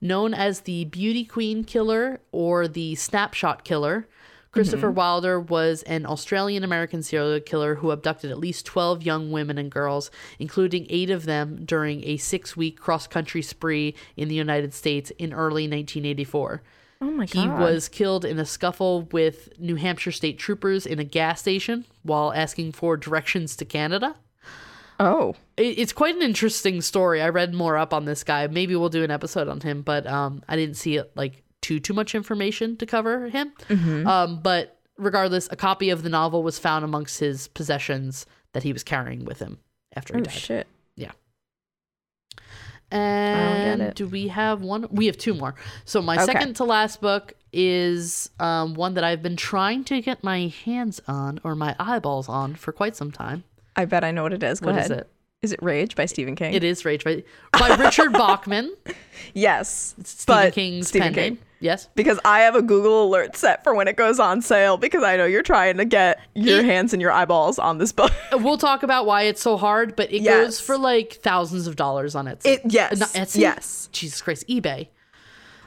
known 0.00 0.34
as 0.34 0.60
the 0.60 0.84
Beauty 0.84 1.24
Queen 1.24 1.64
Killer 1.64 2.20
or 2.30 2.68
the 2.68 2.94
Snapshot 2.94 3.64
Killer. 3.64 4.06
Christopher 4.52 4.90
Wilder 4.90 5.40
was 5.40 5.82
an 5.82 6.06
Australian 6.06 6.62
American 6.62 7.02
serial 7.02 7.40
killer 7.40 7.76
who 7.76 7.90
abducted 7.90 8.30
at 8.30 8.38
least 8.38 8.64
12 8.66 9.02
young 9.02 9.32
women 9.32 9.58
and 9.58 9.68
girls, 9.68 10.12
including 10.38 10.86
eight 10.88 11.10
of 11.10 11.24
them 11.24 11.64
during 11.64 12.04
a 12.04 12.18
six 12.18 12.56
week 12.56 12.78
cross 12.78 13.08
country 13.08 13.42
spree 13.42 13.96
in 14.16 14.28
the 14.28 14.34
United 14.36 14.72
States 14.72 15.10
in 15.18 15.32
early 15.32 15.64
1984. 15.64 16.62
Oh 17.00 17.10
my 17.10 17.26
God. 17.26 17.42
He 17.42 17.48
was 17.48 17.88
killed 17.88 18.24
in 18.24 18.38
a 18.38 18.46
scuffle 18.46 19.02
with 19.10 19.58
New 19.58 19.74
Hampshire 19.74 20.12
state 20.12 20.38
troopers 20.38 20.86
in 20.86 21.00
a 21.00 21.04
gas 21.04 21.40
station 21.40 21.84
while 22.04 22.32
asking 22.32 22.72
for 22.72 22.96
directions 22.96 23.56
to 23.56 23.64
Canada. 23.64 24.14
Oh, 25.00 25.34
It- 25.56 25.78
It's 25.78 25.92
quite 25.92 26.14
an 26.16 26.22
interesting 26.22 26.80
story. 26.80 27.20
I 27.22 27.28
read 27.28 27.52
more 27.54 27.76
up 27.76 27.92
on 27.94 28.04
this 28.04 28.24
guy. 28.24 28.46
Maybe 28.46 28.74
we'll 28.76 28.88
do 28.88 29.02
an 29.04 29.10
episode 29.10 29.48
on 29.48 29.60
him, 29.60 29.82
but 29.82 30.06
um, 30.06 30.42
I 30.48 30.56
didn't 30.56 30.76
see 30.76 30.96
it 30.96 31.10
like 31.16 31.42
too 31.62 31.80
too 31.80 31.94
much 31.94 32.14
information 32.14 32.76
to 32.78 32.86
cover 32.86 33.28
him. 33.28 33.52
Um, 34.06 34.40
but 34.40 34.78
regardless, 34.98 35.48
a 35.50 35.56
copy 35.56 35.90
of 35.90 36.02
the 36.02 36.08
novel 36.10 36.42
was 36.42 36.58
found 36.58 36.84
amongst 36.84 37.18
his 37.20 37.48
possessions 37.48 38.26
that 38.52 38.62
he 38.62 38.72
was 38.72 38.82
carrying 38.84 39.24
with 39.24 39.38
him 39.40 39.58
after 39.96 40.14
he 40.14 40.20
oh 40.20 40.24
died. 40.24 40.32
shit. 40.34 40.66
Yeah. 40.96 41.12
And 42.90 43.94
do 43.94 44.06
we 44.06 44.28
have 44.28 44.60
one? 44.62 44.86
We 44.90 45.06
have 45.06 45.16
two 45.16 45.34
more. 45.34 45.54
So 45.84 46.00
my 46.02 46.14
Okay. 46.16 46.26
second 46.26 46.54
to 46.56 46.64
last 46.64 47.00
book 47.00 47.32
is 47.52 48.30
um, 48.38 48.74
one 48.74 48.94
that 48.94 49.04
I've 49.04 49.22
been 49.22 49.36
trying 49.36 49.84
to 49.84 50.00
get 50.00 50.22
my 50.22 50.52
hands 50.64 51.00
on 51.08 51.40
or 51.44 51.54
my 51.54 51.74
eyeballs 51.78 52.28
on 52.28 52.54
for 52.54 52.72
quite 52.72 52.94
some 52.96 53.10
time. 53.10 53.44
I 53.76 53.84
bet 53.84 54.04
I 54.04 54.10
know 54.10 54.22
what 54.22 54.32
it 54.32 54.42
is. 54.42 54.60
Go 54.60 54.66
What 54.70 54.76
ahead. 54.78 54.90
is 54.90 54.98
it? 54.98 55.10
Is 55.42 55.52
it 55.52 55.62
Rage 55.62 55.94
by 55.94 56.06
Stephen 56.06 56.36
King? 56.36 56.54
It 56.54 56.64
is 56.64 56.84
Rage 56.86 57.04
by, 57.04 57.22
by 57.52 57.74
Richard 57.76 58.12
Bachman. 58.14 58.74
Yes. 59.34 59.94
It's 59.98 60.10
Stephen 60.22 60.50
King's 60.52 60.88
Stephen 60.88 61.06
pen 61.08 61.14
King. 61.14 61.34
name. 61.34 61.38
Yes. 61.60 61.88
Because 61.94 62.18
I 62.24 62.40
have 62.40 62.54
a 62.56 62.62
Google 62.62 63.04
alert 63.04 63.36
set 63.36 63.62
for 63.64 63.74
when 63.74 63.88
it 63.88 63.96
goes 63.96 64.18
on 64.20 64.42
sale 64.42 64.76
because 64.76 65.02
I 65.02 65.16
know 65.16 65.24
you're 65.26 65.42
trying 65.42 65.76
to 65.78 65.84
get 65.84 66.20
your 66.34 66.60
It- 66.60 66.64
hands 66.66 66.92
and 66.92 67.00
your 67.02 67.10
eyeballs 67.12 67.58
on 67.58 67.78
this 67.78 67.92
book. 67.92 68.12
We'll 68.32 68.58
talk 68.58 68.82
about 68.82 69.06
why 69.06 69.22
it's 69.22 69.42
so 69.42 69.56
hard, 69.56 69.96
but 69.96 70.12
it 70.12 70.22
Yes. 70.22 70.44
goes 70.46 70.60
for 70.60 70.78
like 70.78 71.14
thousands 71.22 71.66
of 71.66 71.76
dollars 71.76 72.14
on 72.14 72.26
Etsy. 72.26 72.46
It 72.46 72.60
yes. 72.64 72.98
Not 72.98 73.08
Etsy? 73.10 73.40
Yes. 73.40 73.88
Jesus 73.92 74.20
Christ, 74.22 74.46
eBay. 74.48 74.88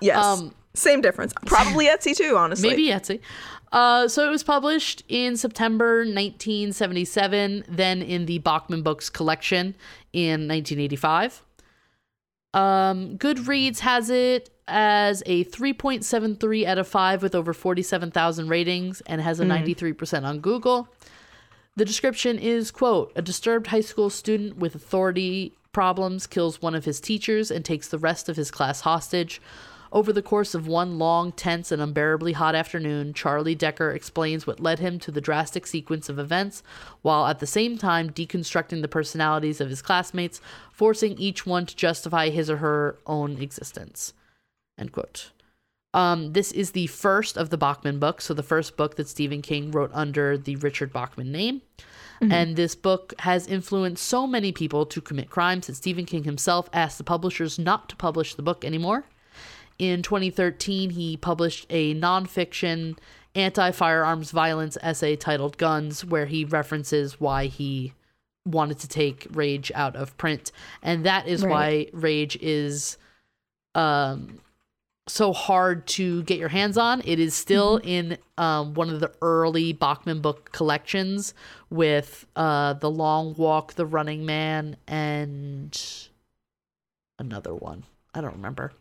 Yes. 0.01 0.17
Um, 0.23 0.53
Same 0.75 1.01
difference. 1.01 1.33
Probably 1.45 1.85
Etsy 1.87 2.15
too, 2.15 2.35
honestly. 2.37 2.69
Maybe 2.69 2.87
Etsy. 2.87 3.19
Uh, 3.71 4.07
so 4.07 4.25
it 4.25 4.31
was 4.31 4.43
published 4.43 5.03
in 5.07 5.35
September 5.35 5.99
1977, 5.99 7.65
then 7.67 8.01
in 8.01 8.25
the 8.25 8.37
Bachman 8.39 8.81
Books 8.81 9.09
collection 9.09 9.75
in 10.13 10.47
1985. 10.47 11.43
Um, 12.53 13.17
Goodreads 13.17 13.79
has 13.79 14.09
it 14.09 14.49
as 14.67 15.21
a 15.25 15.45
3.73 15.45 16.65
out 16.65 16.77
of 16.77 16.87
5 16.87 17.21
with 17.21 17.35
over 17.35 17.53
47,000 17.53 18.47
ratings 18.47 19.01
and 19.01 19.21
has 19.21 19.39
a 19.39 19.45
93% 19.45 20.23
on 20.23 20.39
Google. 20.39 20.87
The 21.75 21.85
description 21.85 22.39
is 22.39 22.71
quote, 22.71 23.11
a 23.15 23.21
disturbed 23.21 23.67
high 23.67 23.81
school 23.81 24.09
student 24.09 24.57
with 24.57 24.75
authority 24.75 25.53
problems 25.71 26.25
kills 26.25 26.61
one 26.61 26.73
of 26.73 26.85
his 26.85 26.99
teachers 26.99 27.51
and 27.51 27.63
takes 27.63 27.87
the 27.87 27.99
rest 27.99 28.29
of 28.29 28.35
his 28.35 28.49
class 28.49 28.81
hostage. 28.81 29.39
Over 29.97 30.13
the 30.13 30.21
course 30.21 30.53
of 30.53 30.67
one 30.67 30.99
long, 30.99 31.31
tense, 31.31 31.71
and 31.71 31.81
unbearably 31.81 32.33
hot 32.33 32.53
afternoon, 32.53 33.15
Charlie 33.15 33.55
Decker 33.55 33.89
explains 33.89 34.45
what 34.45 34.59
led 34.59 34.77
him 34.77 34.99
to 34.99 35.09
the 35.09 35.19
drastic 35.19 35.65
sequence 35.65 36.07
of 36.07 36.19
events, 36.19 36.61
while 37.01 37.25
at 37.25 37.39
the 37.39 37.47
same 37.47 37.79
time 37.79 38.11
deconstructing 38.11 38.83
the 38.83 38.87
personalities 38.87 39.59
of 39.59 39.71
his 39.71 39.81
classmates, 39.81 40.39
forcing 40.71 41.17
each 41.17 41.47
one 41.47 41.65
to 41.65 41.75
justify 41.75 42.29
his 42.29 42.47
or 42.47 42.57
her 42.57 42.99
own 43.07 43.41
existence. 43.41 44.13
End 44.77 44.91
quote. 44.91 45.31
Um, 45.95 46.33
this 46.33 46.51
is 46.51 46.73
the 46.73 46.85
first 46.85 47.35
of 47.35 47.49
the 47.49 47.57
Bachman 47.57 47.97
books, 47.97 48.25
so 48.25 48.35
the 48.35 48.43
first 48.43 48.77
book 48.77 48.97
that 48.97 49.07
Stephen 49.07 49.41
King 49.41 49.71
wrote 49.71 49.89
under 49.95 50.37
the 50.37 50.57
Richard 50.57 50.93
Bachman 50.93 51.31
name. 51.31 51.63
And 52.21 52.55
this 52.55 52.75
book 52.75 53.15
has 53.21 53.47
influenced 53.47 54.05
so 54.05 54.27
many 54.27 54.51
people 54.51 54.85
to 54.85 55.01
commit 55.01 55.31
crimes 55.31 55.65
that 55.65 55.75
Stephen 55.75 56.05
King 56.05 56.23
himself 56.23 56.69
asked 56.71 56.99
the 56.99 57.03
publishers 57.03 57.57
not 57.57 57.89
to 57.89 57.95
publish 57.95 58.35
the 58.35 58.43
book 58.43 58.63
anymore. 58.63 59.05
In 59.79 60.01
2013, 60.01 60.91
he 60.91 61.17
published 61.17 61.65
a 61.69 61.93
nonfiction 61.95 62.97
anti 63.35 63.71
firearms 63.71 64.31
violence 64.31 64.77
essay 64.81 65.15
titled 65.15 65.57
Guns, 65.57 66.03
where 66.03 66.25
he 66.25 66.43
references 66.45 67.19
why 67.19 67.45
he 67.45 67.93
wanted 68.45 68.79
to 68.79 68.87
take 68.87 69.27
Rage 69.29 69.71
out 69.75 69.95
of 69.95 70.17
print. 70.17 70.51
And 70.81 71.05
that 71.05 71.27
is 71.27 71.43
Right. 71.43 71.51
why 71.51 71.87
Rage 71.93 72.37
is 72.41 72.97
um, 73.75 74.39
so 75.07 75.33
hard 75.33 75.85
to 75.87 76.23
get 76.23 76.39
your 76.39 76.49
hands 76.49 76.77
on. 76.77 77.01
It 77.05 77.19
is 77.19 77.35
still 77.35 77.77
in 77.83 78.17
um, 78.37 78.73
one 78.73 78.89
of 78.89 78.99
the 78.99 79.13
early 79.21 79.73
Bachman 79.73 80.21
book 80.21 80.51
collections 80.51 81.33
with 81.69 82.25
uh, 82.35 82.73
The 82.73 82.89
Long 82.89 83.35
Walk, 83.35 83.73
The 83.75 83.85
Running 83.85 84.25
Man, 84.25 84.77
and 84.87 85.79
another 87.19 87.53
one. 87.53 87.83
I 88.13 88.21
don't 88.21 88.33
remember. 88.33 88.73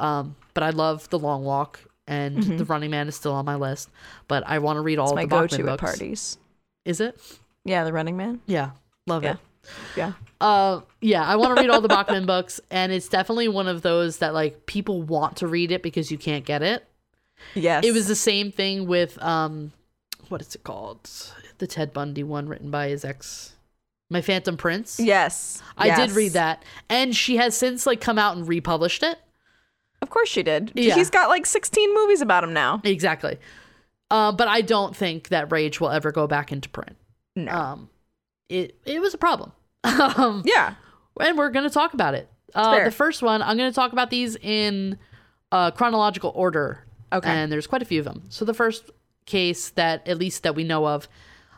Um, 0.00 0.36
but 0.54 0.62
I 0.62 0.70
love 0.70 1.08
The 1.10 1.18
Long 1.18 1.44
Walk, 1.44 1.80
and 2.06 2.42
The 2.42 2.64
Running 2.64 2.90
Man 2.90 3.06
is 3.08 3.14
still 3.14 3.32
on 3.32 3.44
my 3.44 3.54
list. 3.56 3.88
But 4.28 4.42
I 4.46 4.58
want 4.58 4.76
to 4.78 4.80
read 4.80 4.98
all 4.98 5.06
It's 5.06 5.12
of 5.12 5.16
my 5.16 5.22
the 5.24 5.28
Bachman 5.28 5.48
go-to 5.60 5.62
at 5.72 5.78
books. 5.80 5.90
parties. 5.92 6.38
Is 6.84 7.00
it? 7.00 7.20
Yeah, 7.64 7.84
The 7.84 7.92
Running 7.92 8.16
Man. 8.16 8.40
Yeah, 8.46 8.70
love 9.06 9.22
Yeah. 9.22 9.32
it. 9.32 9.38
Yeah. 9.94 10.12
Uh, 10.40 10.80
yeah, 11.02 11.22
I 11.22 11.36
want 11.36 11.54
to 11.54 11.60
read 11.62 11.68
all 11.70 11.82
the 11.82 11.88
Bachman 11.88 12.24
books, 12.34 12.60
and 12.70 12.90
it's 12.92 13.08
definitely 13.08 13.48
one 13.48 13.68
of 13.68 13.82
those 13.82 14.18
that 14.18 14.32
like 14.34 14.64
people 14.66 15.02
want 15.02 15.36
to 15.36 15.46
read 15.46 15.70
it 15.70 15.82
because 15.82 16.10
you 16.10 16.16
can't 16.18 16.44
get 16.46 16.62
it. 16.62 16.86
Yes. 17.54 17.84
It 17.84 17.92
was 17.92 18.08
the 18.08 18.16
same 18.16 18.50
thing 18.50 18.86
with 18.86 19.22
um, 19.22 19.72
what 20.28 20.40
is 20.40 20.54
it 20.54 20.64
called? 20.64 21.08
The 21.58 21.66
Ted 21.66 21.92
Bundy 21.92 22.22
one 22.22 22.48
written 22.48 22.70
by 22.70 22.88
his 22.88 23.04
ex, 23.04 23.54
My 24.08 24.22
Phantom 24.22 24.56
Prince. 24.56 24.98
Yes. 24.98 25.62
I 25.76 25.94
did 25.94 26.12
read 26.12 26.32
that, 26.32 26.64
and 26.88 27.14
she 27.14 27.36
has 27.36 27.54
since 27.54 27.86
like 27.86 28.00
come 28.00 28.18
out 28.18 28.36
and 28.38 28.48
republished 28.48 29.02
it. 29.02 29.18
Of 30.02 30.10
course 30.10 30.28
she 30.28 30.42
did. 30.42 30.72
Yeah. 30.74 30.94
He's 30.94 31.10
got 31.10 31.28
like 31.28 31.46
16 31.46 31.94
movies 31.94 32.20
about 32.20 32.44
him 32.44 32.52
now. 32.52 32.80
Exactly. 32.84 33.38
Uh, 34.10 34.32
but 34.32 34.48
I 34.48 34.60
don't 34.60 34.96
think 34.96 35.28
that 35.28 35.52
Rage 35.52 35.80
will 35.80 35.90
ever 35.90 36.10
go 36.10 36.26
back 36.26 36.50
into 36.50 36.68
print. 36.68 36.96
No. 37.36 37.52
Um, 37.52 37.90
it 38.48 38.76
it 38.84 39.00
was 39.00 39.14
a 39.14 39.18
problem. 39.18 39.52
um, 39.84 40.42
yeah. 40.44 40.74
and 41.20 41.38
we're 41.38 41.50
going 41.50 41.68
to 41.68 41.72
talk 41.72 41.94
about 41.94 42.14
it. 42.14 42.28
Uh, 42.54 42.84
the 42.84 42.90
first 42.90 43.22
one, 43.22 43.42
I'm 43.42 43.56
going 43.56 43.70
to 43.70 43.74
talk 43.74 43.92
about 43.92 44.10
these 44.10 44.36
in 44.36 44.98
uh, 45.52 45.70
chronological 45.70 46.32
order. 46.34 46.84
Okay. 47.12 47.30
And 47.30 47.50
there's 47.50 47.66
quite 47.66 47.82
a 47.82 47.84
few 47.84 48.00
of 48.00 48.04
them. 48.04 48.24
So 48.28 48.44
the 48.44 48.54
first 48.54 48.90
case 49.26 49.70
that, 49.70 50.06
at 50.06 50.18
least 50.18 50.42
that 50.42 50.54
we 50.54 50.64
know 50.64 50.86
of, 50.86 51.08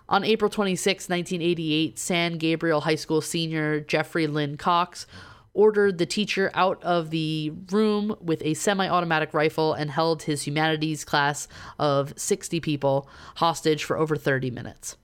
on 0.08 0.24
April 0.24 0.50
26, 0.50 1.08
1988, 1.08 1.98
San 1.98 2.36
Gabriel 2.36 2.82
High 2.82 2.96
School 2.96 3.20
senior 3.20 3.80
Jeffrey 3.80 4.26
Lynn 4.26 4.56
Cox 4.56 5.06
ordered 5.54 5.98
the 5.98 6.06
teacher 6.06 6.50
out 6.54 6.82
of 6.82 7.10
the 7.10 7.52
room 7.70 8.16
with 8.20 8.42
a 8.44 8.54
semi 8.54 8.88
automatic 8.88 9.34
rifle 9.34 9.72
and 9.74 9.90
held 9.90 10.22
his 10.22 10.46
humanities 10.46 11.04
class 11.04 11.48
of 11.78 12.12
60 12.16 12.60
people 12.60 13.08
hostage 13.36 13.84
for 13.84 13.96
over 13.96 14.16
30 14.16 14.50
minutes. 14.50 14.96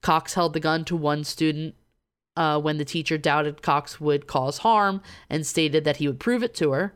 Cox 0.00 0.34
held 0.34 0.52
the 0.52 0.60
gun 0.60 0.84
to 0.84 0.96
one 0.96 1.24
student 1.24 1.74
uh, 2.36 2.60
when 2.60 2.78
the 2.78 2.84
teacher 2.84 3.16
doubted 3.16 3.62
Cox 3.62 4.00
would 4.00 4.26
cause 4.26 4.58
harm 4.58 5.00
and 5.30 5.46
stated 5.46 5.84
that 5.84 5.98
he 5.98 6.06
would 6.06 6.20
prove 6.20 6.42
it 6.42 6.54
to 6.54 6.72
her. 6.72 6.94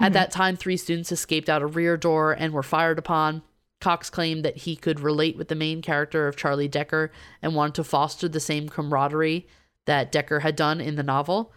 At 0.00 0.12
that 0.12 0.30
time, 0.30 0.56
three 0.56 0.76
students 0.76 1.10
escaped 1.10 1.48
out 1.48 1.62
a 1.62 1.66
rear 1.66 1.96
door 1.96 2.32
and 2.32 2.52
were 2.52 2.62
fired 2.62 2.98
upon. 2.98 3.42
Cox 3.80 4.10
claimed 4.10 4.44
that 4.44 4.58
he 4.58 4.76
could 4.76 5.00
relate 5.00 5.36
with 5.36 5.48
the 5.48 5.54
main 5.54 5.82
character 5.82 6.28
of 6.28 6.36
Charlie 6.36 6.68
Decker 6.68 7.10
and 7.42 7.54
wanted 7.54 7.74
to 7.74 7.84
foster 7.84 8.28
the 8.28 8.40
same 8.40 8.68
camaraderie 8.68 9.46
that 9.86 10.12
Decker 10.12 10.40
had 10.40 10.54
done 10.54 10.80
in 10.80 10.94
the 10.94 11.02
novel. 11.02 11.52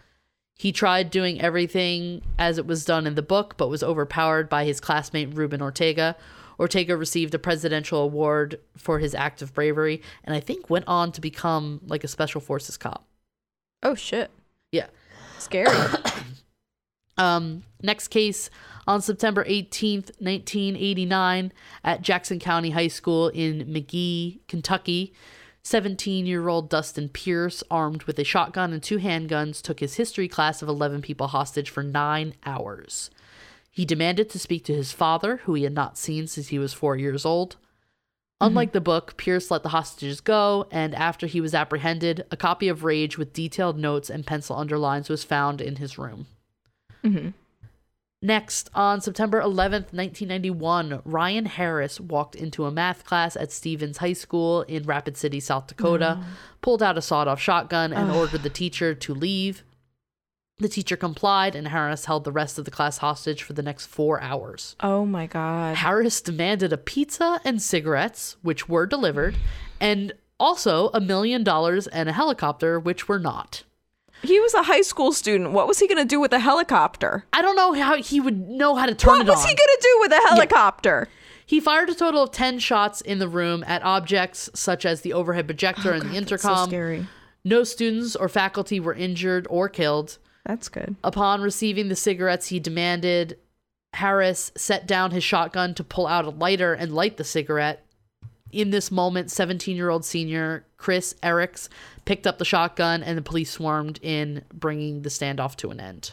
He 0.62 0.70
tried 0.70 1.10
doing 1.10 1.40
everything 1.40 2.22
as 2.38 2.56
it 2.56 2.68
was 2.68 2.84
done 2.84 3.04
in 3.04 3.16
the 3.16 3.20
book, 3.20 3.56
but 3.56 3.66
was 3.66 3.82
overpowered 3.82 4.48
by 4.48 4.64
his 4.64 4.78
classmate 4.78 5.34
Ruben 5.34 5.60
Ortega. 5.60 6.14
Ortega 6.56 6.96
received 6.96 7.34
a 7.34 7.38
presidential 7.40 8.00
award 8.00 8.60
for 8.76 9.00
his 9.00 9.12
act 9.12 9.42
of 9.42 9.52
bravery 9.54 10.00
and 10.22 10.36
I 10.36 10.38
think 10.38 10.70
went 10.70 10.84
on 10.86 11.10
to 11.12 11.20
become 11.20 11.80
like 11.88 12.04
a 12.04 12.08
special 12.08 12.40
forces 12.40 12.76
cop. 12.76 13.04
Oh 13.82 13.96
shit. 13.96 14.30
Yeah. 14.70 14.86
Scary. 15.40 15.76
Um, 17.18 17.64
next 17.82 18.08
case 18.08 18.48
on 18.86 19.02
September 19.02 19.44
18th, 19.44 20.12
1989, 20.18 21.52
at 21.84 22.00
Jackson 22.00 22.38
County 22.38 22.70
High 22.70 22.88
School 22.88 23.28
in 23.28 23.66
McKee, 23.66 24.38
Kentucky. 24.48 25.12
17 25.64 26.26
year 26.26 26.48
old 26.48 26.68
Dustin 26.68 27.08
Pierce, 27.08 27.62
armed 27.70 28.02
with 28.04 28.18
a 28.18 28.24
shotgun 28.24 28.72
and 28.72 28.82
two 28.82 28.98
handguns, 28.98 29.62
took 29.62 29.80
his 29.80 29.94
history 29.94 30.28
class 30.28 30.60
of 30.60 30.68
11 30.68 31.02
people 31.02 31.28
hostage 31.28 31.70
for 31.70 31.82
nine 31.82 32.34
hours. 32.44 33.10
He 33.70 33.84
demanded 33.84 34.28
to 34.30 34.38
speak 34.38 34.64
to 34.64 34.74
his 34.74 34.92
father, 34.92 35.38
who 35.44 35.54
he 35.54 35.62
had 35.62 35.72
not 35.72 35.96
seen 35.96 36.26
since 36.26 36.48
he 36.48 36.58
was 36.58 36.74
four 36.74 36.96
years 36.96 37.24
old. 37.24 37.52
Mm-hmm. 37.52 38.48
Unlike 38.48 38.72
the 38.72 38.80
book, 38.80 39.16
Pierce 39.16 39.50
let 39.50 39.62
the 39.62 39.70
hostages 39.70 40.20
go, 40.20 40.66
and 40.70 40.94
after 40.94 41.26
he 41.26 41.40
was 41.40 41.54
apprehended, 41.54 42.26
a 42.30 42.36
copy 42.36 42.68
of 42.68 42.84
Rage 42.84 43.16
with 43.16 43.32
detailed 43.32 43.78
notes 43.78 44.10
and 44.10 44.26
pencil 44.26 44.56
underlines 44.56 45.08
was 45.08 45.24
found 45.24 45.60
in 45.60 45.76
his 45.76 45.96
room. 45.96 46.26
Mm-hmm. 47.04 47.30
Next, 48.24 48.70
on 48.72 49.00
September 49.00 49.40
11th, 49.42 49.92
1991, 49.92 51.02
Ryan 51.04 51.46
Harris 51.46 51.98
walked 51.98 52.36
into 52.36 52.64
a 52.64 52.70
math 52.70 53.04
class 53.04 53.34
at 53.34 53.50
Stevens 53.50 53.98
High 53.98 54.12
School 54.12 54.62
in 54.62 54.84
Rapid 54.84 55.16
City, 55.16 55.40
South 55.40 55.66
Dakota, 55.66 56.22
pulled 56.60 56.84
out 56.84 56.96
a 56.96 57.02
sawed 57.02 57.26
off 57.26 57.40
shotgun, 57.40 57.92
and 57.92 58.12
ordered 58.12 58.44
the 58.44 58.48
teacher 58.48 58.94
to 58.94 59.12
leave. 59.12 59.64
The 60.58 60.68
teacher 60.68 60.96
complied, 60.96 61.56
and 61.56 61.66
Harris 61.66 62.04
held 62.04 62.22
the 62.22 62.30
rest 62.30 62.58
of 62.58 62.64
the 62.64 62.70
class 62.70 62.98
hostage 62.98 63.42
for 63.42 63.54
the 63.54 63.62
next 63.62 63.86
four 63.86 64.20
hours. 64.20 64.76
oh 64.78 65.04
my 65.04 65.26
god. 65.26 65.76
Harris 65.78 66.20
demanded 66.20 66.72
a 66.72 66.76
pizza 66.78 67.40
and 67.44 67.60
cigarettes, 67.60 68.36
which 68.42 68.68
were 68.68 68.86
delivered, 68.86 69.34
and 69.80 70.12
also 70.38 70.90
a 70.94 71.00
million 71.00 71.42
dollars 71.42 71.88
and 71.88 72.08
a 72.08 72.12
helicopter, 72.12 72.78
which 72.78 73.08
were 73.08 73.18
not. 73.18 73.64
He 74.22 74.38
was 74.40 74.54
a 74.54 74.62
high 74.62 74.82
school 74.82 75.12
student. 75.12 75.52
What 75.52 75.66
was 75.66 75.78
he 75.78 75.88
gonna 75.88 76.04
do 76.04 76.20
with 76.20 76.32
a 76.32 76.38
helicopter? 76.38 77.24
I 77.32 77.42
don't 77.42 77.56
know 77.56 77.72
how 77.72 77.96
he 77.96 78.20
would 78.20 78.48
know 78.48 78.76
how 78.76 78.86
to 78.86 78.94
turn 78.94 79.18
What 79.18 79.26
it 79.26 79.30
was 79.30 79.44
he 79.44 79.54
gonna 79.54 79.80
do 79.80 79.98
with 80.00 80.12
a 80.12 80.28
helicopter? 80.28 81.08
He 81.44 81.60
fired 81.60 81.90
a 81.90 81.94
total 81.94 82.22
of 82.22 82.30
10 82.30 82.60
shots 82.60 83.00
in 83.00 83.18
the 83.18 83.28
room 83.28 83.64
at 83.66 83.82
objects 83.82 84.48
such 84.54 84.86
as 84.86 85.00
the 85.00 85.12
overhead 85.12 85.46
projector 85.46 85.92
oh, 85.92 85.96
and 85.96 86.10
the 86.10 86.16
intercom. 86.16 86.68
scary. 86.68 87.06
no 87.44 87.64
students 87.64 88.16
or 88.16 88.28
faculty 88.28 88.80
were 88.80 88.94
injured 88.94 89.46
or 89.50 89.68
killed. 89.68 90.18
That's 90.46 90.68
good. 90.68 90.96
Upon 91.04 91.40
receiving 91.40 91.88
the 91.88 91.96
cigarettes 91.96 92.48
he 92.48 92.58
demanded, 92.58 93.38
Harris 93.94 94.50
set 94.56 94.86
down 94.86 95.10
his 95.10 95.24
shotgun 95.24 95.74
to 95.74 95.84
pull 95.84 96.06
out 96.06 96.24
a 96.24 96.30
lighter 96.30 96.72
and 96.72 96.94
light 96.94 97.16
the 97.16 97.24
cigarette. 97.24 97.84
In 98.52 98.70
this 98.70 98.90
moment, 98.90 99.30
17 99.30 99.76
year 99.76 99.88
old 99.88 100.04
senior 100.04 100.64
Chris 100.76 101.14
Eriks 101.22 101.68
picked 102.04 102.26
up 102.26 102.38
the 102.38 102.44
shotgun 102.44 103.02
and 103.02 103.16
the 103.16 103.22
police 103.22 103.50
swarmed 103.50 103.98
in, 104.02 104.42
bringing 104.52 105.02
the 105.02 105.08
standoff 105.08 105.56
to 105.56 105.70
an 105.70 105.80
end. 105.80 106.12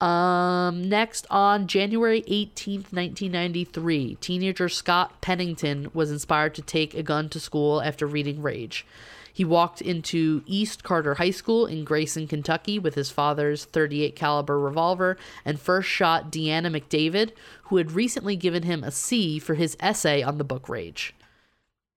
Um, 0.00 0.88
next, 0.88 1.26
on 1.28 1.66
January 1.66 2.22
18th, 2.22 2.92
1993, 2.92 4.16
teenager 4.20 4.68
Scott 4.68 5.20
Pennington 5.20 5.90
was 5.92 6.10
inspired 6.10 6.54
to 6.54 6.62
take 6.62 6.94
a 6.94 7.02
gun 7.02 7.28
to 7.30 7.40
school 7.40 7.82
after 7.82 8.06
reading 8.06 8.40
Rage. 8.40 8.86
He 9.40 9.44
walked 9.46 9.80
into 9.80 10.42
East 10.44 10.84
Carter 10.84 11.14
High 11.14 11.30
School 11.30 11.64
in 11.64 11.82
Grayson, 11.82 12.28
Kentucky 12.28 12.78
with 12.78 12.94
his 12.94 13.10
father's 13.10 13.64
38 13.64 14.14
caliber 14.14 14.60
revolver 14.60 15.16
and 15.46 15.58
first 15.58 15.88
shot 15.88 16.30
Deanna 16.30 16.66
McDavid, 16.66 17.32
who 17.62 17.78
had 17.78 17.92
recently 17.92 18.36
given 18.36 18.64
him 18.64 18.84
a 18.84 18.90
C 18.90 19.38
for 19.38 19.54
his 19.54 19.78
essay 19.80 20.22
on 20.22 20.36
the 20.36 20.44
book 20.44 20.68
Rage. 20.68 21.14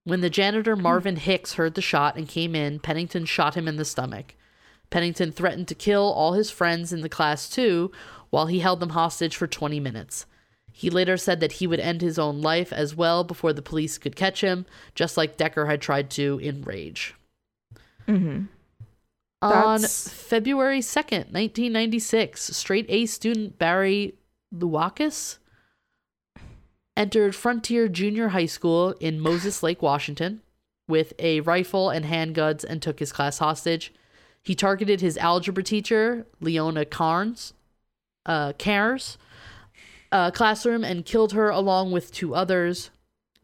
When 0.05 0.21
the 0.21 0.29
janitor 0.29 0.77
Marvin 0.77 1.17
Hicks 1.17 1.55
heard 1.55 1.73
the 1.73 1.81
shot 1.81 2.15
and 2.15 2.29
came 2.29 2.55
in, 2.55 2.79
Pennington 2.79 3.25
shot 3.25 3.55
him 3.55 3.67
in 3.67 3.75
the 3.75 3.83
stomach. 3.83 4.35
Pennington 4.89 5.33
threatened 5.33 5.67
to 5.67 5.75
kill 5.75 6.13
all 6.13 6.31
his 6.31 6.49
friends 6.49 6.93
in 6.93 7.01
the 7.01 7.09
class 7.09 7.49
too, 7.49 7.91
while 8.29 8.45
he 8.45 8.59
held 8.59 8.79
them 8.79 8.91
hostage 8.91 9.35
for 9.35 9.47
20 9.47 9.81
minutes. 9.81 10.27
He 10.71 10.89
later 10.89 11.17
said 11.17 11.41
that 11.41 11.51
he 11.59 11.67
would 11.67 11.81
end 11.81 11.99
his 11.99 12.17
own 12.17 12.41
life 12.41 12.71
as 12.71 12.95
well 12.95 13.25
before 13.25 13.51
the 13.51 13.61
police 13.61 13.97
could 13.97 14.15
catch 14.15 14.39
him, 14.39 14.65
just 14.95 15.17
like 15.17 15.35
Decker 15.35 15.65
had 15.65 15.81
tried 15.81 16.09
to 16.11 16.39
in 16.41 16.61
Rage. 16.61 17.15
On 19.41 19.79
February 19.81 20.79
2nd, 20.79 21.31
1996, 21.33 22.55
straight 22.55 22.85
A 22.87 23.05
student 23.05 23.59
Barry 23.59 24.15
Loukaitis 24.55 25.37
entered 26.95 27.35
Frontier 27.35 27.87
Junior 27.87 28.29
High 28.29 28.45
School 28.45 28.91
in 28.99 29.19
Moses 29.19 29.61
Lake, 29.61 29.81
Washington, 29.81 30.41
with 30.87 31.13
a 31.19 31.41
rifle 31.41 31.89
and 31.89 32.05
handguns 32.05 32.63
and 32.63 32.81
took 32.81 32.99
his 32.99 33.11
class 33.11 33.39
hostage. 33.39 33.93
He 34.41 34.55
targeted 34.55 35.01
his 35.01 35.17
algebra 35.17 35.63
teacher, 35.63 36.25
Leona 36.39 36.85
Carnes, 36.85 37.53
uh, 38.25 38.53
Caires, 38.53 39.17
uh, 40.11 40.31
classroom 40.31 40.83
and 40.83 41.05
killed 41.05 41.33
her 41.33 41.49
along 41.49 41.91
with 41.91 42.11
two 42.11 42.35
others. 42.35 42.91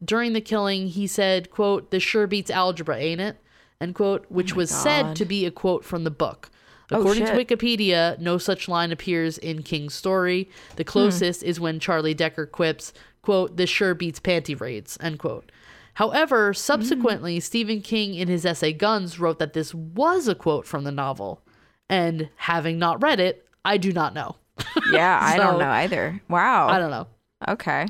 During 0.03 0.33
the 0.33 0.41
killing, 0.41 0.87
he 0.87 1.07
said, 1.07 1.49
quote, 1.49 1.91
this 1.91 2.03
sure 2.03 2.27
beats 2.27 2.51
algebra, 2.51 2.97
ain't 2.97 3.19
it? 3.19 3.37
End 3.81 3.95
quote, 3.95 4.25
which 4.29 4.53
oh 4.53 4.57
was 4.57 4.69
said 4.69 5.15
to 5.15 5.25
be 5.25 5.45
a 5.45 5.51
quote 5.51 5.85
from 5.85 6.03
the 6.03 6.11
book. 6.11 6.49
Oh, 6.91 6.99
According 6.99 7.25
to. 7.25 7.33
Wikipedia, 7.33 8.17
no 8.19 8.37
such 8.37 8.67
line 8.67 8.91
appears 8.91 9.37
in 9.37 9.63
King's 9.63 9.93
story. 9.93 10.49
The 10.75 10.83
hmm. 10.83 10.89
closest 10.89 11.43
is 11.43 11.59
when 11.59 11.79
Charlie 11.79 12.13
Decker 12.13 12.45
quips, 12.45 12.93
quote, 13.21 13.57
this 13.57 13.69
sure 13.69 13.93
beats 13.93 14.19
panty 14.19 14.59
raids, 14.59 14.97
end 14.99 15.19
quote. 15.19 15.51
However, 15.95 16.49
hmm. 16.49 16.57
subsequently, 16.57 17.39
Stephen 17.39 17.81
King 17.81 18.15
in 18.15 18.27
his 18.27 18.45
essay 18.45 18.73
Guns 18.73 19.19
wrote 19.19 19.39
that 19.39 19.53
this 19.53 19.73
was 19.73 20.27
a 20.27 20.35
quote 20.35 20.65
from 20.65 20.83
the 20.83 20.91
novel. 20.91 21.41
And 21.87 22.29
having 22.35 22.77
not 22.77 23.01
read 23.01 23.19
it, 23.19 23.47
I 23.63 23.77
do 23.77 23.91
not 23.91 24.13
know. 24.13 24.35
Yeah, 24.91 25.19
I 25.21 25.37
don't 25.37 25.59
know 25.59 25.69
either. 25.69 26.19
Wow. 26.29 26.67
I 26.67 26.79
don't 26.79 26.89
know. 26.89 27.07
Okay. 27.47 27.87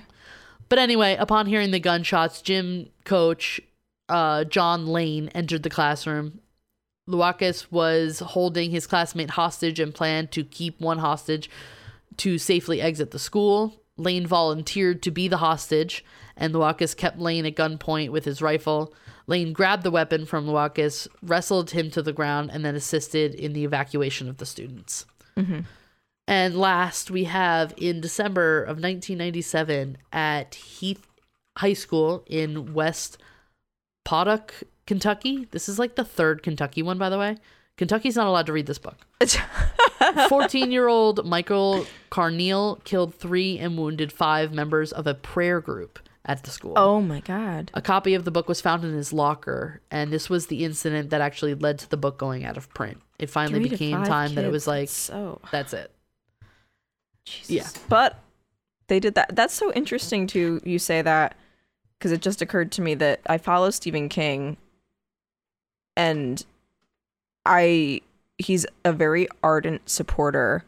But 0.68 0.80
anyway, 0.80 1.16
upon 1.18 1.46
hearing 1.46 1.72
the 1.72 1.80
gunshots, 1.80 2.42
gym 2.42 2.90
coach 3.06 3.62
uh, 4.10 4.44
John 4.44 4.88
Lane 4.88 5.30
entered 5.30 5.64
the 5.64 5.70
classroom. 5.70 6.42
Loukaitis 7.08 7.72
was 7.72 8.20
holding 8.20 8.72
his 8.72 8.86
classmate 8.86 9.32
hostage 9.32 9.80
and 9.80 9.94
planned 9.94 10.32
to 10.32 10.44
keep 10.44 10.80
one 10.80 11.00
hostage 11.00 11.50
to 12.18 12.38
safely 12.38 12.82
exit 12.82 13.12
the 13.12 13.20
school. 13.20 13.82
Lane 13.98 14.28
volunteered 14.28 15.02
to 15.04 15.12
be 15.12 15.28
the 15.28 15.38
hostage, 15.38 16.06
and 16.38 16.54
Loukaitis 16.54 16.96
kept 16.96 17.20
Lane 17.20 17.46
at 17.46 17.56
gunpoint 17.56 18.10
with 18.10 18.26
his 18.26 18.42
rifle. 18.42 18.94
Lane 19.28 19.54
grabbed 19.54 19.84
the 19.84 19.92
weapon 19.92 20.26
from 20.26 20.48
Loukaitis, 20.48 21.08
wrestled 21.22 21.72
him 21.72 21.92
to 21.92 22.02
the 22.02 22.14
ground, 22.14 22.50
and 22.52 22.64
then 22.64 22.76
assisted 22.76 23.36
in 23.36 23.54
the 23.54 23.64
evacuation 23.66 24.30
of 24.30 24.38
the 24.38 24.46
students. 24.46 25.06
And 26.28 26.56
last, 26.56 27.10
we 27.10 27.24
have 27.26 27.74
in 27.76 28.02
December 28.02 28.62
of 28.62 28.78
1997 28.78 29.98
at 30.14 30.56
Heath 30.56 31.08
High 31.58 31.74
School 31.74 32.24
in 32.28 32.74
West 32.74 33.18
Paducah, 34.10 34.66
Kentucky. 34.88 35.48
This 35.52 35.70
is 35.70 35.78
like 35.78 35.96
the 35.96 36.04
third 36.04 36.42
Kentucky 36.42 36.82
one, 36.82 36.98
by 36.98 37.10
the 37.10 37.20
way. 37.20 37.38
Kentucky's 37.78 38.16
not 38.16 38.26
allowed 38.26 38.48
to 38.48 38.54
read 38.54 38.66
this 38.66 38.80
book. 38.80 38.98
14 40.30 40.72
year 40.72 40.88
old 40.88 41.28
Michael 41.28 41.86
Carneal 42.10 42.84
killed 42.86 43.14
three 43.14 43.60
and 43.60 43.78
wounded 43.78 44.12
five 44.12 44.52
members 44.52 44.92
of 44.92 45.06
a 45.06 45.14
prayer 45.14 45.62
group 45.62 46.00
at 46.26 46.44
the 46.44 46.50
school. 46.50 46.74
oh 46.76 47.00
my 47.02 47.20
god. 47.20 47.70
A 47.76 47.84
copy 47.84 48.16
of 48.16 48.26
the 48.26 48.32
book 48.32 48.48
was 48.48 48.62
found 48.62 48.84
in 48.84 48.94
his 48.94 49.14
locker, 49.14 49.80
and 49.92 50.12
this 50.12 50.28
was 50.28 50.48
the 50.48 50.66
incident 50.66 51.12
that 51.12 51.22
actually 51.22 51.54
led 51.54 51.78
to 51.78 51.90
the 51.90 51.96
book 51.96 52.18
going 52.18 52.44
out 52.44 52.58
of 52.58 52.74
print. 52.74 53.00
It 53.20 53.30
finally 53.30 53.60
Three 53.60 53.70
became 53.70 54.04
time 54.04 54.34
that 54.34 54.44
it 54.44 54.52
was 54.52 54.66
like, 54.66 54.90
that's 54.90 54.92
so 54.92 55.40
that's 55.52 55.74
it. 55.74 55.92
Jesus. 57.26 57.50
Yeah. 57.52 57.68
But 57.90 58.18
they 58.88 59.00
did 59.00 59.14
that. 59.14 59.36
That's 59.36 59.54
so 59.54 59.72
interesting 59.74 60.26
to 60.28 60.62
you 60.64 60.80
say 60.80 61.04
that 61.04 61.38
because 62.00 62.12
it 62.14 62.22
just 62.22 62.42
occurred 62.42 62.72
to 62.72 62.82
me 62.82 62.96
that 62.96 63.20
I 63.28 63.38
follow 63.38 63.70
Stephen 63.70 64.08
King 64.10 64.56
and 65.98 66.46
I 67.46 68.02
he's 68.38 68.66
a 68.86 68.94
very 68.94 69.28
ardent 69.44 69.90
supporter 69.90 70.64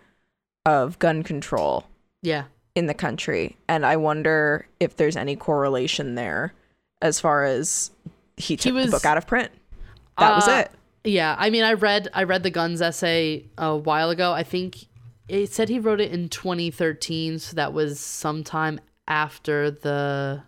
of 0.66 1.00
gun 1.00 1.24
control 1.24 1.86
Yeah. 2.22 2.44
in 2.76 2.88
the 2.88 2.94
country 2.94 3.58
and 3.68 3.86
I 3.86 3.96
wonder 3.96 4.68
if 4.80 4.96
there's 4.98 5.16
any 5.16 5.36
correlation 5.36 6.16
there 6.16 6.54
as 7.02 7.20
far 7.20 7.46
as 7.46 7.92
he 8.38 8.58
took 8.58 8.74
was- 8.74 8.86
the 8.88 8.92
book 8.92 9.06
out 9.06 9.18
of 9.18 9.26
print. 9.28 9.52
That 10.18 10.36
was 10.36 10.48
Uh, 10.48 10.66
it. 10.66 10.72
Yeah, 11.04 11.36
I 11.40 11.50
mean, 11.50 11.64
I 11.64 11.74
read 11.74 12.10
I 12.14 12.24
read 12.24 12.44
the 12.44 12.52
guns 12.52 12.80
essay 12.82 13.46
a 13.58 13.76
while 13.76 14.10
ago. 14.12 14.34
I 14.34 14.44
think 14.44 14.86
it 15.28 15.52
said 15.52 15.70
he 15.70 15.80
wrote 15.80 16.00
it 16.02 16.12
in 16.12 16.30
2013, 16.30 17.40
so 17.40 17.56
that 17.56 17.74
was 17.74 18.00
sometime 18.00 18.80
after 19.08 19.72
the 19.72 20.44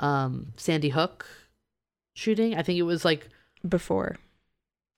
um 0.00 0.52
Sandy 0.56 0.88
Hook 0.88 1.26
shooting. 2.14 2.56
I 2.56 2.62
think 2.62 2.78
it 2.78 2.82
was 2.82 3.04
like 3.04 3.28
Before. 3.66 4.16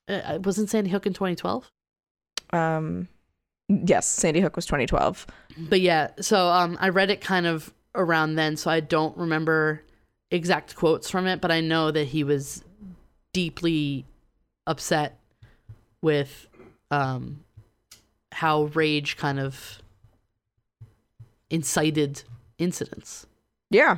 uh, 0.07 0.39
wasn't 0.43 0.69
Sandy 0.69 0.89
Hook 0.89 1.05
in 1.05 1.13
2012? 1.13 1.69
Um, 2.51 3.07
yes, 3.67 4.07
Sandy 4.07 4.41
Hook 4.41 4.55
was 4.55 4.65
2012. 4.65 5.27
But 5.57 5.81
yeah, 5.81 6.11
so 6.19 6.47
um 6.47 6.77
I 6.81 6.89
read 6.89 7.09
it 7.09 7.21
kind 7.21 7.45
of 7.45 7.73
around 7.95 8.35
then, 8.35 8.57
so 8.57 8.71
I 8.71 8.79
don't 8.79 9.15
remember 9.17 9.83
exact 10.31 10.75
quotes 10.75 11.09
from 11.09 11.27
it, 11.27 11.41
but 11.41 11.51
I 11.51 11.61
know 11.61 11.91
that 11.91 12.05
he 12.05 12.23
was 12.23 12.63
deeply 13.33 14.05
upset 14.65 15.19
with 16.01 16.47
um 16.91 17.43
how 18.31 18.63
rage 18.73 19.15
kind 19.17 19.39
of 19.39 19.79
incited 21.49 22.23
incidents. 22.57 23.27
Yeah. 23.69 23.97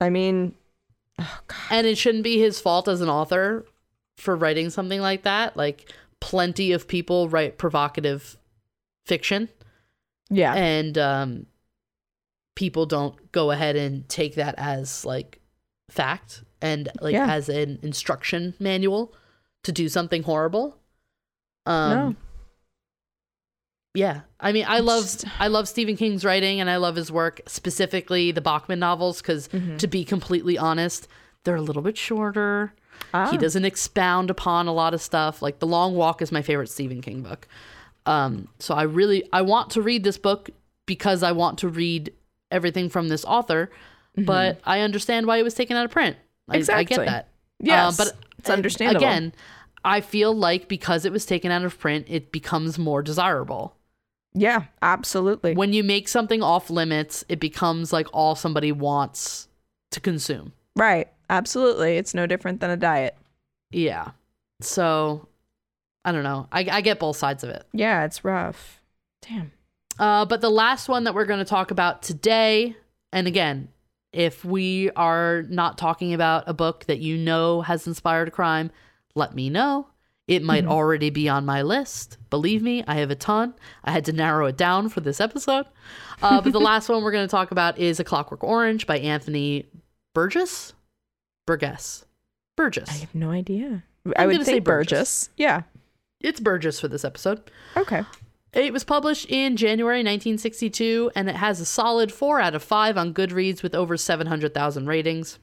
I 0.00 0.10
mean, 0.10 0.54
oh 1.18 1.38
god. 1.46 1.56
And 1.70 1.86
it 1.86 1.96
shouldn't 1.98 2.24
be 2.24 2.38
his 2.38 2.60
fault 2.60 2.88
as 2.88 3.00
an 3.00 3.08
author 3.08 3.66
for 4.16 4.36
writing 4.36 4.70
something 4.70 5.00
like 5.00 5.22
that. 5.22 5.56
Like 5.56 5.92
plenty 6.20 6.72
of 6.72 6.86
people 6.88 7.28
write 7.28 7.58
provocative 7.58 8.36
fiction 9.06 9.48
Yeah. 10.28 10.54
and 10.54 10.96
um 10.98 11.46
people 12.54 12.84
don't 12.86 13.32
go 13.32 13.50
ahead 13.50 13.74
and 13.76 14.06
take 14.08 14.34
that 14.34 14.54
as 14.58 15.04
like 15.06 15.40
fact 15.88 16.44
and 16.60 16.90
like 17.00 17.14
Yeah. 17.14 17.26
as 17.32 17.48
an 17.48 17.78
instruction 17.82 18.54
manual 18.60 19.14
to 19.64 19.72
do 19.72 19.88
something 19.88 20.22
horrible 20.22 20.76
um 21.66 21.90
no. 21.90 22.16
Yeah. 23.94 24.20
I 24.38 24.52
mean 24.52 24.64
i 24.68 24.78
love 24.80 25.02
just- 25.04 25.24
i 25.40 25.48
love 25.48 25.68
stephen 25.68 25.96
king's 25.96 26.24
writing 26.24 26.60
and 26.60 26.70
i 26.70 26.76
love 26.76 26.96
his 26.96 27.10
work 27.12 27.40
specifically 27.46 28.30
the 28.32 28.40
bachman 28.40 28.78
novels 28.78 29.20
because 29.20 29.48
Mm-hmm. 29.48 29.76
to 29.78 29.86
be 29.86 30.04
completely 30.04 30.56
honest 30.56 31.08
they're 31.44 31.56
a 31.56 31.62
little 31.62 31.82
bit 31.82 31.96
shorter. 31.96 32.72
Ah. 33.14 33.30
he 33.30 33.38
doesn't 33.38 33.64
expound 33.64 34.28
upon 34.30 34.66
a 34.68 34.72
lot 34.74 34.92
of 34.92 35.00
stuff. 35.00 35.40
Like 35.40 35.58
the 35.58 35.66
long 35.66 35.94
walk 35.94 36.20
is 36.22 36.30
my 36.30 36.42
favorite 36.42 36.68
stephen 36.68 37.00
king 37.00 37.22
book. 37.22 37.48
Um 38.06 38.48
so 38.58 38.74
i 38.74 38.82
really 38.82 39.24
i 39.32 39.42
want 39.42 39.70
to 39.70 39.82
read 39.82 40.04
this 40.04 40.18
book 40.18 40.50
because 40.86 41.22
i 41.22 41.32
want 41.32 41.58
to 41.58 41.68
read 41.68 42.12
everything 42.50 42.88
from 42.88 43.08
this 43.08 43.24
author 43.24 43.70
but 44.16 44.60
i 44.64 44.80
understand 44.80 45.26
why 45.26 45.38
it 45.38 45.42
was 45.44 45.54
taken 45.54 45.76
out 45.76 45.84
of 45.86 45.90
print. 45.90 46.16
I, 46.48 46.56
I 46.72 46.82
get 46.84 47.04
that. 47.06 47.28
Yes, 47.60 47.96
but 47.96 48.12
it's 48.38 48.50
uh, 48.50 48.52
understandable. 48.52 49.06
again 49.06 49.32
i 49.84 50.00
feel 50.00 50.34
like 50.34 50.68
because 50.68 51.04
it 51.06 51.12
was 51.12 51.24
taken 51.24 51.50
out 51.50 51.64
of 51.64 51.78
print 51.78 52.04
it 52.08 52.32
becomes 52.32 52.78
more 52.78 53.02
desirable 53.02 53.76
Yeah, 54.34 54.64
absolutely. 54.80 55.54
when 55.54 55.72
you 55.72 55.82
make 55.82 56.06
something 56.08 56.42
off 56.42 56.70
limits 56.70 57.24
it 57.28 57.40
becomes 57.40 57.92
like 57.92 58.06
all 58.12 58.34
somebody 58.34 58.72
wants 58.72 59.48
to 59.90 60.00
consume 60.00 60.52
right. 60.76 61.08
Absolutely. 61.28 61.96
It's 61.96 62.12
no 62.14 62.26
different 62.26 62.60
than 62.60 62.70
a 62.70 62.76
diet. 62.76 63.16
yeah 63.70 64.10
so 64.62 65.26
i 66.04 66.12
don't 66.12 66.22
know 66.24 66.46
i, 66.52 66.66
I 66.70 66.80
get 66.82 66.98
both 66.98 67.16
sides 67.16 67.42
of 67.44 67.50
it 67.50 67.64
Yeah, 67.72 68.04
it's 68.04 68.24
rough. 68.24 68.80
Damn. 69.22 69.52
Uh, 69.98 70.24
but 70.24 70.40
the 70.40 70.50
last 70.50 70.88
one 70.88 71.04
that 71.04 71.14
we're 71.14 71.26
going 71.26 71.38
to 71.40 71.44
talk 71.44 71.70
about 71.70 72.02
today, 72.02 72.74
and 73.12 73.26
again, 73.26 73.68
if 74.14 74.44
we 74.46 74.90
are 74.92 75.42
not 75.50 75.76
talking 75.76 76.14
about 76.14 76.44
a 76.46 76.54
book 76.54 76.86
that 76.86 77.00
you 77.00 77.18
know 77.18 77.60
has 77.60 77.86
inspired 77.86 78.28
a 78.28 78.30
crime, 78.30 78.70
let 79.14 79.34
me 79.34 79.50
know. 79.50 79.88
It 80.30 80.44
might 80.44 80.64
already 80.64 81.10
be 81.10 81.28
on 81.28 81.44
my 81.44 81.62
list. 81.62 82.16
Believe 82.30 82.62
me, 82.62 82.84
I 82.86 82.94
have 82.94 83.10
a 83.10 83.16
ton. 83.16 83.52
I 83.82 83.90
had 83.90 84.04
to 84.04 84.12
narrow 84.12 84.46
it 84.46 84.56
down 84.56 84.88
for 84.88 85.00
this 85.00 85.20
episode. 85.20 85.66
Uh, 86.22 86.40
but 86.40 86.52
the 86.52 86.60
last 86.70 86.88
one 86.88 87.02
we're 87.02 87.10
going 87.10 87.26
to 87.26 87.30
talk 87.30 87.50
about 87.50 87.78
is 87.78 87.98
A 87.98 88.04
Clockwork 88.04 88.44
Orange 88.44 88.86
by 88.86 89.00
Anthony 89.00 89.66
Burgess. 90.14 90.72
Burgess. 91.48 92.04
Burgess. 92.56 92.88
I 92.88 92.98
have 92.98 93.12
no 93.12 93.32
idea. 93.32 93.82
I'm 94.06 94.12
I 94.16 94.26
would 94.28 94.46
say 94.46 94.60
Burgess. 94.60 94.90
Burgess. 94.90 95.30
Yeah. 95.36 95.62
It's 96.20 96.38
Burgess 96.38 96.78
for 96.78 96.86
this 96.86 97.04
episode. 97.04 97.50
Okay. 97.76 98.04
It 98.52 98.72
was 98.72 98.84
published 98.84 99.26
in 99.28 99.56
January 99.56 99.98
1962, 99.98 101.10
and 101.16 101.28
it 101.28 101.34
has 101.34 101.58
a 101.58 101.64
solid 101.64 102.12
4 102.12 102.40
out 102.40 102.54
of 102.54 102.62
5 102.62 102.96
on 102.96 103.12
Goodreads 103.12 103.64
with 103.64 103.74
over 103.74 103.96
700,000 103.96 104.86
ratings. 104.86 105.40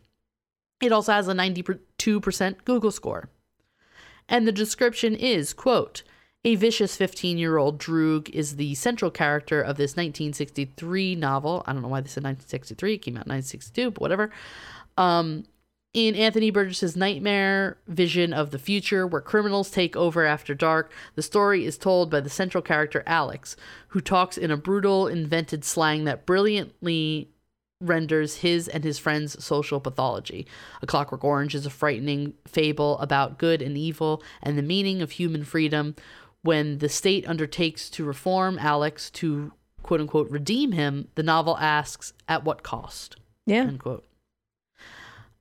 It 0.79 0.93
also 0.93 1.11
has 1.11 1.27
a 1.27 1.33
92% 1.33 2.63
Google 2.63 2.91
score. 2.91 3.29
And 4.29 4.47
the 4.47 4.51
description 4.51 5.15
is, 5.15 5.53
quote, 5.53 6.03
a 6.43 6.55
vicious 6.55 6.97
15-year-old 6.97 7.79
Droog 7.79 8.29
is 8.29 8.55
the 8.55 8.75
central 8.75 9.11
character 9.11 9.61
of 9.61 9.77
this 9.77 9.91
1963 9.91 11.15
novel. 11.15 11.63
I 11.65 11.73
don't 11.73 11.81
know 11.81 11.87
why 11.87 12.01
they 12.01 12.07
said 12.07 12.23
1963. 12.23 12.93
It 12.93 12.97
came 12.99 13.17
out 13.17 13.25
in 13.25 13.33
1962, 13.33 13.91
but 13.91 14.01
whatever. 14.01 14.31
Um, 14.97 15.45
in 15.93 16.15
Anthony 16.15 16.51
Burgess's 16.51 16.95
nightmare 16.95 17.77
vision 17.87 18.31
of 18.31 18.51
the 18.51 18.59
future, 18.59 19.07
where 19.07 19.21
criminals 19.21 19.71
take 19.71 19.95
over 19.95 20.25
after 20.25 20.53
dark, 20.53 20.91
the 21.15 21.23
story 21.23 21.65
is 21.65 21.77
told 21.77 22.11
by 22.11 22.19
the 22.19 22.29
central 22.29 22.61
character 22.61 23.03
Alex, 23.07 23.55
who 23.89 23.99
talks 23.99 24.37
in 24.37 24.51
a 24.51 24.57
brutal, 24.57 25.07
invented 25.07 25.65
slang 25.65 26.03
that 26.03 26.25
brilliantly 26.25 27.31
renders 27.81 28.37
his 28.37 28.67
and 28.67 28.83
his 28.83 28.97
friends' 28.97 29.43
social 29.43 29.79
pathology. 29.79 30.47
A 30.81 30.87
Clockwork 30.87 31.23
Orange 31.23 31.55
is 31.55 31.65
a 31.65 31.69
frightening 31.69 32.33
fable 32.47 32.97
about 32.99 33.37
good 33.37 33.61
and 33.61 33.77
evil 33.77 34.23
and 34.41 34.57
the 34.57 34.63
meaning 34.63 35.01
of 35.01 35.11
human 35.11 35.43
freedom. 35.43 35.95
When 36.41 36.77
the 36.77 36.89
state 36.89 37.27
undertakes 37.27 37.89
to 37.91 38.05
reform 38.05 38.57
Alex 38.59 39.09
to 39.11 39.51
quote 39.83 39.99
unquote 40.01 40.29
redeem 40.29 40.71
him, 40.71 41.07
the 41.15 41.23
novel 41.23 41.57
asks, 41.57 42.13
at 42.27 42.43
what 42.43 42.63
cost? 42.63 43.17
Yeah. 43.45 43.63
End 43.63 43.79
quote. 43.79 44.05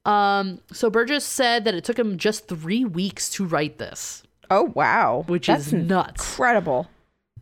Um, 0.05 0.61
so 0.73 0.89
Burgess 0.89 1.25
said 1.25 1.65
that 1.65 1.75
it 1.75 1.85
took 1.85 1.99
him 1.99 2.17
just 2.17 2.47
three 2.49 2.85
weeks 2.85 3.29
to 3.31 3.45
write 3.45 3.79
this, 3.79 4.23
Oh 4.51 4.71
wow. 4.75 5.25
which 5.27 5.49
That's 5.49 5.69
is 5.69 5.73
nuts. 5.73 6.23
incredible. 6.23 6.89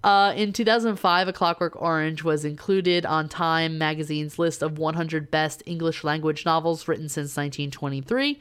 Uh, 0.05 0.35
in 0.37 0.53
2005, 0.53 1.29
A 1.29 1.33
Clockwork 1.33 1.81
Orange 1.81 2.23
was 2.23 2.45
included 2.45 3.07
on 3.07 3.27
Time 3.27 3.79
magazine's 3.79 4.39
list 4.39 4.63
of 4.63 4.77
100 4.77 5.31
best 5.31 5.63
English 5.65 6.05
language 6.05 6.45
novels 6.45 6.87
written 6.87 7.09
since 7.09 7.35
1923. 7.39 8.39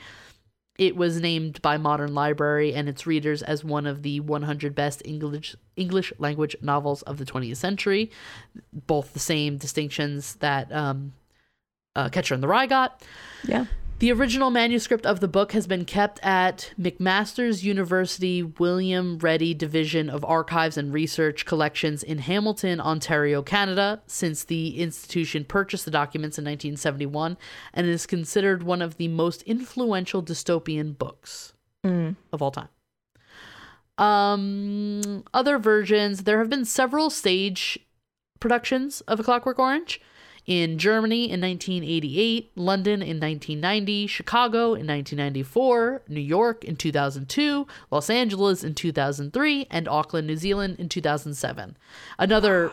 It 0.78 0.98
was 0.98 1.22
named 1.22 1.62
by 1.62 1.78
Modern 1.78 2.14
Library 2.14 2.74
and 2.74 2.90
its 2.90 3.08
readers 3.08 3.42
as 3.42 3.64
one 3.64 3.88
of 3.88 4.02
the 4.04 4.20
100 4.20 4.76
best 4.76 5.02
English 5.06 5.56
English 5.78 6.12
language 6.20 6.58
novels 6.62 7.02
of 7.04 7.18
the 7.18 7.26
20th 7.26 7.58
century, 7.58 8.12
both 8.74 9.14
the 9.14 9.20
same 9.20 9.56
distinctions 9.56 10.36
that 10.36 10.70
um, 10.70 11.14
uh, 11.96 12.10
Catcher 12.10 12.36
in 12.36 12.42
the 12.42 12.48
Rye 12.50 12.66
got. 12.66 13.02
Yeah. 13.46 13.68
The 14.04 14.12
original 14.12 14.52
manuscript 14.52 15.06
of 15.06 15.22
the 15.22 15.30
book 15.30 15.54
has 15.54 15.66
been 15.66 15.86
kept 15.86 16.20
at 16.22 16.74
McMaster's 16.78 17.64
University 17.64 18.44
William 18.44 19.18
Ready 19.18 19.54
Division 19.54 20.10
of 20.10 20.26
Archives 20.26 20.76
and 20.76 20.92
Research 20.92 21.46
Collections 21.46 22.04
in 22.04 22.18
Hamilton, 22.18 22.82
Ontario, 22.82 23.42
Canada, 23.42 24.02
since 24.06 24.44
the 24.44 24.78
institution 24.78 25.46
purchased 25.46 25.86
the 25.86 25.92
documents 25.92 26.38
in 26.38 26.44
1971 26.44 27.38
and 27.74 27.88
is 27.88 28.06
considered 28.06 28.62
one 28.62 28.82
of 28.82 28.98
the 28.98 29.08
most 29.08 29.42
influential 29.44 30.22
dystopian 30.22 30.98
books 30.98 31.54
Mm. 31.86 32.18
of 32.34 32.42
all 32.42 32.52
time. 32.52 32.68
Um, 33.98 35.24
other 35.34 35.58
versions, 35.58 36.24
there 36.24 36.40
have 36.40 36.50
been 36.50 36.66
several 36.66 37.10
stage 37.10 37.80
productions 38.42 39.00
of 39.08 39.22
A 39.22 39.24
Clockwork 39.24 39.60
Orange 39.60 40.02
in 40.46 40.78
Germany 40.78 41.32
in 41.32 41.40
1988, 41.40 42.52
London 42.56 43.02
in 43.02 43.20
1990, 43.20 44.08
Chicago 44.08 44.60
in 44.74 44.86
1994, 44.88 46.04
New 46.10 46.20
York 46.20 46.64
in 46.66 46.76
2002, 46.76 47.66
Los 47.92 48.10
Angeles 48.10 48.64
in 48.64 48.76
2003, 48.76 49.68
and 49.72 49.88
Auckland, 49.88 50.28
New 50.28 50.36
Zealand 50.36 50.78
in 50.80 50.90
2007. 50.90 51.78
Another 52.20 52.72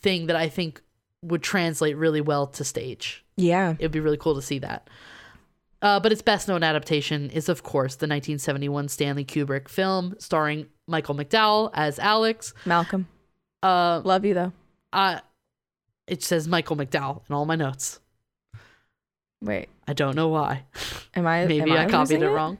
thing 0.00 0.26
that 0.26 0.36
I 0.36 0.48
think 0.48 0.80
would 1.22 1.42
translate 1.42 1.96
really 1.96 2.22
well 2.22 2.46
to 2.46 2.64
stage. 2.64 3.24
Yeah. 3.36 3.72
It 3.78 3.82
would 3.82 3.90
be 3.92 4.00
really 4.00 4.16
cool 4.16 4.34
to 4.36 4.42
see 4.42 4.58
that. 4.60 4.88
Uh, 5.82 5.98
but 6.00 6.12
its 6.12 6.22
best 6.22 6.46
known 6.48 6.62
adaptation 6.62 7.30
is, 7.30 7.48
of 7.48 7.62
course, 7.62 7.94
the 7.94 8.04
1971 8.06 8.88
Stanley 8.88 9.24
Kubrick 9.24 9.68
film 9.68 10.14
starring 10.18 10.66
Michael 10.86 11.14
McDowell 11.14 11.70
as 11.74 11.98
Alex. 11.98 12.52
Malcolm. 12.66 13.06
Uh, 13.62 14.00
Love 14.04 14.24
you 14.24 14.34
though. 14.34 14.52
uh, 14.92 15.20
it 16.10 16.22
says 16.22 16.46
Michael 16.48 16.76
McDowell 16.76 17.22
in 17.28 17.34
all 17.34 17.46
my 17.46 17.56
notes. 17.56 18.00
Wait. 19.42 19.68
I 19.88 19.92
don't 19.94 20.14
know 20.16 20.28
why. 20.28 20.64
Am 21.14 21.26
I 21.26 21.44
Maybe 21.46 21.70
am 21.70 21.76
I, 21.78 21.84
copied 21.86 22.14
losing 22.14 22.22
it, 22.22 22.26
wrong. 22.26 22.58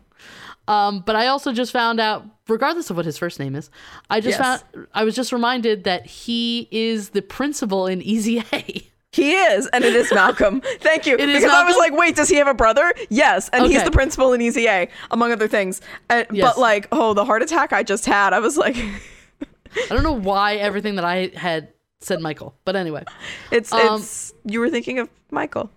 Um, 0.69 1.01
but 1.05 1.17
I 1.17 1.27
also 1.27 1.53
just 1.53 1.73
found 1.73 1.99
out, 2.01 2.25
regardless 2.49 2.91
of 2.91 2.97
what 2.97 3.05
his 3.05 3.19
first 3.19 3.41
name 3.41 3.55
is, 3.57 3.71
I 4.09 4.21
just 4.21 4.39
Yes. 4.39 4.63
found 4.63 4.87
I 4.95 5.05
was 5.05 5.15
just 5.17 5.33
reminded 5.33 5.85
that 5.85 6.07
he 6.07 6.69
is 6.71 7.11
the 7.11 7.23
principal 7.23 7.87
in 7.87 8.01
Easy 8.03 8.43
A. 8.53 8.87
He 9.13 9.33
is, 9.33 9.67
and 9.73 9.83
it 9.83 9.97
is 9.97 10.13
Malcolm. 10.15 10.63
Thank 10.79 11.05
you. 11.05 11.15
It 11.19 11.29
is 11.29 11.39
because 11.43 11.51
I 11.53 11.65
was 11.65 11.77
like, 11.77 11.93
wait, 11.99 12.15
does 12.15 12.29
he 12.29 12.37
have 12.37 12.47
a 12.47 12.55
brother? 12.55 12.95
Yes, 13.09 13.49
and 13.53 13.67
he's 13.67 13.83
the 13.83 13.91
principal 13.91 14.33
in 14.33 14.41
Easy 14.41 14.69
A, 14.69 14.89
among 15.11 15.33
other 15.33 15.49
things. 15.49 15.81
And, 16.09 16.29
Yes. 16.31 16.47
But 16.47 16.61
like, 16.61 16.87
oh, 16.93 17.13
the 17.13 17.25
heart 17.25 17.43
attack 17.43 17.73
I 17.73 17.83
just 17.83 18.07
had, 18.07 18.33
I 18.33 18.39
was 18.39 18.57
like, 18.57 18.77
I 18.77 19.89
don't 19.89 20.05
know 20.05 20.13
why 20.13 20.55
everything 20.59 20.95
that 20.95 21.05
I 21.05 21.33
had 21.35 21.73
said 22.01 22.21
Michael, 22.21 22.55
but 22.65 22.77
anyway, 22.77 23.05
it's 23.51 23.73
Um, 23.73 24.01
it's. 24.01 24.33
You 24.45 24.61
were 24.61 24.71
thinking 24.71 24.99
of 24.99 25.09
Michael. 25.31 25.71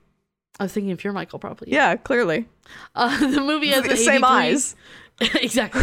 I 0.60 0.64
was 0.64 0.74
thinking 0.74 0.92
if 0.92 1.04
you're 1.04 1.14
Michael, 1.14 1.40
probably. 1.40 1.72
Yeah, 1.72 1.96
clearly. 1.96 2.48
Uh, 2.96 3.20
the 3.32 3.42
movie 3.42 3.70
has 3.70 3.86
an 3.86 3.98
Same 3.98 4.24
83 4.24 4.28
eyes. 4.28 4.76
exactly. 5.20 5.82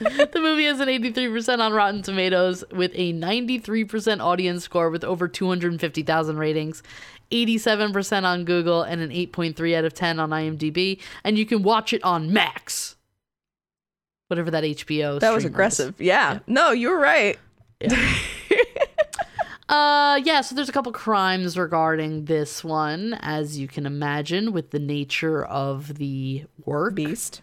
the 0.00 0.40
movie 0.40 0.64
has 0.64 0.80
an 0.80 0.88
83% 0.88 1.58
on 1.60 1.72
Rotten 1.72 2.02
Tomatoes 2.02 2.64
with 2.72 2.92
a 2.94 3.12
93% 3.12 4.20
audience 4.20 4.64
score 4.64 4.90
with 4.90 5.04
over 5.04 5.28
250,000 5.28 6.36
ratings, 6.36 6.82
87% 7.30 8.24
on 8.24 8.44
Google, 8.44 8.82
and 8.82 9.00
an 9.00 9.10
8.3 9.10 9.76
out 9.76 9.84
of 9.84 9.94
10 9.94 10.18
on 10.18 10.30
IMDb. 10.30 11.00
And 11.22 11.38
you 11.38 11.46
can 11.46 11.62
watch 11.62 11.92
it 11.92 12.02
on 12.02 12.32
Max. 12.32 12.96
Whatever 14.28 14.50
that 14.52 14.64
HBO. 14.64 15.20
That 15.20 15.34
was 15.34 15.44
aggressive. 15.44 16.00
Yeah. 16.00 16.40
No, 16.46 16.70
you 16.70 16.90
were 16.90 16.98
right. 16.98 17.38
Uh, 19.68 20.20
yeah, 20.24 20.40
so 20.42 20.54
there's 20.54 20.68
a 20.68 20.72
couple 20.72 20.92
crimes 20.92 21.56
regarding 21.58 22.26
this 22.26 22.62
one, 22.62 23.14
as 23.20 23.58
you 23.58 23.66
can 23.66 23.86
imagine, 23.86 24.52
with 24.52 24.70
the 24.70 24.78
nature 24.78 25.44
of 25.44 25.96
the 25.96 26.44
work. 26.64 26.94
Beast. 26.94 27.40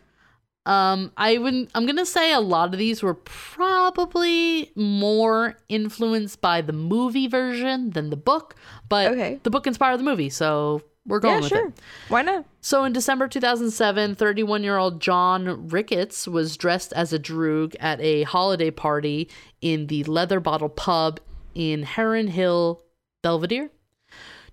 Um, 0.67 1.11
I 1.17 1.39
would 1.39 1.71
I'm 1.73 1.87
gonna 1.87 2.05
say 2.05 2.31
a 2.31 2.39
lot 2.39 2.71
of 2.71 2.77
these 2.77 3.01
were 3.01 3.15
probably 3.15 4.71
more 4.75 5.57
influenced 5.69 6.39
by 6.39 6.61
the 6.61 6.71
movie 6.73 7.27
version 7.27 7.89
than 7.89 8.11
the 8.11 8.15
book, 8.15 8.55
but 8.87 9.11
Okay. 9.11 9.39
the 9.41 9.49
book 9.49 9.65
inspired 9.65 9.97
the 9.97 10.03
movie, 10.03 10.29
so 10.29 10.83
we're 11.07 11.19
going 11.19 11.33
Yeah, 11.37 11.39
with 11.41 11.49
sure. 11.49 11.67
it. 11.69 11.73
Why 12.09 12.21
not? 12.21 12.45
So 12.61 12.83
in 12.83 12.93
December 12.93 13.27
2007, 13.27 14.13
31 14.13 14.61
year 14.61 14.77
old 14.77 15.01
John 15.01 15.67
Ricketts 15.69 16.27
was 16.27 16.55
dressed 16.57 16.93
as 16.93 17.11
a 17.11 17.17
droog 17.17 17.75
at 17.79 17.99
a 17.99 18.21
holiday 18.21 18.69
party 18.69 19.29
in 19.61 19.87
the 19.87 20.03
Leather 20.03 20.39
Bottle 20.39 20.69
Pub 20.69 21.19
in 21.55 21.83
Heron 21.83 22.27
Hill, 22.27 22.81
Belvedere. 23.21 23.69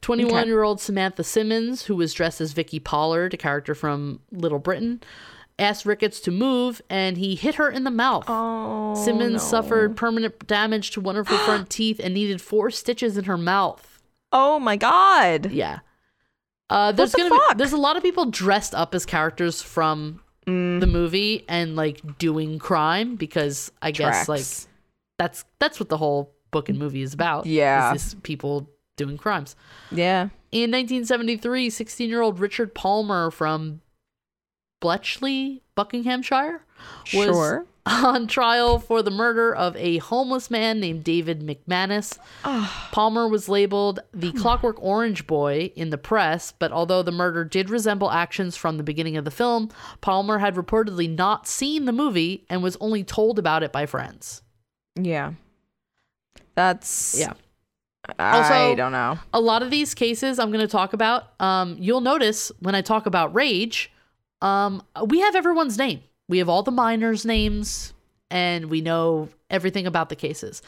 21 0.00 0.46
year 0.46 0.62
old 0.62 0.80
Samantha 0.80 1.24
Simmons, 1.24 1.84
who 1.86 1.96
was 1.96 2.14
dressed 2.14 2.40
as 2.40 2.52
Vicky 2.52 2.78
Pollard, 2.78 3.34
a 3.34 3.36
character 3.36 3.74
from 3.74 4.20
Little 4.30 4.60
Britain, 4.60 5.02
asked 5.58 5.84
Ricketts 5.84 6.20
to 6.20 6.30
move 6.30 6.80
and 6.88 7.16
he 7.16 7.34
hit 7.34 7.56
her 7.56 7.68
in 7.68 7.82
the 7.82 7.90
mouth. 7.90 8.24
Oh, 8.28 8.94
Simmons 8.94 9.32
no. 9.32 9.38
suffered 9.38 9.96
permanent 9.96 10.46
damage 10.46 10.92
to 10.92 11.00
one 11.00 11.16
of 11.16 11.26
her 11.26 11.36
front 11.38 11.68
teeth 11.70 12.00
and 12.02 12.14
needed 12.14 12.40
four 12.40 12.70
stitches 12.70 13.16
in 13.16 13.24
her 13.24 13.36
mouth. 13.36 14.00
Oh 14.30 14.60
my 14.60 14.76
god. 14.76 15.50
Yeah. 15.50 15.80
Uh, 16.70 16.92
there's 16.92 17.12
the 17.12 17.18
gonna 17.18 17.30
be 17.30 17.54
there's 17.56 17.72
a 17.72 17.76
lot 17.78 17.96
of 17.96 18.02
people 18.04 18.26
dressed 18.26 18.74
up 18.74 18.94
as 18.94 19.04
characters 19.04 19.60
from 19.62 20.20
Mm. 20.46 20.80
the 20.80 20.86
movie 20.86 21.44
and 21.46 21.76
like 21.76 22.16
doing 22.18 22.58
crime 22.58 23.16
because 23.16 23.70
I 23.82 23.90
guess 23.90 24.30
like 24.30 24.46
that's 25.18 25.44
that's 25.58 25.78
what 25.78 25.90
the 25.90 25.98
whole 25.98 26.32
book 26.50 26.68
and 26.68 26.78
movie 26.78 27.02
is 27.02 27.14
about. 27.14 27.46
Yeah. 27.46 27.94
is 27.94 28.02
this 28.02 28.20
people 28.22 28.68
doing 28.96 29.16
crimes. 29.16 29.56
Yeah. 29.90 30.28
In 30.50 30.70
1973, 30.70 31.70
16 31.70 32.08
year 32.10 32.20
old 32.20 32.40
Richard 32.40 32.74
Palmer 32.74 33.30
from 33.30 33.80
Bletchley, 34.80 35.62
Buckinghamshire, 35.74 36.64
was 37.14 37.26
Sure. 37.26 37.66
on 37.86 38.26
trial 38.26 38.78
for 38.78 39.02
the 39.02 39.10
murder 39.10 39.54
of 39.54 39.74
a 39.76 39.98
homeless 39.98 40.50
man 40.50 40.78
named 40.80 41.04
David 41.04 41.40
McManus. 41.40 42.18
Ah. 42.44 42.88
Palmer 42.92 43.26
was 43.28 43.48
labeled 43.48 44.00
the 44.12 44.30
hmm. 44.30 44.38
Clockwork 44.38 44.82
Orange 44.82 45.26
Boy 45.26 45.72
in 45.74 45.90
the 45.90 45.98
press, 45.98 46.52
but 46.58 46.72
although 46.72 47.02
the 47.02 47.12
murder 47.12 47.44
did 47.44 47.70
resemble 47.70 48.10
actions 48.10 48.56
from 48.56 48.76
the 48.76 48.82
beginning 48.82 49.16
of 49.16 49.24
the 49.24 49.30
film, 49.30 49.70
Palmer 50.00 50.38
had 50.38 50.54
reportedly 50.54 51.14
not 51.14 51.46
seen 51.46 51.84
the 51.84 51.92
movie 51.92 52.44
and 52.48 52.62
was 52.62 52.76
only 52.80 53.04
told 53.04 53.38
about 53.38 53.62
it 53.62 53.72
by 53.72 53.86
friends. 53.86 54.42
Yeah. 54.96 55.32
That's 56.58 57.16
Yeah. 57.16 57.34
I 58.18 58.38
Also- 58.42 58.74
don't 58.74 58.90
know. 58.90 59.18
a 59.32 59.38
lot 59.40 59.62
of 59.62 59.70
these 59.70 59.94
cases 59.94 60.40
I'm 60.40 60.50
going 60.50 60.66
to 60.66 60.66
talk 60.66 60.92
about, 60.92 61.40
um, 61.40 61.76
you'll 61.78 62.00
notice 62.00 62.50
when 62.58 62.74
I 62.74 62.80
talk 62.80 63.06
about 63.06 63.32
rage, 63.32 63.92
um, 64.42 64.82
we 65.06 65.20
have 65.20 65.36
everyone's 65.36 65.78
name. 65.78 66.00
We 66.28 66.38
have 66.38 66.48
all 66.48 66.64
the 66.64 66.72
minors' 66.72 67.24
names, 67.24 67.92
and 68.28 68.66
we 68.70 68.80
know 68.80 69.28
everything 69.50 69.86
about 69.86 70.08
the 70.08 70.16
cases. 70.16 70.60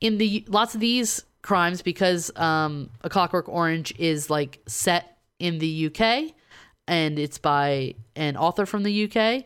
In 0.00 0.18
the 0.18 0.44
lots 0.48 0.74
of 0.74 0.80
these 0.80 1.24
crimes, 1.42 1.80
because 1.80 2.32
um, 2.36 2.90
A 3.02 3.08
Clockwork 3.08 3.48
Orange 3.48 3.94
is 4.00 4.28
like 4.30 4.58
set 4.66 5.16
in 5.38 5.58
the 5.58 5.86
UK, 5.86 6.34
and 6.88 7.20
it's 7.20 7.38
by 7.38 7.94
an 8.16 8.36
author 8.36 8.66
from 8.66 8.82
the 8.82 9.04
UK. 9.04 9.44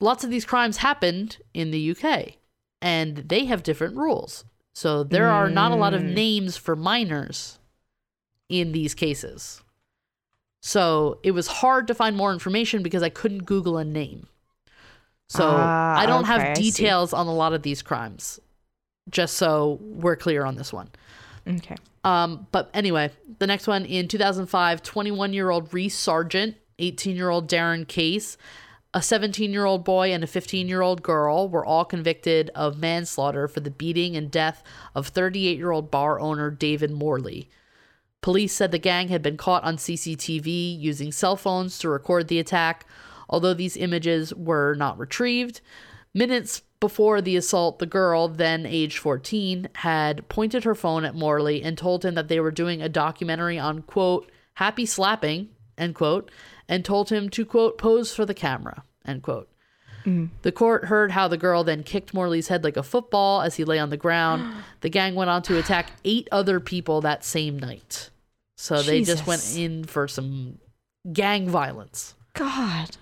Lots 0.00 0.24
of 0.24 0.30
these 0.30 0.44
crimes 0.44 0.78
happened 0.78 1.36
in 1.54 1.70
the 1.70 1.90
UK, 1.94 2.38
and 2.80 3.18
they 3.18 3.44
have 3.44 3.62
different 3.62 3.96
rules. 3.96 4.44
So 4.74 5.04
there 5.04 5.28
are 5.28 5.50
not 5.50 5.72
a 5.72 5.76
lot 5.76 5.94
of 5.94 6.02
names 6.02 6.56
for 6.56 6.74
minors 6.74 7.58
in 8.48 8.72
these 8.72 8.94
cases. 8.94 9.62
So 10.62 11.18
it 11.22 11.32
was 11.32 11.46
hard 11.46 11.86
to 11.88 11.94
find 11.94 12.16
more 12.16 12.32
information 12.32 12.82
because 12.82 13.02
I 13.02 13.08
couldn't 13.08 13.44
Google 13.44 13.76
a 13.78 13.84
name. 13.84 14.28
So 15.28 15.44
Ah, 15.50 15.98
I 15.98 16.06
don't 16.06 16.24
okay, 16.24 16.32
have 16.32 16.56
details 16.56 17.12
on 17.12 17.26
a 17.26 17.34
lot 17.34 17.52
of 17.52 17.62
these 17.62 17.82
crimes, 17.82 18.38
just 19.10 19.36
so 19.36 19.78
we're 19.82 20.16
clear 20.16 20.44
on 20.44 20.56
this 20.56 20.72
one. 20.72 20.90
Okay. 21.48 21.76
Um, 22.04 22.46
but 22.52 22.70
anyway, 22.74 23.10
the 23.38 23.46
next 23.46 23.66
one 23.66 23.84
in 23.84 24.08
2005, 24.08 24.82
21 24.82 25.32
year 25.32 25.50
old 25.50 25.72
Reese 25.72 25.96
Sargent, 25.96 26.56
18 26.78 27.16
year 27.16 27.30
old 27.30 27.48
Darren 27.48 27.86
Case, 27.86 28.36
a 28.94 29.02
17 29.02 29.52
year 29.52 29.64
old 29.64 29.84
boy, 29.84 30.12
and 30.12 30.22
a 30.22 30.26
15 30.26 30.68
year 30.68 30.82
old 30.82 31.02
girl 31.02 31.48
were 31.48 31.64
all 31.64 31.84
convicted 31.84 32.50
of 32.54 32.78
manslaughter 32.78 33.48
for 33.48 33.60
the 33.60 33.70
beating 33.70 34.16
and 34.16 34.30
death 34.30 34.62
of 34.94 35.08
38 35.08 35.56
year 35.56 35.70
old 35.70 35.90
bar 35.90 36.20
owner 36.20 36.50
David 36.50 36.90
Morley. 36.90 37.48
Police 38.20 38.54
said 38.54 38.70
the 38.70 38.78
gang 38.78 39.08
had 39.08 39.22
been 39.22 39.36
caught 39.36 39.64
on 39.64 39.76
CCTV 39.76 40.78
using 40.78 41.10
cell 41.10 41.36
phones 41.36 41.78
to 41.78 41.88
record 41.88 42.28
the 42.28 42.38
attack, 42.38 42.86
although 43.28 43.54
these 43.54 43.76
images 43.76 44.32
were 44.34 44.74
not 44.74 44.98
retrieved. 44.98 45.60
Minutes 46.14 46.62
before 46.78 47.20
the 47.20 47.36
assault, 47.36 47.78
the 47.78 47.86
girl, 47.86 48.28
then 48.28 48.66
age 48.66 48.98
14, 48.98 49.68
had 49.76 50.28
pointed 50.28 50.64
her 50.64 50.74
phone 50.74 51.04
at 51.04 51.14
Morley 51.14 51.62
and 51.62 51.78
told 51.78 52.04
him 52.04 52.14
that 52.14 52.28
they 52.28 52.38
were 52.38 52.50
doing 52.50 52.82
a 52.82 52.88
documentary 52.88 53.58
on, 53.58 53.82
quote, 53.82 54.30
happy 54.54 54.84
slapping, 54.84 55.48
end 55.78 55.94
quote, 55.94 56.30
and 56.72 56.86
told 56.86 57.10
him 57.10 57.28
to, 57.28 57.44
quote, 57.44 57.76
pose 57.76 58.14
for 58.14 58.24
the 58.24 58.32
camera, 58.32 58.82
end 59.04 59.22
quote. 59.22 59.48
The 60.40 60.50
court 60.50 60.86
heard 60.86 61.12
how 61.12 61.28
the 61.28 61.36
girl 61.36 61.62
then 61.64 61.82
kicked 61.84 62.12
Morley's 62.14 62.48
head 62.48 62.64
like 62.64 62.76
a 62.78 62.82
football 62.82 63.42
as 63.42 63.56
he 63.56 63.64
lay 63.64 63.78
on 63.78 63.90
the 63.90 63.96
ground. 63.98 64.52
the 64.80 64.88
gang 64.88 65.14
went 65.14 65.30
on 65.30 65.42
to 65.42 65.58
attack 65.58 65.92
eight 66.04 66.28
other 66.32 66.58
people 66.60 67.02
that 67.02 67.24
same 67.24 67.58
night. 67.58 68.10
So 68.56 68.82
they 68.82 69.02
just 69.02 69.26
went 69.26 69.56
in 69.56 69.84
for 69.84 70.08
some 70.08 70.58
gang 71.12 71.48
violence. 71.48 72.14
God. 72.32 72.96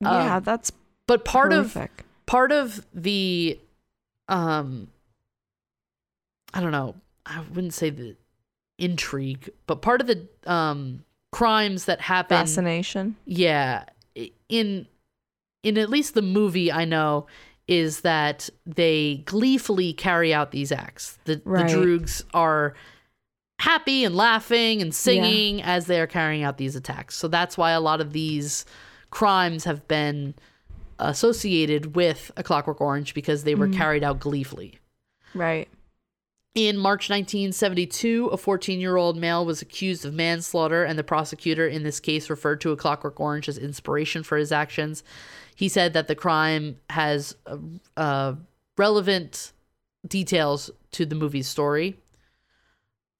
Yeah, 0.00 0.40
that's 0.40 0.72
But 1.06 1.24
part 1.24 1.52
of 1.52 1.76
part 2.26 2.50
of 2.50 2.84
the 2.94 3.60
um 4.28 4.88
I 6.54 6.60
don't 6.60 6.72
know, 6.72 6.94
I 7.26 7.40
wouldn't 7.52 7.74
say 7.74 7.90
the 7.90 8.16
intrigue, 8.78 9.50
but 9.66 9.82
part 9.82 10.00
of 10.00 10.06
the 10.06 10.26
um 10.46 11.04
crimes 11.36 11.84
that 11.84 12.00
happen 12.00 12.38
fascination. 12.38 13.14
yeah, 13.26 13.84
in 14.48 14.86
in 15.62 15.76
at 15.76 15.90
least 15.90 16.14
the 16.14 16.22
movie 16.22 16.72
I 16.72 16.86
know 16.86 17.26
is 17.68 18.00
that 18.00 18.48
they 18.64 19.22
gleefully 19.26 19.92
carry 19.92 20.32
out 20.32 20.50
these 20.50 20.72
acts. 20.72 21.18
The 21.24 21.42
Right. 21.44 21.68
the 21.68 21.74
droogs 21.74 22.22
are 22.32 22.72
happy 23.58 24.02
and 24.02 24.16
laughing 24.16 24.80
and 24.80 24.94
singing 24.94 25.60
as 25.62 25.86
they 25.88 26.00
are 26.00 26.06
carrying 26.06 26.42
out 26.42 26.56
these 26.56 26.74
attacks. 26.74 27.14
So 27.16 27.28
that's 27.28 27.58
why 27.58 27.72
a 27.72 27.80
lot 27.80 28.00
of 28.00 28.14
these 28.14 28.64
crimes 29.10 29.64
have 29.64 29.86
been 29.86 30.34
associated 30.98 31.96
with 31.96 32.30
a 32.38 32.42
Clockwork 32.42 32.80
Orange 32.80 33.12
because 33.12 33.44
they 33.44 33.54
were 33.54 33.68
mm. 33.68 33.76
carried 33.76 34.02
out 34.02 34.20
gleefully. 34.20 34.78
Right. 35.34 35.68
In 36.56 36.78
March 36.78 37.10
1972, 37.10 38.28
a 38.28 38.38
14 38.38 38.80
year 38.80 38.96
old 38.96 39.18
male 39.18 39.44
was 39.44 39.60
accused 39.60 40.06
of 40.06 40.14
manslaughter, 40.14 40.84
and 40.84 40.98
the 40.98 41.04
prosecutor 41.04 41.68
in 41.68 41.82
this 41.82 42.00
case 42.00 42.30
referred 42.30 42.62
to 42.62 42.72
A 42.72 42.76
Clockwork 42.78 43.20
Orange 43.20 43.46
as 43.46 43.58
inspiration 43.58 44.22
for 44.22 44.38
his 44.38 44.50
actions. 44.50 45.04
He 45.54 45.68
said 45.68 45.92
that 45.92 46.08
the 46.08 46.14
crime 46.14 46.78
has 46.88 47.36
uh, 47.46 47.58
uh, 47.98 48.34
relevant 48.78 49.52
details 50.06 50.70
to 50.92 51.04
the 51.04 51.14
movie's 51.14 51.46
story. 51.46 51.98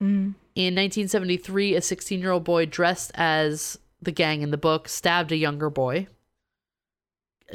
Mm. 0.01 0.33
In 0.55 0.73
1973, 0.73 1.75
a 1.75 1.81
16 1.81 2.19
year 2.19 2.31
old 2.31 2.43
boy 2.43 2.65
dressed 2.65 3.11
as 3.13 3.77
the 4.01 4.11
gang 4.11 4.41
in 4.41 4.49
the 4.49 4.57
book 4.57 4.89
stabbed 4.89 5.31
a 5.31 5.37
younger 5.37 5.69
boy. 5.69 6.07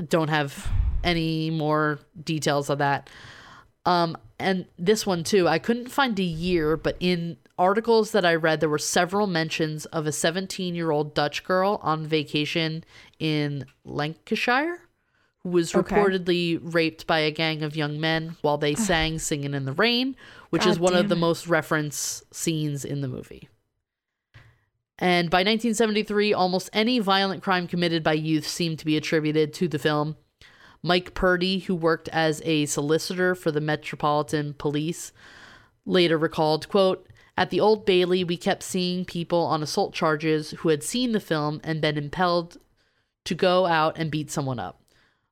Don't 0.09 0.29
have 0.29 0.71
any 1.03 1.51
more 1.51 1.99
details 2.23 2.71
of 2.71 2.79
that. 2.79 3.11
Um, 3.85 4.17
and 4.43 4.67
this 4.79 5.07
one 5.07 5.25
too, 5.25 5.49
I 5.49 5.59
couldn't 5.59 5.89
find 5.89 6.19
a 6.19 6.23
year, 6.25 6.77
but 6.77 6.97
in 7.01 7.37
articles 7.59 8.11
that 8.13 8.25
I 8.25 8.35
read, 8.35 8.61
there 8.61 8.69
were 8.69 8.79
several 8.79 9.27
mentions 9.27 9.87
of 9.87 10.07
a 10.07 10.13
17 10.13 10.75
year 10.75 10.91
old 10.91 11.15
Dutch 11.15 11.45
girl 11.45 11.81
on 11.83 12.07
vacation 12.07 12.85
in 13.19 13.65
Lancashire 13.85 14.81
who 15.43 15.51
was 15.51 15.75
Okay. 15.75 15.97
reportedly 15.97 16.61
raped 16.63 17.07
by 17.07 17.19
a 17.19 17.31
gang 17.31 17.63
of 17.63 17.75
young 17.77 18.01
men 18.01 18.37
while 18.43 18.59
they 18.59 18.75
sang 18.77 19.19
Singing 19.19 19.55
in 19.55 19.65
the 19.65 19.73
Rain, 19.73 20.15
which 20.51 20.65
is 20.67 20.79
one 20.79 20.95
of 20.95 21.09
the 21.09 21.17
it. 21.17 21.19
most 21.19 21.49
referenced 21.49 22.33
scenes 22.35 22.85
in 22.85 23.01
the 23.01 23.09
movie. 23.09 23.49
And 24.99 25.31
by 25.31 25.39
1973, 25.39 26.33
almost 26.33 26.71
any 26.73 27.01
violent 27.01 27.43
crime 27.43 27.67
committed 27.67 28.05
by 28.05 28.13
youth 28.13 28.47
seemed 28.47 28.79
to 28.79 28.85
be 28.85 28.97
attributed 28.97 29.53
to 29.55 29.67
the 29.67 29.79
film. 29.81 30.17
Mike 30.83 31.15
Purdy, 31.15 31.61
who 31.61 31.75
worked 31.75 32.09
as 32.09 32.43
a 32.45 32.67
solicitor 32.67 33.35
for 33.35 33.53
the 33.53 33.61
Metropolitan 33.61 34.55
Police, 34.55 35.13
later 35.87 36.19
recalled, 36.19 36.69
quote, 36.69 37.07
At 37.37 37.51
the 37.51 37.61
Old 37.61 37.87
Bailey, 37.87 38.25
we 38.25 38.37
kept 38.37 38.65
seeing 38.65 39.05
people 39.05 39.41
on 39.41 39.63
assault 39.63 39.95
charges 39.95 40.51
who 40.59 40.71
had 40.71 40.83
seen 40.83 41.13
the 41.13 41.21
film 41.21 41.61
and 41.63 41.81
been 41.81 41.97
impelled 41.97 42.59
to 43.25 43.35
go 43.35 43.67
out 43.67 43.97
and 43.97 44.11
beat 44.11 44.31
someone 44.31 44.59
up. 44.59 44.81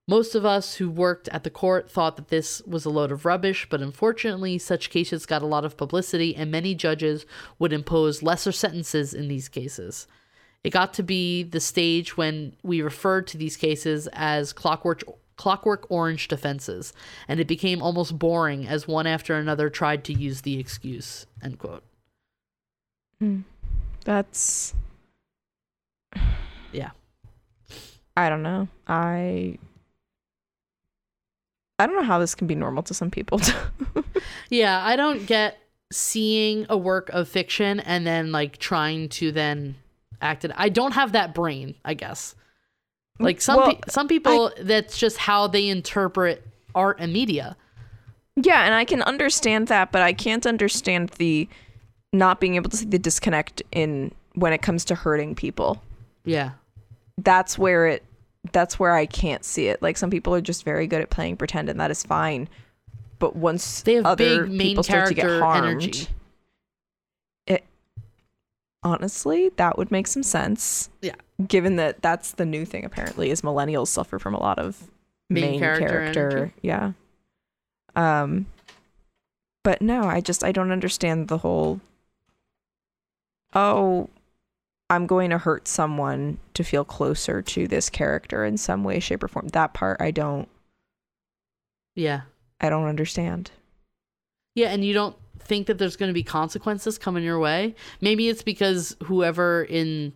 Most 0.06 0.34
of 0.34 0.44
us 0.44 0.76
who 0.76 0.90
worked 0.90 1.28
at 1.28 1.44
the 1.44 1.50
court 1.50 1.90
thought 1.90 2.16
that 2.16 2.28
this 2.28 2.62
was 2.62 2.84
a 2.84 2.90
load 2.90 3.12
of 3.12 3.24
rubbish, 3.24 3.66
but 3.70 3.80
unfortunately, 3.80 4.58
such 4.58 4.90
cases 4.90 5.26
got 5.26 5.42
a 5.42 5.46
lot 5.46 5.64
of 5.64 5.76
publicity, 5.76 6.34
and 6.34 6.50
many 6.50 6.74
judges 6.74 7.26
would 7.58 7.72
impose 7.72 8.22
lesser 8.22 8.52
sentences 8.52 9.14
in 9.14 9.28
these 9.28 9.48
cases. 9.48 10.06
It 10.62 10.70
got 10.70 10.92
to 10.94 11.02
be 11.02 11.42
the 11.42 11.60
stage 11.60 12.16
when 12.16 12.56
we 12.62 12.82
referred 12.82 13.26
to 13.28 13.38
these 13.38 13.56
cases 13.56 14.08
as 14.12 14.52
clockwork, 14.52 15.02
clockwork 15.40 15.90
orange 15.90 16.28
defenses, 16.28 16.92
and 17.26 17.40
it 17.40 17.46
became 17.46 17.80
almost 17.80 18.18
boring 18.18 18.66
as 18.66 18.86
one 18.86 19.06
after 19.06 19.34
another 19.34 19.70
tried 19.70 20.04
to 20.04 20.12
use 20.12 20.42
the 20.42 20.60
excuse. 20.60 21.26
End 21.42 21.58
quote. 21.58 21.82
Hmm. 23.18 23.40
That's 24.04 24.74
Yeah. 26.72 26.90
I 28.18 28.28
don't 28.28 28.42
know. 28.42 28.68
I 28.86 29.56
I 31.78 31.86
don't 31.86 31.96
know 31.96 32.02
how 32.02 32.18
this 32.18 32.34
can 32.34 32.46
be 32.46 32.54
normal 32.54 32.82
to 32.82 32.92
some 32.92 33.10
people. 33.10 33.40
Yeah, 34.50 34.84
I 34.84 34.96
don't 34.96 35.26
get 35.26 35.58
seeing 35.92 36.66
a 36.68 36.76
work 36.76 37.08
of 37.10 37.28
fiction 37.28 37.80
and 37.80 38.06
then 38.06 38.32
like 38.32 38.58
trying 38.58 39.08
to 39.10 39.32
then 39.32 39.76
act 40.20 40.44
it. 40.44 40.50
I 40.56 40.68
don't 40.68 40.92
have 40.92 41.12
that 41.12 41.34
brain, 41.34 41.76
I 41.84 41.94
guess. 41.94 42.34
Like 43.20 43.40
some 43.40 43.56
Well, 43.58 43.74
pe- 43.74 43.80
some 43.88 44.08
people 44.08 44.50
that's 44.60 44.98
just 44.98 45.18
how 45.18 45.46
they 45.46 45.68
interpret 45.68 46.46
art 46.74 46.96
and 47.00 47.12
media. 47.12 47.56
yeah, 48.36 48.64
and 48.64 48.74
I 48.74 48.84
can 48.84 49.02
understand 49.02 49.68
that, 49.68 49.92
but 49.92 50.02
I 50.02 50.12
can't 50.12 50.46
understand 50.46 51.10
the 51.18 51.48
not 52.12 52.40
being 52.40 52.56
able 52.56 52.70
to 52.70 52.76
see 52.76 52.86
the 52.86 52.98
disconnect 52.98 53.62
in 53.72 54.12
when 54.34 54.52
it 54.52 54.62
comes 54.62 54.84
to 54.86 54.94
hurting 54.94 55.34
people. 55.34 55.82
Yeah. 56.24 56.52
That's 57.18 57.58
where 57.58 57.86
it 57.86 58.02
that's 58.52 58.78
where 58.78 58.94
I 58.94 59.04
can't 59.04 59.44
see 59.44 59.66
it. 59.68 59.82
Like 59.82 59.96
some 59.98 60.08
people 60.10 60.34
are 60.34 60.40
just 60.40 60.64
very 60.64 60.86
good 60.86 61.02
at 61.02 61.10
playing 61.10 61.36
pretend 61.36 61.68
and 61.68 61.78
that 61.78 61.90
is 61.90 62.02
fine. 62.02 62.48
But 63.18 63.36
once 63.36 63.82
They 63.82 63.94
have 63.96 64.06
other 64.06 64.44
big 64.44 64.52
main 64.52 64.68
people 64.68 64.82
start 64.82 65.08
to 65.08 65.14
get 65.14 65.40
harmed, 65.40 65.66
energy. 65.66 66.06
it 67.46 67.64
honestly 68.82 69.50
that 69.56 69.76
would 69.76 69.90
make 69.90 70.06
some 70.06 70.22
sense. 70.22 70.88
Yeah. 71.02 71.14
Given 71.46 71.76
that 71.76 72.02
that's 72.02 72.32
the 72.32 72.44
new 72.44 72.64
thing 72.64 72.84
apparently 72.84 73.30
is 73.30 73.42
millennials 73.42 73.88
suffer 73.88 74.18
from 74.18 74.34
a 74.34 74.40
lot 74.40 74.58
of 74.58 74.90
Main 75.28 75.52
main, 75.52 75.60
character 75.60 75.86
character, 75.86 76.52
yeah. 76.62 76.92
Um 77.96 78.46
but 79.62 79.80
no, 79.80 80.04
I 80.04 80.20
just 80.20 80.42
I 80.42 80.52
don't 80.52 80.72
understand 80.72 81.28
the 81.28 81.38
whole 81.38 81.80
oh 83.54 84.08
I'm 84.88 85.06
going 85.06 85.30
to 85.30 85.38
hurt 85.38 85.68
someone 85.68 86.38
to 86.54 86.64
feel 86.64 86.84
closer 86.84 87.42
to 87.42 87.68
this 87.68 87.88
character 87.88 88.44
in 88.44 88.56
some 88.56 88.82
way 88.82 88.98
shape 88.98 89.22
or 89.22 89.28
form. 89.28 89.48
That 89.48 89.72
part 89.72 90.00
I 90.00 90.10
don't 90.10 90.48
Yeah. 91.94 92.22
I 92.60 92.68
don't 92.68 92.86
understand. 92.86 93.52
Yeah, 94.54 94.68
and 94.70 94.84
you 94.84 94.92
don't 94.92 95.16
think 95.38 95.68
that 95.68 95.78
there's 95.78 95.96
going 95.96 96.10
to 96.10 96.14
be 96.14 96.22
consequences 96.22 96.98
coming 96.98 97.24
your 97.24 97.38
way. 97.38 97.74
Maybe 98.00 98.28
it's 98.28 98.42
because 98.42 98.96
whoever 99.04 99.62
in 99.62 100.12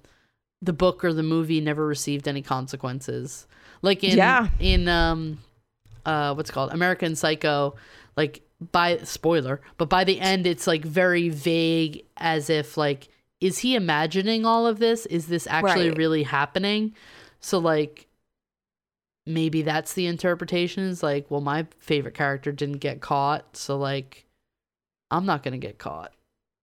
the 0.65 0.73
book 0.73 1.05
or 1.05 1.13
the 1.13 1.23
movie 1.23 1.61
never 1.61 1.87
received 1.87 2.27
any 2.27 2.43
consequences. 2.43 3.47
Like 3.83 4.03
in 4.03 4.17
Yeah. 4.17 4.49
in 4.59 4.89
um 4.89 5.39
uh 6.07 6.35
what's 6.35 6.51
called 6.51 6.73
American 6.73 7.15
Psycho, 7.17 7.75
like 8.17 8.43
by 8.73 8.99
spoiler, 8.99 9.61
but 9.77 9.89
by 9.89 10.05
the 10.05 10.21
end 10.21 10.47
it's 10.47 10.67
like 10.67 10.85
very 10.85 11.29
vague 11.29 12.05
as 12.17 12.49
if 12.49 12.77
like 12.77 13.09
is 13.41 13.59
he 13.59 13.75
imagining 13.75 14.47
all 14.47 14.67
of 14.67 14.79
this? 14.79 15.05
Is 15.07 15.27
this 15.27 15.47
actually 15.47 15.89
Right. 15.91 15.99
really 15.99 16.23
happening? 16.23 16.95
So 17.41 17.59
like 17.59 18.07
maybe 19.27 19.63
that's 19.63 19.95
the 19.95 20.07
interpretation 20.07 20.85
is 20.85 21.03
like, 21.03 21.31
well, 21.31 21.41
my 21.41 21.67
favorite 21.79 22.15
character 22.15 22.53
didn't 22.53 22.79
get 22.79 23.01
caught, 23.01 23.57
so 23.57 23.77
like 23.77 24.25
I'm 25.11 25.27
not 25.27 25.43
gonna 25.43 25.59
get 25.59 25.79
caught. 25.79 26.13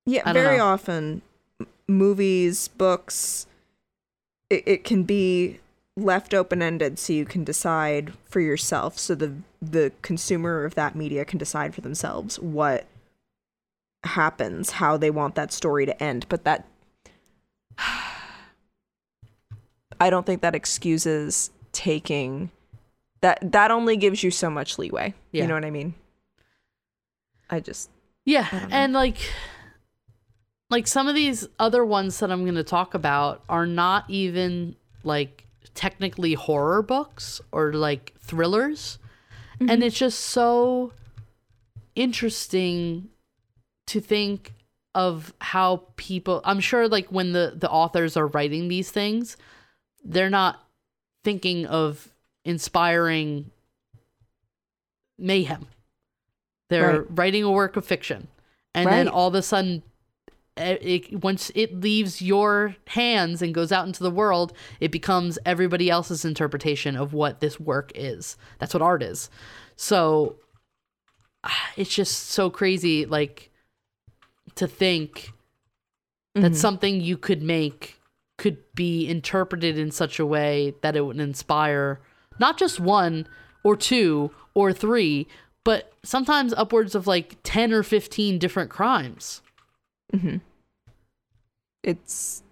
Yeah, 0.07 0.31
very 0.33 0.57
know. 0.57 0.65
often 0.65 1.21
movies, 1.87 2.67
books, 2.69 3.45
it, 4.51 4.63
it 4.67 4.83
can 4.83 5.03
be 5.03 5.59
left 5.95 6.33
open 6.33 6.61
ended 6.61 6.99
so 6.99 7.13
you 7.13 7.25
can 7.25 7.43
decide 7.43 8.13
for 8.25 8.39
yourself. 8.41 8.99
So 8.99 9.15
the 9.15 9.33
the 9.61 9.93
consumer 10.01 10.65
of 10.65 10.75
that 10.75 10.95
media 10.95 11.23
can 11.25 11.39
decide 11.39 11.73
for 11.73 11.81
themselves 11.81 12.37
what 12.39 12.85
happens, 14.03 14.71
how 14.71 14.97
they 14.97 15.09
want 15.09 15.35
that 15.35 15.53
story 15.53 15.85
to 15.85 16.03
end. 16.03 16.25
But 16.27 16.43
that 16.43 16.65
I 19.99 20.09
don't 20.09 20.25
think 20.25 20.41
that 20.41 20.55
excuses 20.55 21.51
taking 21.71 22.51
that 23.21 23.39
that 23.51 23.71
only 23.71 23.95
gives 23.95 24.23
you 24.23 24.31
so 24.31 24.49
much 24.49 24.77
leeway. 24.77 25.13
Yeah. 25.31 25.43
You 25.43 25.47
know 25.47 25.53
what 25.53 25.65
I 25.65 25.71
mean? 25.71 25.93
I 27.49 27.61
just 27.61 27.89
Yeah, 28.25 28.47
I 28.51 28.67
and 28.69 28.93
like 28.93 29.17
like 30.71 30.87
some 30.87 31.07
of 31.09 31.15
these 31.15 31.47
other 31.59 31.85
ones 31.85 32.19
that 32.19 32.31
I'm 32.31 32.43
going 32.43 32.55
to 32.55 32.63
talk 32.63 32.93
about 32.93 33.43
are 33.49 33.67
not 33.67 34.05
even 34.09 34.77
like 35.03 35.45
technically 35.75 36.33
horror 36.33 36.81
books 36.81 37.41
or 37.51 37.73
like 37.73 38.13
thrillers. 38.19 38.97
And 39.59 39.69
mm-hmm. 39.69 39.83
it's 39.83 39.97
just 39.97 40.19
so 40.19 40.93
interesting 41.93 43.09
to 43.87 43.99
think 43.99 44.53
of 44.95 45.33
how 45.39 45.83
people 45.97 46.41
I'm 46.43 46.59
sure 46.59 46.87
like 46.87 47.07
when 47.07 47.31
the 47.33 47.53
the 47.55 47.69
authors 47.69 48.17
are 48.17 48.27
writing 48.27 48.67
these 48.67 48.91
things, 48.91 49.37
they're 50.03 50.29
not 50.29 50.63
thinking 51.23 51.65
of 51.65 52.09
inspiring 52.43 53.51
mayhem. 55.17 55.67
They're 56.69 57.01
Right. 57.01 57.07
writing 57.09 57.43
a 57.43 57.51
work 57.51 57.75
of 57.75 57.85
fiction. 57.85 58.29
And 58.73 58.87
then 58.87 59.09
all 59.09 59.27
of 59.27 59.35
a 59.35 59.41
sudden 59.41 59.83
it, 60.57 61.23
once 61.23 61.51
it 61.55 61.79
leaves 61.79 62.21
your 62.21 62.75
hands 62.87 63.41
and 63.41 63.53
goes 63.53 63.71
out 63.71 63.87
into 63.87 64.03
the 64.03 64.11
world, 64.11 64.53
it 64.79 64.91
becomes 64.91 65.39
everybody 65.45 65.89
else's 65.89 66.25
interpretation 66.25 66.95
of 66.95 67.13
what 67.13 67.39
this 67.39 67.59
work 67.59 67.91
is. 67.95 68.37
That's 68.59 68.73
what 68.73 68.81
art 68.83 69.01
is. 69.03 69.29
So 69.75 70.35
ah, 71.43 71.71
it's 71.77 71.93
just 71.93 72.29
so 72.29 72.49
crazy, 72.49 73.05
like 73.05 73.49
to 74.55 74.67
think 74.67 75.31
that 76.35 76.51
Mhm. 76.51 76.55
something 76.55 77.01
you 77.01 77.17
could 77.17 77.41
make 77.41 77.99
could 78.37 78.57
be 78.75 79.07
interpreted 79.07 79.77
in 79.77 79.91
such 79.91 80.19
a 80.19 80.25
way 80.25 80.73
that 80.81 80.95
it 80.95 81.01
would 81.05 81.19
inspire 81.19 81.99
not 82.39 82.57
just 82.57 82.79
one 82.79 83.27
or 83.63 83.75
two 83.75 84.31
or 84.53 84.73
three, 84.73 85.27
but 85.63 85.93
sometimes 86.03 86.53
upwards 86.53 86.95
of 86.95 87.05
like 87.07 87.37
10 87.43 87.71
or 87.71 87.83
15 87.83 88.39
different 88.39 88.69
crimes. 88.71 89.41
Hmm 90.13 90.37
It's 91.83 92.43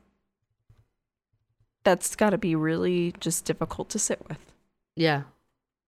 that's 1.84 2.16
got 2.16 2.32
to 2.32 2.38
be 2.38 2.56
really 2.56 3.14
just 3.20 3.46
difficult 3.46 3.90
to 3.90 4.00
sit 4.00 4.20
with. 4.28 4.40
Yeah. 4.96 5.24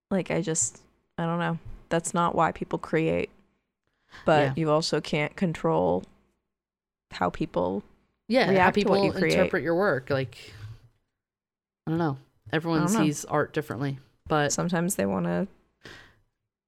Like 0.10 0.32
I 0.32 0.42
just 0.42 0.82
I 1.18 1.26
don't 1.26 1.40
know. 1.40 1.60
That's 1.90 2.14
not 2.14 2.36
why 2.36 2.52
people 2.52 2.80
create. 2.80 3.30
But 4.26 4.42
Yeah. 4.42 4.54
you 4.56 4.72
also 4.72 5.02
can't 5.02 5.36
control 5.36 6.04
how 7.12 7.30
people 7.30 7.84
Yeah, 8.28 8.52
how 8.60 8.72
people 8.72 8.92
what 8.92 9.04
you 9.04 9.12
create. 9.12 9.34
interpret 9.34 9.64
your 9.64 9.76
work. 9.76 10.10
Like, 10.10 10.54
I 11.88 11.92
don't 11.92 11.98
know. 12.00 12.18
Everyone 12.54 12.82
don't 12.84 12.94
know. 12.94 13.06
sees 13.06 13.26
art 13.26 13.54
differently, 13.54 14.00
but 14.28 14.52
sometimes 14.52 14.96
they 14.96 15.06
want 15.06 15.26
to 15.26 15.48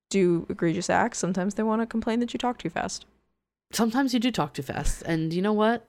do 0.09 0.45
egregious 0.49 0.89
acts, 0.89 1.17
sometimes 1.17 1.55
they 1.55 1.63
want 1.63 1.81
to 1.81 1.85
complain 1.85 2.19
that 2.19 2.33
you 2.33 2.37
talk 2.37 2.57
too 2.57 2.69
fast. 2.69 3.05
Sometimes 3.73 4.13
you 4.13 4.19
do 4.19 4.31
talk 4.31 4.53
too 4.53 4.61
fast. 4.63 5.01
And 5.03 5.33
you 5.33 5.41
know 5.41 5.53
what? 5.53 5.87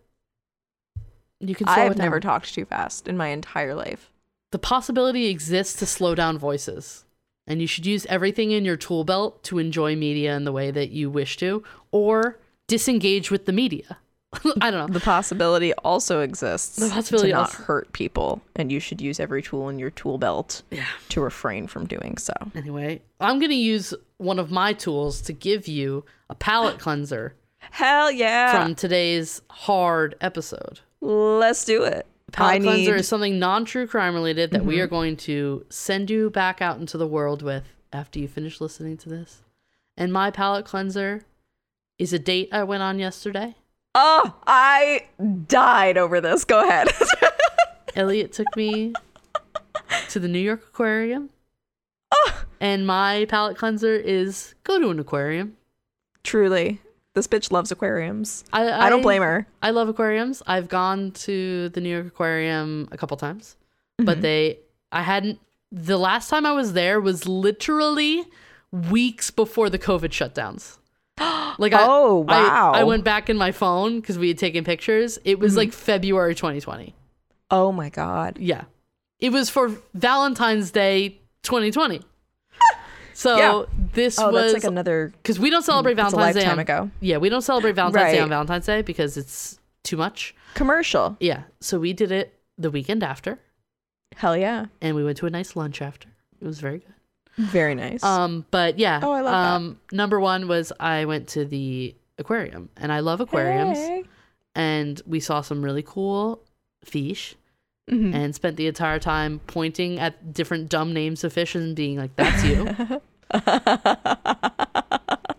You 1.40 1.54
can 1.54 1.68
I've 1.68 1.96
never 1.96 2.20
down. 2.20 2.32
talked 2.32 2.54
too 2.54 2.64
fast 2.64 3.06
in 3.08 3.16
my 3.16 3.28
entire 3.28 3.74
life. 3.74 4.10
the 4.52 4.58
possibility 4.58 5.26
exists 5.26 5.76
to 5.80 5.86
slow 5.86 6.14
down 6.14 6.38
voices. 6.38 7.04
And 7.46 7.60
you 7.60 7.66
should 7.66 7.84
use 7.84 8.06
everything 8.06 8.52
in 8.52 8.64
your 8.64 8.76
tool 8.76 9.04
belt 9.04 9.42
to 9.44 9.58
enjoy 9.58 9.96
media 9.96 10.34
in 10.36 10.44
the 10.44 10.52
way 10.52 10.70
that 10.70 10.90
you 10.90 11.10
wish 11.10 11.36
to, 11.38 11.62
or 11.90 12.38
disengage 12.68 13.30
with 13.30 13.44
the 13.46 13.52
media. 13.52 13.98
I 14.62 14.70
don't 14.70 14.88
know. 14.88 14.92
The 14.94 15.00
possibility 15.04 15.74
also 15.74 16.20
exists 16.20 16.76
The 16.76 16.88
possibility 16.88 17.28
to 17.30 17.34
not 17.34 17.50
also- 17.50 17.62
hurt 17.64 17.92
people, 17.92 18.40
and 18.56 18.72
you 18.72 18.80
should 18.80 19.00
use 19.02 19.20
every 19.20 19.42
tool 19.42 19.68
in 19.68 19.78
your 19.78 19.90
tool 19.90 20.16
belt 20.18 20.62
Yeah. 20.70 20.86
to 21.10 21.20
refrain 21.20 21.66
from 21.66 21.86
doing 21.86 22.16
so. 22.16 22.32
Anyway, 22.54 23.02
I'm 23.20 23.38
gonna 23.40 23.54
use 23.54 23.92
one 24.16 24.38
of 24.38 24.50
my 24.50 24.72
tools 24.72 25.20
to 25.22 25.32
give 25.34 25.68
you 25.68 26.04
a 26.30 26.34
palate 26.34 26.78
cleanser 26.78 27.34
Hell 27.70 28.10
yeah! 28.10 28.52
from 28.64 28.74
today's 28.74 29.40
hard 29.50 30.14
episode. 30.20 30.80
Let's 31.00 31.64
do 31.64 31.82
it. 31.84 32.06
Palate 32.32 32.54
I 32.54 32.58
cleanser 32.58 32.76
need 32.76 32.88
Mm-hmm. 32.88 32.98
is 33.00 33.08
something 33.08 33.38
non-true 33.38 33.86
crime 33.86 34.14
related 34.14 34.50
that 34.52 34.64
we 34.64 34.80
are 34.80 34.86
going 34.86 35.16
to 35.18 35.64
send 35.68 36.10
you 36.10 36.30
back 36.30 36.60
out 36.60 36.78
into 36.78 36.98
the 36.98 37.06
world 37.06 37.42
with 37.42 37.64
after 37.92 38.18
you 38.18 38.26
finish 38.26 38.60
listening 38.60 38.96
to 38.98 39.08
this. 39.08 39.42
And 39.96 40.12
my 40.12 40.30
palate 40.30 40.64
cleanser 40.64 41.22
is 41.98 42.12
a 42.12 42.18
date 42.18 42.48
I 42.50 42.64
went 42.64 42.82
on 42.82 42.98
yesterday. 42.98 43.54
Oh, 43.94 44.34
I 44.46 45.06
died 45.46 45.96
over 45.96 46.20
this. 46.20 46.44
Go 46.44 46.64
ahead. 46.66 46.88
Elliot 47.94 48.32
took 48.32 48.56
me 48.56 48.92
to 50.08 50.18
the 50.18 50.26
New 50.26 50.40
York 50.40 50.62
Aquarium. 50.68 51.30
Oh. 52.10 52.44
And 52.60 52.84
my 52.86 53.26
palate 53.28 53.56
cleanser 53.56 53.94
is 53.94 54.54
go 54.64 54.80
to 54.80 54.90
an 54.90 54.98
aquarium. 54.98 55.56
Truly, 56.24 56.80
this 57.14 57.26
bitch 57.28 57.50
loves 57.52 57.70
aquariums. 57.70 58.44
I, 58.52 58.70
I 58.70 58.90
don't 58.90 59.02
blame 59.02 59.22
her. 59.22 59.46
I 59.62 59.70
love 59.70 59.88
aquariums. 59.88 60.42
I've 60.46 60.68
gone 60.68 61.12
to 61.12 61.68
the 61.70 61.80
New 61.80 61.88
York 61.88 62.06
Aquarium 62.06 62.88
a 62.90 62.96
couple 62.96 63.16
times, 63.16 63.56
but 63.96 64.14
mm-hmm. 64.14 64.20
they, 64.20 64.58
I 64.90 65.02
hadn't, 65.02 65.38
the 65.70 65.96
last 65.96 66.28
time 66.28 66.44
I 66.44 66.52
was 66.52 66.72
there 66.72 67.00
was 67.00 67.26
literally 67.26 68.24
weeks 68.72 69.30
before 69.30 69.70
the 69.70 69.78
COVID 69.78 70.10
shutdowns. 70.10 70.78
Like, 71.56 71.72
I, 71.72 71.86
Oh, 71.86 72.18
wow. 72.26 72.72
I, 72.74 72.82
went 72.82 73.04
back 73.04 73.30
in 73.30 73.36
my 73.36 73.52
phone 73.52 74.00
because 74.00 74.18
we 74.18 74.26
had 74.26 74.38
taken 74.38 74.64
pictures. 74.64 75.20
It 75.24 75.38
was 75.38 75.56
like 75.56 75.68
mm-hmm. 75.68 75.78
February 75.78 76.34
2020. 76.34 76.96
Oh 77.48 77.70
my 77.70 77.90
god. 77.90 78.38
Yeah. 78.40 78.64
It 79.20 79.30
was 79.30 79.48
for 79.48 79.70
Valentine's 79.94 80.72
Day 80.72 81.20
2020. 81.44 82.02
So 83.14 83.36
Yeah. 83.38 83.62
this 83.94 84.18
Oh, 84.18 84.30
was 84.30 84.52
like 84.52 84.64
another. 84.64 85.12
because 85.22 85.38
we 85.38 85.48
don't 85.48 85.62
celebrate 85.62 85.94
That's 85.94 86.12
a 86.12 86.16
Valentine's 86.16 86.34
Day. 86.34 86.40
lifetime 86.50 86.58
on- 86.80 86.86
ago. 86.86 86.90
Yeah, 87.00 87.16
we 87.18 87.28
don't 87.28 87.42
celebrate 87.42 87.72
Valentine's 87.76 88.12
Day 88.12 88.20
on 88.20 88.28
Valentine's 88.28 88.66
Day 88.66 88.82
because 88.82 89.16
it's 89.16 89.58
too 89.84 89.96
much. 89.96 90.34
Commercial. 90.54 91.16
Yeah, 91.20 91.44
so 91.60 91.78
we 91.78 91.92
did 91.92 92.10
it 92.12 92.38
the 92.58 92.70
weekend 92.70 93.02
after, 93.02 93.38
Hell 94.16 94.36
yeah. 94.36 94.66
and 94.80 94.94
we 94.96 95.04
went 95.04 95.16
to 95.18 95.26
a 95.26 95.30
nice 95.30 95.56
lunch 95.56 95.80
after. 95.82 96.08
It 96.40 96.46
was 96.46 96.60
very 96.60 96.78
good. 96.78 96.94
Very 97.36 97.74
nice. 97.74 98.02
Um, 98.04 98.44
but 98.50 98.78
yeah, 98.78 99.00
Oh, 99.02 99.10
I 99.12 99.20
love 99.20 99.32
that. 99.32 99.52
um, 99.54 99.80
number 99.90 100.20
one 100.20 100.46
was 100.46 100.72
I 100.78 101.04
went 101.04 101.28
to 101.30 101.44
the 101.44 101.94
aquarium, 102.18 102.68
and 102.76 102.92
I 102.92 103.00
love 103.00 103.20
aquariums, 103.20 103.78
Hey. 103.78 104.04
and 104.54 105.00
we 105.06 105.18
saw 105.20 105.40
some 105.40 105.64
really 105.64 105.82
cool 105.82 106.42
fish, 106.84 107.34
Mhm. 107.90 108.14
and 108.14 108.34
spent 108.34 108.56
the 108.56 108.66
entire 108.66 108.98
time 108.98 109.40
pointing 109.46 109.98
at 110.00 110.32
different 110.32 110.70
dumb 110.70 110.94
names 110.94 111.22
of 111.22 111.32
fish 111.34 111.54
and 111.54 111.76
being 111.76 111.98
like, 111.98 112.16
"That's 112.16 112.42
you." 112.44 113.00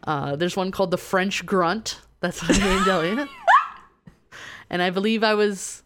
uh, 0.08 0.36
there's 0.36 0.56
one 0.56 0.72
called 0.72 0.92
the 0.92 0.98
French 0.98 1.46
grunt. 1.46 2.00
That's 2.20 2.42
what 2.42 2.60
I 2.62 2.64
named 2.64 2.88
Elliot. 2.88 3.30
and 4.70 4.82
I 4.82 4.90
believe 4.90 5.24
I 5.24 5.34
was 5.34 5.84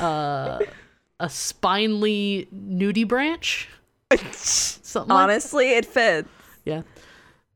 uh, 0.00 0.58
a 1.20 1.26
spinely 1.26 2.48
nudibranch. 2.52 3.66
Something 4.32 5.08
like 5.14 5.22
Honestly, 5.24 5.70
it 5.70 5.84
fits. 5.86 6.28
yeah. 6.64 6.82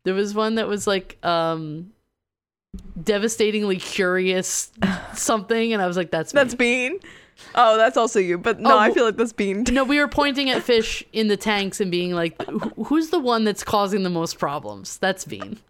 There 0.05 0.15
was 0.15 0.35
one 0.35 0.55
that 0.57 0.67
was 0.67 0.87
like 0.87 1.25
um 1.25 1.93
devastatingly 3.03 3.77
curious 3.77 4.71
something 5.15 5.73
and 5.73 5.83
I 5.83 5.87
was 5.87 5.97
like 5.97 6.11
that's 6.11 6.33
me. 6.35 6.39
That's 6.41 6.55
Bean. 6.55 6.99
Oh, 7.55 7.77
that's 7.79 7.97
also 7.97 8.21
you. 8.21 8.37
But 8.39 8.61
no, 8.61 8.73
Oh, 8.75 8.79
I 8.79 8.93
feel 8.93 9.05
like 9.05 9.17
that's 9.17 9.33
Bean. 9.33 9.65
No, 9.73 9.83
we 9.85 9.99
were 9.99 10.09
pointing 10.09 10.51
at 10.51 10.63
fish 10.63 11.03
in 11.13 11.29
the 11.29 11.37
tanks 11.37 11.81
and 11.81 11.91
being 11.91 12.13
like, 12.13 12.41
"Who's 12.87 13.09
the 13.11 13.19
one 13.19 13.45
that's 13.45 13.65
causing 13.65 14.03
the 14.03 14.11
most 14.11 14.39
problems?" 14.39 14.99
That's 14.99 15.25
Bean. 15.25 15.59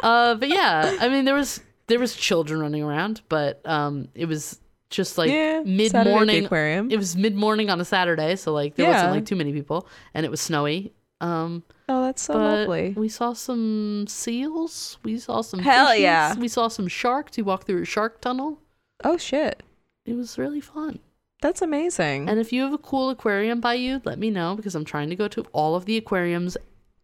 Uh, 0.00 0.34
but 0.34 0.48
yeah, 0.50 0.98
I 1.00 1.08
mean, 1.08 1.24
there 1.24 1.34
was 1.34 1.60
there 1.86 1.98
was 1.98 2.14
children 2.14 2.60
running 2.60 2.82
around, 2.82 3.22
but 3.30 3.60
um, 3.66 4.08
it 4.14 4.26
was 4.26 4.60
just 4.90 5.16
like 5.16 5.30
Yeah, 5.30 5.62
mid 5.64 5.90
Saturday 5.90 5.98
at 5.98 6.04
the 6.04 6.10
morning. 6.10 6.44
aquarium. 6.44 6.90
It 6.90 6.98
was 6.98 7.16
mid 7.16 7.34
morning 7.34 7.70
on 7.70 7.80
a 7.80 7.84
Saturday, 7.84 8.36
so 8.36 8.52
like 8.52 8.76
there 8.76 8.86
Yeah. 8.86 8.92
wasn't 8.92 9.12
like 9.12 9.24
too 9.24 9.36
many 9.36 9.52
people, 9.54 9.88
and 10.14 10.24
it 10.26 10.28
was 10.30 10.40
snowy. 10.40 10.92
Um, 11.20 11.62
Oh, 11.88 12.02
that's 12.02 12.22
so 12.22 12.34
lovely. 12.34 12.94
we 12.96 13.08
saw 13.08 13.32
some 13.32 14.06
seals. 14.08 14.98
We 15.02 15.18
saw 15.18 15.40
some 15.40 15.60
Hell 15.60 15.86
fishes, 15.88 16.02
yeah. 16.02 16.34
We 16.36 16.48
saw 16.48 16.68
some 16.68 16.88
sharks. 16.88 17.36
We 17.36 17.42
walked 17.42 17.66
through 17.66 17.82
a 17.82 17.86
shark 17.86 18.20
tunnel. 18.20 18.58
Oh 19.04 19.16
shit. 19.16 19.62
It 20.04 20.14
was 20.14 20.36
really 20.38 20.60
fun. 20.60 20.98
That's 21.42 21.62
amazing. 21.62 22.28
And 22.28 22.38
if 22.40 22.52
you 22.52 22.62
have 22.62 22.72
a 22.72 22.78
cool 22.78 23.10
aquarium 23.10 23.60
by 23.60 23.74
you, 23.74 24.00
let 24.04 24.18
me 24.18 24.30
know 24.30 24.56
because 24.56 24.74
I'm 24.74 24.84
trying 24.84 25.10
to 25.10 25.16
go 25.16 25.28
to 25.28 25.42
all 25.52 25.74
of 25.74 25.84
the 25.84 25.96
aquariums 25.96 26.56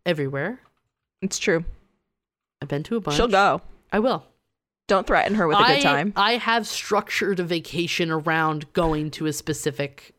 everywhere. 0.04 0.60
it's 1.20 1.38
true. 1.38 1.64
I've 2.60 2.68
been 2.68 2.82
to 2.84 2.96
a 2.96 3.00
bunch. 3.00 3.16
She'll 3.16 3.28
go. 3.28 3.60
I 3.92 3.98
will. 3.98 4.24
Don't 4.88 5.06
threaten 5.06 5.36
her 5.36 5.46
with 5.46 5.58
a 5.58 5.60
I, 5.60 5.74
good 5.76 5.82
time. 5.82 6.12
I 6.16 6.36
have 6.36 6.66
structured 6.66 7.40
a 7.40 7.44
vacation 7.44 8.10
around 8.10 8.72
going 8.72 9.10
to 9.12 9.26
a 9.26 9.32
specific 9.32 10.12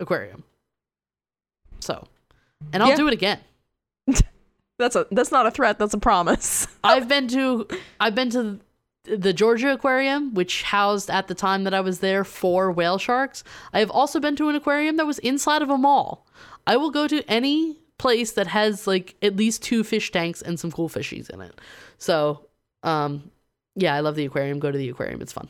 aquarium. 0.00 0.44
So, 1.80 2.06
and 2.72 2.82
I'll 2.82 2.90
Yeah. 2.90 2.96
do 2.96 3.06
it 3.08 3.12
again. 3.14 3.38
That's 4.78 4.96
a 4.96 5.06
that's 5.12 5.30
not 5.30 5.46
a 5.46 5.52
threat, 5.52 5.78
that's 5.78 5.94
a 5.94 5.98
promise. 5.98 6.66
I've 6.84 7.06
been 7.06 7.28
to 7.28 7.68
I've 8.00 8.14
been 8.16 8.30
to 8.30 8.58
the 9.04 9.32
Georgia 9.32 9.72
Aquarium, 9.72 10.34
which 10.34 10.62
housed 10.64 11.10
at 11.10 11.28
the 11.28 11.34
time 11.34 11.62
that 11.64 11.72
I 11.74 11.80
was 11.80 12.00
there 12.00 12.24
four 12.24 12.72
whale 12.72 12.98
sharks. 12.98 13.44
I 13.72 13.78
have 13.78 13.90
also 13.90 14.18
been 14.18 14.34
to 14.36 14.48
an 14.48 14.56
aquarium 14.56 14.96
that 14.96 15.06
was 15.06 15.18
inside 15.20 15.62
of 15.62 15.70
a 15.70 15.78
mall. 15.78 16.26
I 16.66 16.76
will 16.76 16.90
go 16.90 17.06
to 17.06 17.22
any 17.30 17.76
place 17.98 18.32
that 18.32 18.48
has 18.48 18.86
like 18.88 19.14
at 19.22 19.36
least 19.36 19.62
two 19.62 19.84
fish 19.84 20.10
tanks 20.10 20.42
and 20.42 20.58
some 20.58 20.72
cool 20.72 20.88
fishies 20.88 21.30
in 21.30 21.40
it. 21.40 21.60
So, 21.98 22.46
um, 22.82 23.30
yeah, 23.76 23.94
I 23.94 24.00
love 24.00 24.16
the 24.16 24.24
aquarium. 24.24 24.58
Go 24.58 24.72
to 24.72 24.78
the 24.78 24.88
aquarium; 24.88 25.22
it's 25.22 25.32
fun. 25.32 25.48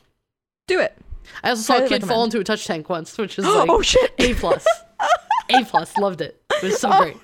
Do 0.67 0.81
it. 0.81 0.99
I 1.43 1.49
also 1.51 1.63
saw 1.63 1.75
a 1.75 1.77
Highly 1.79 1.89
kid 1.89 2.07
fall 2.07 2.25
into 2.25 2.41
a 2.41 2.45
touch 2.45 2.67
tank 2.67 2.91
once, 2.91 3.17
which 3.17 3.39
is 3.39 3.45
like 3.47 3.71
oh 3.71 3.81
shit. 3.81 4.13
a 4.19 4.35
plus. 4.35 4.67
a 5.51 5.65
plus, 5.65 5.97
loved 5.99 6.21
it. 6.21 6.41
It 6.51 6.63
was 6.63 6.81
so 6.81 6.91
great. 6.99 7.17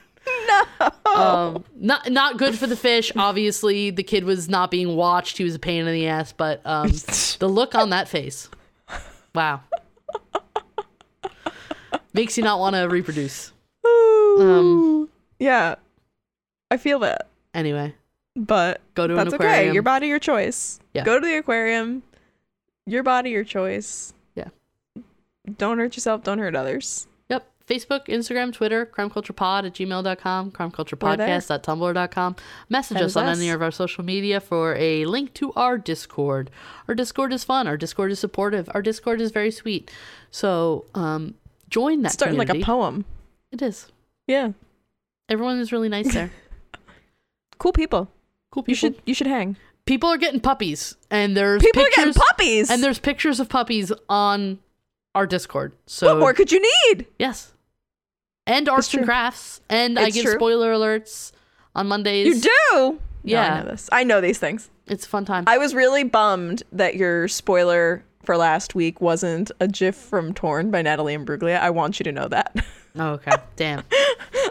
No. 0.47 0.91
Um, 1.15 1.65
not 1.77 2.11
not 2.11 2.37
good 2.39 2.59
for 2.59 2.67
the 2.67 2.77
fish. 2.77 3.11
Obviously, 3.17 3.91
the 3.91 4.03
kid 4.03 4.25
was 4.25 4.49
not 4.49 4.71
being 4.71 4.97
watched. 4.97 5.39
He 5.39 5.45
was 5.45 5.55
a 5.55 5.59
pain 5.59 5.87
in 5.87 5.93
the 5.93 6.07
ass. 6.09 6.33
But 6.33 6.61
um, 6.65 6.89
the 7.39 7.49
look 7.49 7.75
on 7.75 7.91
that 7.91 8.09
face, 8.09 8.49
wow, 9.35 9.61
makes 12.13 12.37
you 12.37 12.45
not 12.45 12.59
want 12.59 12.77
to 12.77 12.83
reproduce. 12.89 13.53
Ooh. 13.87 15.09
yeah. 15.39 15.77
I 16.71 16.77
feel 16.77 17.01
that. 17.01 17.29
Anyway, 17.53 17.95
But 18.37 18.81
go 18.95 19.07
to 19.09 19.15
that's 19.15 19.29
an 19.31 19.35
aquarium. 19.35 19.61
okay. 19.69 19.73
Your 19.75 19.83
body, 19.83 20.07
your 20.07 20.21
choice. 20.21 20.79
Yeah. 20.95 21.05
Go 21.05 21.19
to 21.19 21.27
the 21.27 21.39
aquarium. 21.39 22.03
Your 22.87 23.03
body, 23.03 23.31
your 23.31 23.43
choice. 23.45 24.15
Yeah. 24.37 24.49
Don't 25.59 25.79
hurt 25.79 25.97
yourself, 25.97 26.23
don't 26.23 26.39
hurt 26.39 26.55
others. 26.55 27.09
Facebook, 27.71 28.07
Instagram, 28.09 28.53
Twitter, 28.53 28.85
crimeculturepod 28.85 29.65
at 29.65 29.75
gmail.com, 29.75 30.51
crimeculturepodcast.tumblr.com. 30.51 32.37
Message 32.69 32.97
us 32.97 33.03
is 33.13 33.17
on 33.17 33.27
us. 33.27 33.39
any 33.39 33.51
of 33.51 33.63
our 33.63 33.71
social 33.71 34.05
media 34.05 34.41
for 34.41 34.75
a 34.75 35.05
link 35.05 35.33
to 35.35 35.53
our 35.53 35.79
Discord. 35.79 36.51
Our 36.89 36.97
Discord 36.97 37.33
is 37.33 37.45
fun. 37.45 37.69
Our 37.69 37.77
Discord 37.77 38.11
is 38.11 38.19
supportive. 38.19 38.69
Our 38.75 38.83
Discord 38.83 39.21
is 39.21 39.31
very 39.31 39.53
sweet. 39.53 39.89
So 40.33 40.85
um, 40.97 41.35
join 41.69 42.03
that 42.03 42.09
It's 42.09 42.15
starting 42.15 42.39
like 42.39 42.51
a 42.51 42.61
poem. 42.61 43.05
It 43.53 43.63
is. 43.63 43.87
Yeah. 44.27 44.51
Everyone 45.29 45.61
is 45.61 45.71
really 45.71 45.89
nice 45.89 46.13
there. 46.13 46.33
Cool 47.59 47.73
people. 47.73 48.11
Cool 48.51 48.63
people. 48.63 48.71
You 48.73 48.75
should 48.75 49.03
you 49.05 49.13
should 49.13 49.27
hang. 49.27 49.55
People 49.85 50.09
are 50.09 50.17
getting 50.17 50.41
puppies, 50.41 50.97
and 51.11 51.37
there's 51.37 51.63
People 51.63 51.83
are 51.83 51.85
pictures, 51.85 52.05
getting 52.17 52.23
puppies. 52.23 52.71
and 52.71 52.83
there's 52.83 52.99
pictures 52.99 53.39
of 53.39 53.51
puppies 53.51 53.93
on 54.09 54.61
our 55.15 55.27
Discord. 55.27 55.75
So 55.85 56.07
what 56.07 56.21
more 56.21 56.33
could 56.33 56.51
you 56.51 56.63
need? 56.87 57.07
Yes. 57.19 57.53
And 58.51 58.69
arts 58.69 58.93
and 58.93 59.01
true. 59.01 59.07
crafts. 59.07 59.61
And 59.69 59.99
I 59.99 60.11
give 60.11 60.25
true. 60.25 60.35
spoiler 60.35 60.73
alerts 60.73 61.33
on 61.75 61.87
Mondays. 61.89 62.27
You 62.27 62.41
do. 62.41 62.51
No, 62.73 62.99
Yeah. 63.23 63.55
I 63.55 63.61
know 63.63 63.71
this. 63.71 63.89
I 63.93 64.05
know 64.05 64.21
these 64.21 64.39
things. 64.39 64.71
It's 64.87 65.07
a 65.07 65.09
fun 65.09 65.25
time. 65.25 65.45
I 65.47 65.59
was 65.59 65.75
really 65.75 66.03
bummed 66.05 66.63
that 66.73 66.97
your 66.97 67.29
spoiler 67.29 68.03
for 68.25 68.37
last 68.37 68.75
week 68.75 69.01
wasn't 69.01 69.51
a 69.61 69.69
GIF 69.69 69.95
from 69.95 70.35
Torn 70.35 70.71
by 70.71 70.83
Natalie 70.83 71.17
Imbruglia. 71.17 71.61
I 71.61 71.71
want 71.71 72.01
you 72.01 72.05
to 72.05 72.13
know 72.13 72.29
that. 72.29 72.57
oh, 72.97 73.11
okay. 73.11 73.33
Damn. 73.57 73.85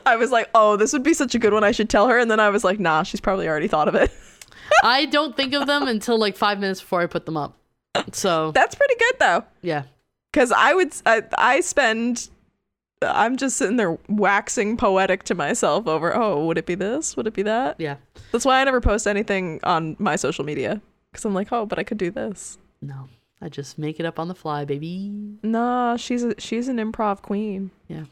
I 0.05 0.15
was 0.15 0.31
like, 0.31 0.49
oh, 0.55 0.77
this 0.77 0.93
would 0.93 1.03
be 1.03 1.13
such 1.13 1.35
a 1.35 1.39
good 1.39 1.53
one. 1.53 1.63
I 1.63 1.71
should 1.71 1.89
tell 1.89 2.07
her. 2.07 2.17
And 2.17 2.31
then 2.31 2.39
I 2.39 2.49
was 2.49 2.63
like, 2.63 2.79
nah, 2.79 3.03
she's 3.03 3.19
probably 3.21 3.47
already 3.49 3.67
thought 3.67 3.87
of 3.89 3.95
it. 3.95 4.11
I 4.83 5.05
don't 5.05 5.35
think 5.35 5.53
of 5.53 5.67
them 5.67 5.87
until 5.87 6.17
like 6.17 6.37
five 6.37 6.59
minutes 6.59 6.79
before 6.79 7.01
I 7.01 7.05
put 7.07 7.25
them 7.25 7.35
up. 7.35 7.57
So, 8.13 8.51
That's 8.51 8.75
pretty 8.75 8.95
good 8.97 9.13
though. 9.19 9.43
yeah. 9.61 9.83
Because 10.31 10.51
I 10.51 10.73
would, 10.73 10.93
I, 11.05 11.23
I 11.37 11.59
spend, 11.61 12.29
I'm 13.01 13.37
just 13.37 13.55
sitting 13.57 13.77
there 13.77 13.97
waxing 14.09 14.75
poetic 14.75 15.23
to 15.23 15.35
myself 15.35 15.87
over, 15.87 16.15
oh, 16.15 16.45
would 16.45 16.57
it 16.57 16.65
be 16.65 16.75
this? 16.75 17.15
Would 17.15 17.27
it 17.27 17.33
be 17.33 17.43
that? 17.43 17.77
Yeah. 17.79 17.95
That's 18.31 18.43
why 18.45 18.59
I 18.59 18.63
never 18.65 18.81
post 18.81 19.07
anything 19.07 19.59
on 19.63 19.95
my 19.99 20.15
social 20.17 20.43
media. 20.43 20.81
Because 21.11 21.23
I'm 21.25 21.33
like, 21.33 21.47
oh, 21.51 21.65
but 21.65 21.79
I 21.79 21.83
could 21.83 21.97
do 21.97 22.11
this. 22.11 22.57
No, 22.81 23.07
I 23.41 23.49
just 23.49 23.77
make 23.77 23.99
it 23.99 24.05
up 24.05 24.19
on 24.19 24.27
the 24.27 24.35
fly, 24.35 24.65
baby. 24.65 25.11
Nah, 25.43 25.95
she's 25.95 26.23
a, 26.23 26.35
she's 26.39 26.67
an 26.67 26.77
improv 26.77 27.21
queen. 27.21 27.71
Yeah. 27.87 28.03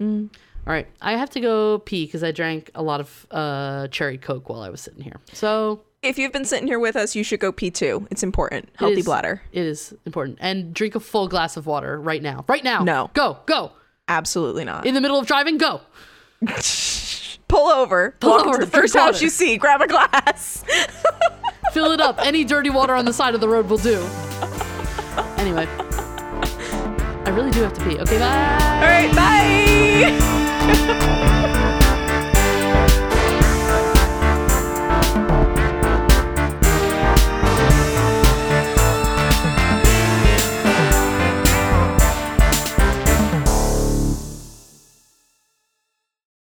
Mm. 0.00 0.30
All 0.66 0.72
right, 0.72 0.86
I 1.00 1.16
have 1.16 1.30
to 1.30 1.40
go 1.40 1.80
pee 1.80 2.06
because 2.06 2.22
I 2.22 2.30
drank 2.30 2.70
a 2.76 2.82
lot 2.82 3.00
of 3.00 3.26
uh, 3.32 3.88
cherry 3.88 4.18
coke 4.18 4.48
while 4.48 4.60
I 4.62 4.70
was 4.70 4.80
sitting 4.80 5.02
here. 5.02 5.16
So 5.32 5.80
If 6.02 6.18
you've 6.18 6.32
been 6.32 6.44
sitting 6.44 6.68
here 6.68 6.78
with 6.78 6.94
us, 6.94 7.16
you 7.16 7.24
should 7.24 7.40
go 7.40 7.50
pee 7.50 7.72
too. 7.72 8.06
It's 8.12 8.22
important. 8.22 8.68
Healthy 8.76 9.00
is. 9.00 9.04
bladder. 9.04 9.42
it 9.52 9.66
is 9.66 9.92
important. 10.06 10.38
And 10.40 10.72
drink 10.72 10.94
a 10.94 11.00
full 11.00 11.26
glass 11.26 11.56
of 11.56 11.66
water 11.66 12.00
right 12.00 12.22
now. 12.22 12.44
Right 12.48 12.62
now. 12.62 12.84
No. 12.84 13.10
Go, 13.14 13.38
go. 13.46 13.72
Absolutely 14.08 14.64
not. 14.64 14.86
In 14.86 14.94
the 14.94 15.00
middle 15.00 15.18
of 15.18 15.26
driving, 15.26 15.58
go. 15.58 15.80
Pull 17.48 17.68
over. 17.68 18.16
Pull 18.20 18.32
over, 18.32 18.58
to 18.58 18.64
the 18.64 18.70
first 18.70 18.94
house 18.94 19.14
water. 19.14 19.24
you 19.24 19.30
see. 19.30 19.56
Grab 19.56 19.80
a 19.80 19.86
glass. 19.86 20.64
Fill 21.72 21.92
it 21.92 22.00
up. 22.00 22.18
Any 22.24 22.44
dirty 22.44 22.70
water 22.70 22.94
on 22.94 23.04
the 23.04 23.12
side 23.12 23.34
of 23.34 23.40
the 23.40 23.48
road 23.48 23.68
will 23.68 23.78
do. 23.78 23.98
Anyway, 25.36 25.66
I 27.24 27.30
really 27.30 27.50
do 27.50 27.62
have 27.62 27.72
to 27.74 27.84
pee. 27.84 27.98
Okay, 27.98 28.18
bye. 28.18 28.58
All 28.76 28.88
right. 28.88 29.14
Bye. 29.14 31.18